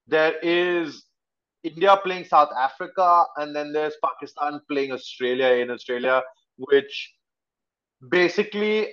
there 0.08 0.36
is 0.42 1.06
India 1.64 1.98
playing 2.04 2.26
South 2.26 2.50
Africa, 2.58 3.26
and 3.38 3.56
then 3.56 3.74
there's 3.74 3.96
Pakistan 4.04 4.62
playing 4.70 4.92
Australia 4.92 5.64
in 5.64 5.72
Australia, 5.72 6.24
which 6.58 7.14
basically 8.10 8.88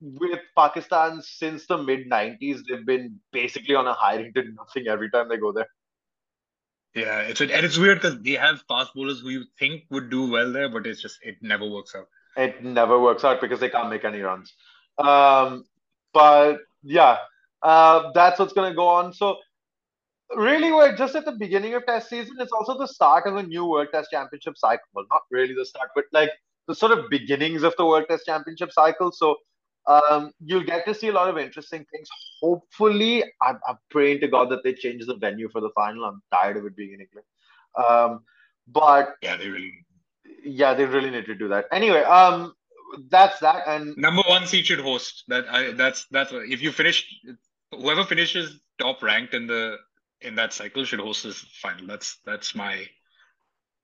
with 0.00 0.40
Pakistan 0.56 1.20
since 1.22 1.66
the 1.66 1.76
mid 1.76 2.08
90s, 2.08 2.60
they've 2.68 2.86
been 2.86 3.18
basically 3.32 3.74
on 3.74 3.86
a 3.86 3.94
high 3.94 4.22
to 4.22 4.42
nothing 4.52 4.88
every 4.88 5.10
time 5.10 5.28
they 5.28 5.36
go 5.36 5.52
there. 5.52 5.68
Yeah, 6.94 7.20
it's 7.20 7.40
and 7.40 7.50
it's 7.50 7.76
weird 7.76 8.00
because 8.00 8.20
they 8.20 8.32
have 8.32 8.62
fast 8.66 8.94
bowlers 8.94 9.20
who 9.20 9.28
you 9.28 9.44
think 9.58 9.84
would 9.90 10.10
do 10.10 10.30
well 10.30 10.52
there, 10.52 10.68
but 10.68 10.86
it's 10.86 11.02
just 11.02 11.18
it 11.22 11.36
never 11.42 11.68
works 11.68 11.94
out. 11.94 12.08
It 12.36 12.62
never 12.62 12.98
works 12.98 13.24
out 13.24 13.40
because 13.40 13.60
they 13.60 13.68
can't 13.68 13.90
make 13.90 14.04
any 14.04 14.20
runs. 14.20 14.54
Um, 14.98 15.64
but 16.12 16.58
yeah, 16.82 17.18
uh, 17.62 18.10
that's 18.12 18.38
what's 18.38 18.52
going 18.52 18.70
to 18.70 18.76
go 18.76 18.88
on. 18.88 19.12
So 19.12 19.36
really, 20.34 20.72
we're 20.72 20.96
just 20.96 21.14
at 21.14 21.24
the 21.24 21.32
beginning 21.32 21.74
of 21.74 21.86
Test 21.86 22.08
season. 22.08 22.36
It's 22.38 22.52
also 22.52 22.78
the 22.78 22.88
start 22.88 23.26
of 23.26 23.36
a 23.36 23.42
new 23.42 23.64
World 23.64 23.88
Test 23.92 24.10
Championship 24.10 24.56
cycle. 24.56 24.84
Well, 24.94 25.06
not 25.10 25.22
really 25.30 25.54
the 25.54 25.66
start, 25.66 25.90
but 25.94 26.04
like 26.12 26.30
the 26.66 26.74
sort 26.74 26.92
of 26.92 27.08
beginnings 27.10 27.62
of 27.62 27.74
the 27.78 27.86
World 27.86 28.06
Test 28.08 28.26
Championship 28.26 28.72
cycle. 28.72 29.12
So 29.12 29.36
um, 29.86 30.32
you'll 30.44 30.64
get 30.64 30.84
to 30.86 30.94
see 30.94 31.08
a 31.08 31.12
lot 31.12 31.28
of 31.28 31.38
interesting 31.38 31.84
things. 31.90 32.08
Hopefully, 32.42 33.24
I'm, 33.42 33.58
I'm, 33.66 33.78
praying 33.90 34.20
to 34.20 34.28
God 34.28 34.50
that 34.50 34.62
they 34.62 34.74
change 34.74 35.06
the 35.06 35.16
venue 35.16 35.48
for 35.48 35.62
the 35.62 35.70
final. 35.74 36.04
I'm 36.04 36.22
tired 36.32 36.58
of 36.58 36.66
it 36.66 36.76
being 36.76 36.92
in 36.92 37.00
England. 37.00 37.26
Um, 37.76 38.24
but 38.66 39.14
yeah, 39.22 39.36
they 39.36 39.48
really, 39.48 39.72
yeah, 40.44 40.74
they 40.74 40.84
really 40.84 41.10
need 41.10 41.24
to 41.24 41.34
do 41.34 41.48
that. 41.48 41.66
Anyway, 41.72 42.02
um, 42.02 42.52
that's 43.10 43.40
that. 43.40 43.66
And 43.66 43.96
number 43.96 44.22
one 44.26 44.46
seed 44.46 44.66
should 44.66 44.80
host. 44.80 45.24
That 45.28 45.48
I 45.48 45.72
that's 45.72 46.06
that's 46.10 46.32
if 46.32 46.62
you 46.62 46.72
finish, 46.72 47.04
whoever 47.70 48.04
finishes 48.04 48.60
top 48.78 49.02
ranked 49.02 49.34
in 49.34 49.46
the 49.46 49.76
in 50.20 50.34
that 50.36 50.52
cycle 50.52 50.84
should 50.84 51.00
host 51.00 51.24
this 51.24 51.40
final. 51.62 51.86
That's 51.86 52.18
that's 52.24 52.54
my 52.54 52.86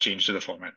change 0.01 0.27
to 0.27 0.33
the 0.33 0.41
format. 0.41 0.75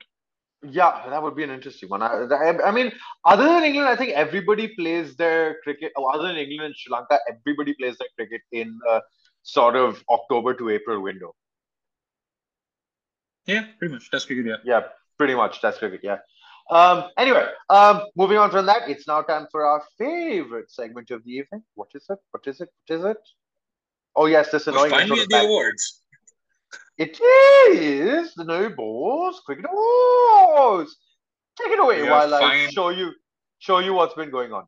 Yeah, 0.63 1.03
that 1.09 1.21
would 1.21 1.35
be 1.35 1.43
an 1.43 1.51
interesting 1.51 1.87
one. 1.89 2.01
I, 2.01 2.25
I, 2.31 2.69
I, 2.69 2.71
mean, 2.71 2.91
other 3.23 3.43
than 3.43 3.63
England, 3.63 3.87
I 3.87 3.95
think 3.95 4.13
everybody 4.13 4.69
plays 4.69 5.15
their 5.15 5.57
cricket. 5.61 5.91
Oh, 5.95 6.05
other 6.05 6.27
than 6.27 6.37
England 6.37 6.65
and 6.65 6.75
Sri 6.75 6.91
Lanka, 6.91 7.19
everybody 7.29 7.75
plays 7.75 7.95
their 7.99 8.07
cricket 8.15 8.41
in 8.51 8.79
a 8.89 9.01
sort 9.43 9.75
of 9.75 10.03
October 10.09 10.55
to 10.55 10.69
April 10.69 11.01
window. 11.01 11.35
Yeah, 13.45 13.65
pretty 13.77 13.93
much. 13.93 14.09
That's 14.11 14.25
cricket, 14.25 14.47
yeah. 14.47 14.55
Yeah, 14.65 14.87
pretty 15.19 15.35
much. 15.35 15.61
That's 15.61 15.77
cricket, 15.77 16.01
yeah. 16.03 16.17
Um, 16.69 17.05
anyway, 17.17 17.47
um, 17.69 18.01
moving 18.15 18.37
on 18.37 18.51
from 18.51 18.65
that, 18.65 18.89
it's 18.89 19.07
now 19.07 19.21
time 19.21 19.47
for 19.51 19.65
our 19.65 19.83
favorite 19.97 20.69
segment 20.69 21.11
of 21.11 21.23
the 21.23 21.31
evening. 21.31 21.63
What 21.75 21.89
is 21.95 22.05
it? 22.09 22.19
What 22.31 22.45
is 22.45 22.59
it? 22.59 22.69
What 22.87 22.99
is 22.99 23.05
it? 23.05 23.17
Oh, 24.15 24.25
yes, 24.25 24.51
this 24.51 24.67
annoying. 24.67 24.89
finally, 24.89 25.25
the 25.29 25.41
awards. 25.41 26.01
It 26.97 27.19
is 27.71 28.33
the 28.33 28.43
No 28.43 28.69
Balls 28.69 29.41
Cricket 29.45 29.65
Awards. 29.71 30.97
Take 31.57 31.71
it 31.71 31.79
away 31.79 32.03
while 32.09 32.29
fine. 32.29 32.67
I 32.67 32.67
show 32.69 32.89
you 32.89 33.11
show 33.59 33.79
you 33.79 33.93
what's 33.93 34.15
been 34.15 34.31
going 34.31 34.51
on. 34.51 34.65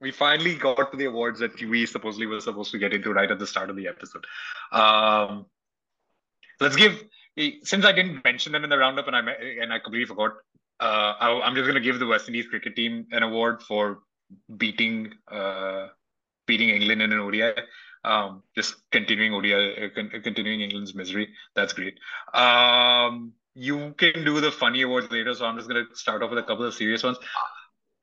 We 0.00 0.10
finally 0.10 0.54
got 0.54 0.90
to 0.90 0.96
the 0.96 1.04
awards 1.04 1.40
that 1.40 1.60
we 1.60 1.84
supposedly 1.86 2.26
were 2.26 2.40
supposed 2.40 2.72
to 2.72 2.78
get 2.78 2.94
into 2.94 3.12
right 3.12 3.30
at 3.30 3.38
the 3.38 3.46
start 3.46 3.70
of 3.70 3.76
the 3.76 3.86
episode. 3.86 4.24
Um, 4.72 5.46
let's 6.60 6.76
give 6.76 7.04
since 7.62 7.84
I 7.84 7.92
didn't 7.92 8.22
mention 8.24 8.52
them 8.52 8.64
in 8.64 8.70
the 8.70 8.78
roundup 8.78 9.06
and 9.06 9.16
I 9.16 9.20
and 9.62 9.72
I 9.72 9.78
completely 9.78 10.06
forgot. 10.06 10.32
Uh, 10.78 11.14
I, 11.20 11.46
am 11.46 11.54
just 11.54 11.66
going 11.66 11.74
to 11.74 11.80
give 11.80 11.98
the 11.98 12.06
West 12.06 12.26
Indies 12.26 12.46
cricket 12.48 12.74
team 12.74 13.06
an 13.12 13.22
award 13.22 13.62
for 13.62 14.00
beating 14.56 15.12
uh, 15.30 15.88
beating 16.46 16.70
England 16.70 17.02
in 17.02 17.12
an 17.12 17.18
ODI. 17.18 17.52
Um, 18.02 18.42
just 18.56 18.76
continuing 18.90 19.34
ODI, 19.34 19.52
uh, 19.54 19.88
con- 19.94 20.10
continuing 20.22 20.62
England's 20.62 20.94
misery. 20.94 21.28
That's 21.54 21.74
great. 21.74 21.98
Um, 22.32 23.32
you 23.54 23.94
can 23.98 24.24
do 24.24 24.40
the 24.40 24.50
funny 24.50 24.82
awards 24.82 25.10
later, 25.10 25.34
so 25.34 25.44
I'm 25.44 25.56
just 25.56 25.68
going 25.68 25.84
to 25.86 25.94
start 25.94 26.22
off 26.22 26.30
with 26.30 26.38
a 26.38 26.42
couple 26.42 26.64
of 26.64 26.72
serious 26.72 27.02
ones. 27.02 27.18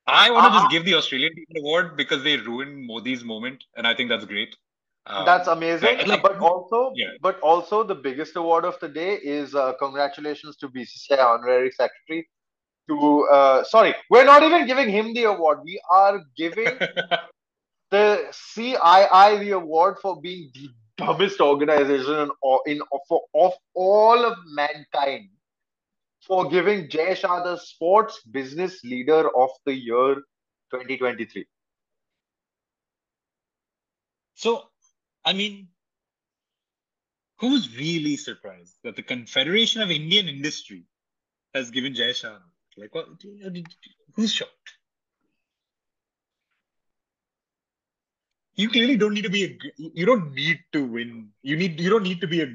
I 0.05 0.29
want 0.29 0.43
to 0.43 0.49
uh-huh. 0.49 0.59
just 0.59 0.71
give 0.71 0.85
the 0.85 0.93
Australian 0.93 1.33
team 1.35 1.45
an 1.49 1.61
award 1.61 1.97
because 1.97 2.23
they 2.23 2.37
ruined 2.37 2.85
Modi's 2.85 3.23
moment, 3.23 3.63
and 3.75 3.87
I 3.87 3.95
think 3.95 4.09
that's 4.09 4.25
great. 4.25 4.55
Um, 5.09 5.25
that's 5.25 5.47
amazing. 5.47 5.99
Like, 6.05 6.21
but 6.21 6.37
also, 6.39 6.91
yeah. 6.95 7.11
but 7.21 7.39
also 7.39 7.83
the 7.83 7.95
biggest 7.95 8.35
award 8.35 8.65
of 8.65 8.77
the 8.79 8.89
day 8.89 9.15
is 9.15 9.55
uh, 9.55 9.73
congratulations 9.79 10.57
to 10.57 10.69
BCCI 10.69 11.23
honorary 11.23 11.71
secretary. 11.71 12.27
To 12.89 13.27
uh, 13.31 13.63
sorry, 13.63 13.95
we're 14.09 14.25
not 14.25 14.43
even 14.43 14.65
giving 14.65 14.89
him 14.89 15.13
the 15.13 15.23
award. 15.23 15.59
We 15.63 15.81
are 15.91 16.21
giving 16.37 16.65
the 17.91 18.33
CII 18.55 19.39
the 19.39 19.51
award 19.51 19.97
for 20.01 20.21
being 20.21 20.51
the 20.53 20.69
dumbest 20.97 21.39
organization 21.41 22.15
in, 22.15 22.29
in 22.65 22.81
for, 23.07 23.23
of 23.35 23.53
all 23.75 24.25
of 24.25 24.37
mankind 24.47 25.29
for 26.25 26.49
giving 26.49 26.89
Jay 26.89 27.15
Shah 27.15 27.43
the 27.43 27.57
Sports 27.57 28.21
Business 28.31 28.83
Leader 28.83 29.29
of 29.35 29.49
the 29.65 29.73
Year 29.73 30.15
2023. 30.71 31.45
So, 34.35 34.69
I 35.28 35.34
mean, 35.34 35.67
who's 37.39 37.78
really 37.78 38.15
surprised 38.15 38.78
that 38.86 38.95
the 38.95 39.03
Confederation 39.03 39.82
of 39.82 39.91
Indian 39.91 40.30
Industry 40.30 40.86
has 41.53 41.69
given 41.69 41.93
Jay 41.93 42.13
Shah? 42.13 42.38
Like, 42.78 42.95
what, 42.95 43.07
who's 44.15 44.32
shocked? 44.32 44.71
you 48.59 48.69
clearly 48.69 48.97
don't 48.97 49.13
need 49.13 49.25
to 49.25 49.30
be 49.30 49.43
a 49.45 49.49
you 49.78 50.05
don't 50.05 50.34
need 50.34 50.61
to 50.75 50.80
win 50.93 51.09
you 51.43 51.55
need 51.55 51.80
you 51.80 51.89
don't 51.91 52.07
need 52.11 52.21
to 52.21 52.30
be 52.32 52.41
a 52.41 52.47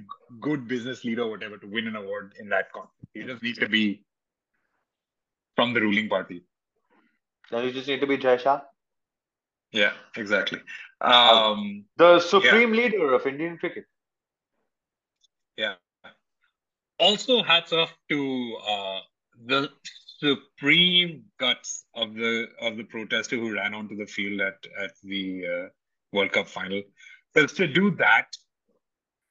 good 0.46 0.66
business 0.66 1.04
leader 1.04 1.22
or 1.22 1.30
whatever 1.30 1.58
to 1.58 1.68
win 1.74 1.86
an 1.90 1.94
award 2.00 2.32
in 2.40 2.48
that 2.54 2.72
context 2.72 3.12
you 3.14 3.24
just 3.28 3.42
need 3.42 3.60
to 3.64 3.68
be 3.74 3.84
from 5.54 5.74
the 5.74 5.80
ruling 5.84 6.08
party 6.08 6.42
no 7.52 7.60
you 7.66 7.70
just 7.76 7.86
need 7.92 8.00
to 8.00 8.08
be 8.12 8.18
Jay 8.26 8.36
Shah 8.36 8.60
yeah 9.72 9.92
exactly 10.16 10.60
um 11.00 11.84
the 11.96 12.20
supreme 12.20 12.74
yeah. 12.74 12.80
leader 12.82 13.12
of 13.12 13.26
indian 13.26 13.56
cricket 13.58 13.84
yeah 15.56 15.74
also 16.98 17.42
hats 17.42 17.72
off 17.72 17.92
to 18.08 18.56
uh 18.66 19.00
the 19.46 19.68
supreme 20.22 21.24
guts 21.38 21.84
of 21.94 22.14
the 22.14 22.46
of 22.60 22.76
the 22.76 22.84
protester 22.84 23.36
who 23.36 23.52
ran 23.52 23.74
onto 23.74 23.96
the 23.96 24.06
field 24.06 24.40
at 24.40 24.58
at 24.80 24.92
the 25.02 25.44
uh, 25.46 25.68
World 26.12 26.32
Cup 26.32 26.48
final. 26.48 26.82
So 27.34 27.46
to 27.46 27.66
do 27.66 27.90
that 27.96 28.26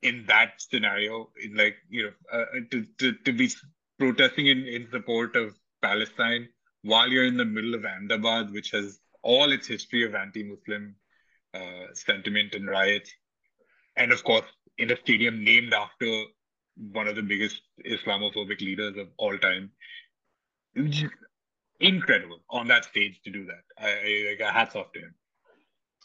in 0.02 0.26
that 0.28 0.54
scenario, 0.58 1.30
in 1.42 1.56
like 1.56 1.78
you 1.90 2.04
know, 2.04 2.14
uh, 2.34 2.46
to, 2.72 2.86
to 3.00 3.14
to 3.14 3.32
be 3.32 3.50
protesting 4.00 4.48
in 4.48 4.66
in 4.66 4.90
support 4.92 5.36
of 5.36 5.56
Palestine 5.82 6.50
while 6.82 7.08
you're 7.08 7.26
in 7.26 7.38
the 7.38 7.46
middle 7.46 7.76
of 7.76 7.86
Ahmedabad, 7.86 8.52
which 8.52 8.72
has 8.72 9.00
all 9.24 9.52
its 9.52 9.68
history 9.68 10.06
of 10.06 10.16
anti-Muslim 10.16 10.96
uh, 11.54 11.94
sentiment 11.94 12.56
and 12.56 12.68
riots, 12.68 13.12
and 13.96 14.12
of 14.12 14.24
course 14.24 14.46
in 14.78 14.92
a 14.92 14.98
stadium 14.98 15.44
named 15.44 15.74
after 15.74 16.24
one 16.92 17.08
of 17.08 17.16
the 17.16 17.22
biggest 17.22 17.62
Islamophobic 17.86 18.62
leaders 18.62 18.98
of 18.98 19.08
all 19.18 19.38
time. 19.38 19.72
Incredible 21.80 22.40
on 22.50 22.68
that 22.68 22.86
stage 22.86 23.20
to 23.24 23.32
do 23.32 23.46
that. 23.46 23.64
I, 23.78 24.38
I, 24.44 24.48
I 24.48 24.52
hats 24.52 24.76
off 24.76 24.92
to 24.94 25.00
him. 25.00 25.16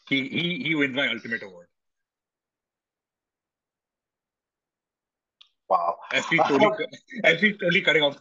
He 0.09 0.27
he 0.27 0.63
he 0.63 0.75
wins 0.75 0.95
my 0.95 1.07
ultimate 1.07 1.43
award. 1.43 1.67
Wow. 5.69 5.97
As 6.13 6.25
he's 6.27 6.39
totally, 6.39 6.85
as 7.23 7.41
he's 7.41 7.57
totally 7.57 7.81
cutting 7.81 8.03
off. 8.03 8.17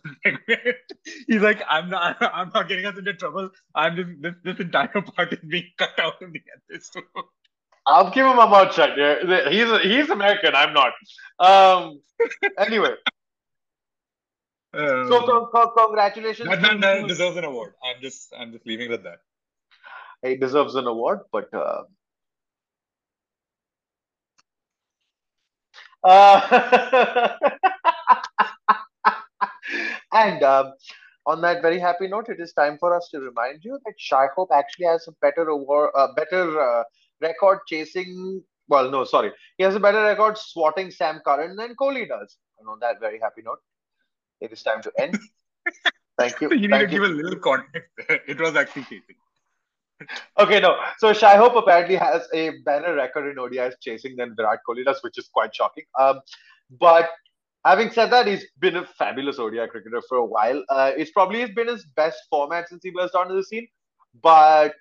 He's 1.28 1.42
like, 1.42 1.62
I'm 1.68 1.88
not 1.88 2.16
I'm 2.34 2.50
not 2.52 2.68
getting 2.68 2.86
us 2.86 2.98
into 2.98 3.14
trouble. 3.14 3.50
I'm 3.74 3.96
just 3.96 4.10
this, 4.20 4.34
this 4.42 4.58
entire 4.58 4.88
part 4.88 5.32
is 5.32 5.38
being 5.48 5.70
cut 5.78 5.98
out 6.00 6.20
of 6.20 6.32
the 6.32 6.42
episode. 6.70 7.04
I'll 7.86 8.10
give 8.10 8.26
him 8.26 8.38
a 8.38 8.48
mouth 8.48 8.74
shut. 8.74 8.98
He's 9.48 9.80
he's 9.82 10.10
American. 10.10 10.54
I'm 10.54 10.74
not. 10.74 10.92
Um. 11.38 12.00
Anyway. 12.58 12.94
Um, 14.74 15.08
so, 15.08 15.24
so, 15.24 15.48
so 15.54 15.72
congratulations. 15.76 16.48
That 16.48 16.80
man 16.80 17.06
deserves 17.06 17.36
an 17.36 17.44
award. 17.44 17.74
I'm 17.84 18.02
just 18.02 18.34
I'm 18.36 18.52
just 18.52 18.66
leaving 18.66 18.90
it 18.90 18.94
at 18.94 19.04
that 19.04 19.18
he 20.22 20.36
deserves 20.36 20.74
an 20.74 20.86
award, 20.86 21.20
but 21.32 21.52
uh, 21.54 21.82
uh, 26.06 27.36
and 30.12 30.42
um, 30.42 30.72
on 31.26 31.40
that 31.42 31.62
very 31.62 31.78
happy 31.78 32.06
note, 32.08 32.28
it 32.28 32.40
is 32.40 32.52
time 32.52 32.78
for 32.78 32.94
us 32.94 33.08
to 33.12 33.20
remind 33.20 33.64
you 33.64 33.78
that 33.84 33.94
Shai 33.98 34.26
Hope 34.34 34.50
actually 34.52 34.86
has 34.86 35.06
a 35.08 35.12
better 35.20 35.48
award, 35.48 35.90
uh, 35.96 36.08
better 36.14 36.60
uh, 36.60 36.84
record 37.20 37.58
chasing. 37.68 38.42
Well, 38.68 38.90
no, 38.90 39.04
sorry, 39.04 39.32
he 39.58 39.64
has 39.64 39.74
a 39.74 39.80
better 39.80 40.02
record 40.02 40.38
swatting 40.38 40.90
Sam 40.90 41.20
Curran 41.26 41.56
than 41.56 41.74
Kohli 41.74 42.08
does. 42.08 42.36
And 42.58 42.68
on 42.68 42.78
that 42.80 43.00
very 43.00 43.18
happy 43.20 43.42
note, 43.44 43.58
it 44.40 44.52
is 44.52 44.62
time 44.62 44.82
to 44.82 44.92
end. 44.98 45.18
Thank 46.18 46.40
you. 46.40 46.50
you 46.50 46.68
need 46.68 46.70
Thank 46.70 46.88
to 46.90 46.94
you. 46.94 47.00
give 47.02 47.10
a 47.10 47.14
little 47.14 47.38
context. 47.38 47.90
It 48.28 48.40
was 48.40 48.56
actually 48.56 48.84
chasing. 48.84 49.16
Okay, 50.38 50.60
no. 50.60 50.76
So 50.98 51.12
Shai 51.12 51.36
Hope 51.36 51.56
apparently 51.56 51.96
has 51.96 52.28
a 52.34 52.58
better 52.64 52.94
record 52.94 53.30
in 53.30 53.36
ODIs 53.36 53.74
chasing 53.80 54.16
than 54.16 54.34
Virat 54.36 54.60
Kohli 54.68 54.84
does, 54.84 55.02
which 55.02 55.16
is 55.18 55.28
quite 55.32 55.54
shocking. 55.54 55.84
Um, 55.98 56.20
but 56.78 57.08
having 57.64 57.90
said 57.90 58.10
that, 58.10 58.26
he's 58.26 58.44
been 58.58 58.76
a 58.76 58.86
fabulous 58.98 59.38
ODI 59.38 59.66
cricketer 59.68 60.02
for 60.08 60.18
a 60.18 60.24
while. 60.24 60.62
Uh, 60.68 60.92
it's 60.96 61.10
probably 61.12 61.46
been 61.46 61.68
his 61.68 61.84
best 61.96 62.18
format 62.28 62.68
since 62.68 62.82
he 62.84 62.90
burst 62.90 63.14
onto 63.14 63.34
the 63.34 63.42
scene. 63.42 63.66
But 64.22 64.74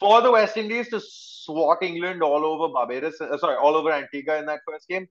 for 0.00 0.20
the 0.20 0.30
West 0.30 0.56
Indies 0.56 0.88
to 0.90 1.00
swat 1.00 1.82
England 1.82 2.22
all 2.22 2.44
over 2.44 2.72
Barbados, 2.72 3.20
uh, 3.20 3.36
sorry, 3.38 3.56
all 3.56 3.76
over 3.76 3.92
Antigua 3.92 4.38
in 4.38 4.46
that 4.46 4.60
first 4.66 4.88
game, 4.88 5.08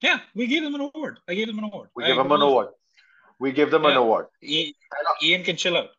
Yeah, 0.00 0.20
we 0.34 0.46
gave 0.46 0.62
them 0.62 0.74
an 0.74 0.80
award. 0.82 1.18
I 1.28 1.34
gave 1.34 1.48
them 1.48 1.58
an 1.58 1.64
award. 1.64 1.88
we 1.96 2.04
I 2.04 2.08
give 2.08 2.16
them 2.18 2.30
an 2.32 2.40
award. 2.42 2.68
We 3.40 3.52
give 3.52 3.70
them 3.70 3.84
an 3.84 3.96
award. 3.96 4.26
it. 4.40 4.74
I- 4.92 5.26
Ian 5.26 5.42
can 5.42 5.56
chill 5.56 5.76
out. 5.76 5.90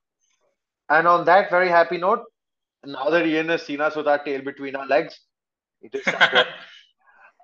And 0.90 1.08
on 1.08 1.26
that 1.26 1.50
very 1.50 1.70
happy 1.70 1.98
note, 1.98 2.24
now 2.86 3.10
that 3.10 3.26
Ian 3.26 3.50
has 3.50 3.64
seen 3.64 3.82
us 3.82 3.96
with 3.96 4.08
our 4.08 4.24
tail 4.24 4.42
between 4.42 4.76
our 4.76 4.88
legs, 4.88 5.20
it 5.82 5.94
is 5.96 6.06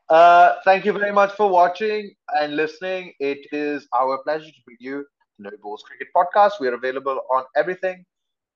Uh, 0.10 0.56
thank 0.66 0.86
you 0.86 0.94
very 0.94 1.12
much 1.12 1.32
for 1.34 1.50
watching 1.50 2.14
and 2.40 2.56
listening. 2.56 3.14
It 3.20 3.48
is 3.52 3.88
our 3.96 4.20
pleasure 4.24 4.46
to 4.52 4.62
bring 4.66 4.78
you 4.80 5.06
No 5.40 5.50
Balls 5.62 5.84
Cricket 5.84 6.08
Podcast. 6.16 6.60
We 6.60 6.68
are 6.68 6.74
available 6.76 7.22
on 7.32 7.44
everything. 7.56 8.06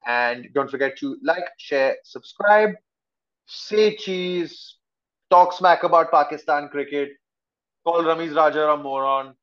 And 0.06 0.48
don't 0.54 0.70
forget 0.70 0.98
to 1.00 1.18
like, 1.24 1.44
share, 1.58 1.96
subscribe, 2.04 2.72
say 3.48 3.96
cheese, 3.96 4.78
talk 5.30 5.54
smack 5.54 5.84
about 5.84 6.12
Pakistan 6.12 6.70
cricket, 6.70 7.10
call 7.86 8.04
Ramiz 8.04 8.36
Raja 8.36 8.70
a 8.70 8.78
moron, 8.78 9.34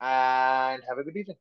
and 0.00 0.82
have 0.88 0.98
a 0.98 1.04
good 1.04 1.16
evening. 1.16 1.36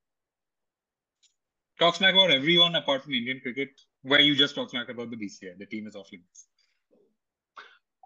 Talk 1.80 1.96
smack 1.96 2.14
about 2.14 2.30
everyone 2.30 2.76
apart 2.76 3.04
from 3.04 3.14
Indian 3.14 3.40
cricket, 3.42 3.70
where 4.04 4.20
you 4.20 4.36
just 4.36 4.54
talk 4.54 4.70
smack 4.70 4.90
about 4.90 5.10
the 5.10 5.18
BCI. 5.18 5.58
The 5.58 5.66
team 5.66 5.88
is 5.88 5.96
off 5.96 6.08
limits. 6.12 6.46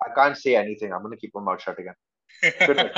I 0.02 0.14
can't 0.16 0.38
say 0.38 0.56
anything. 0.56 0.94
I'm 0.94 1.02
going 1.02 1.12
to 1.12 1.18
keep 1.20 1.34
my 1.36 1.42
mouth 1.42 1.62
shut 1.62 1.78
again. 1.80 1.96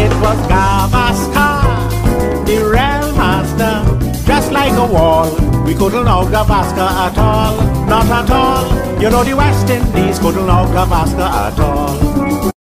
It 0.00 0.12
was 0.22 0.38
Gavaskar, 0.46 2.46
the 2.46 2.56
real 2.62 3.12
master, 3.16 3.82
just 4.26 4.52
like 4.52 4.72
a 4.74 4.86
wall. 4.86 5.28
We 5.64 5.74
couldn't 5.74 6.04
know 6.04 6.22
Gavaskar 6.24 6.88
at 7.06 7.18
all, 7.18 7.56
not 7.86 8.06
at 8.06 8.30
all. 8.30 9.00
You 9.02 9.10
know 9.10 9.24
the 9.24 9.34
West 9.34 9.68
Indies 9.68 10.20
couldn't 10.20 10.46
know 10.46 10.66
Gavaskar 10.70 11.52
at 11.52 11.58
all. 11.58 12.17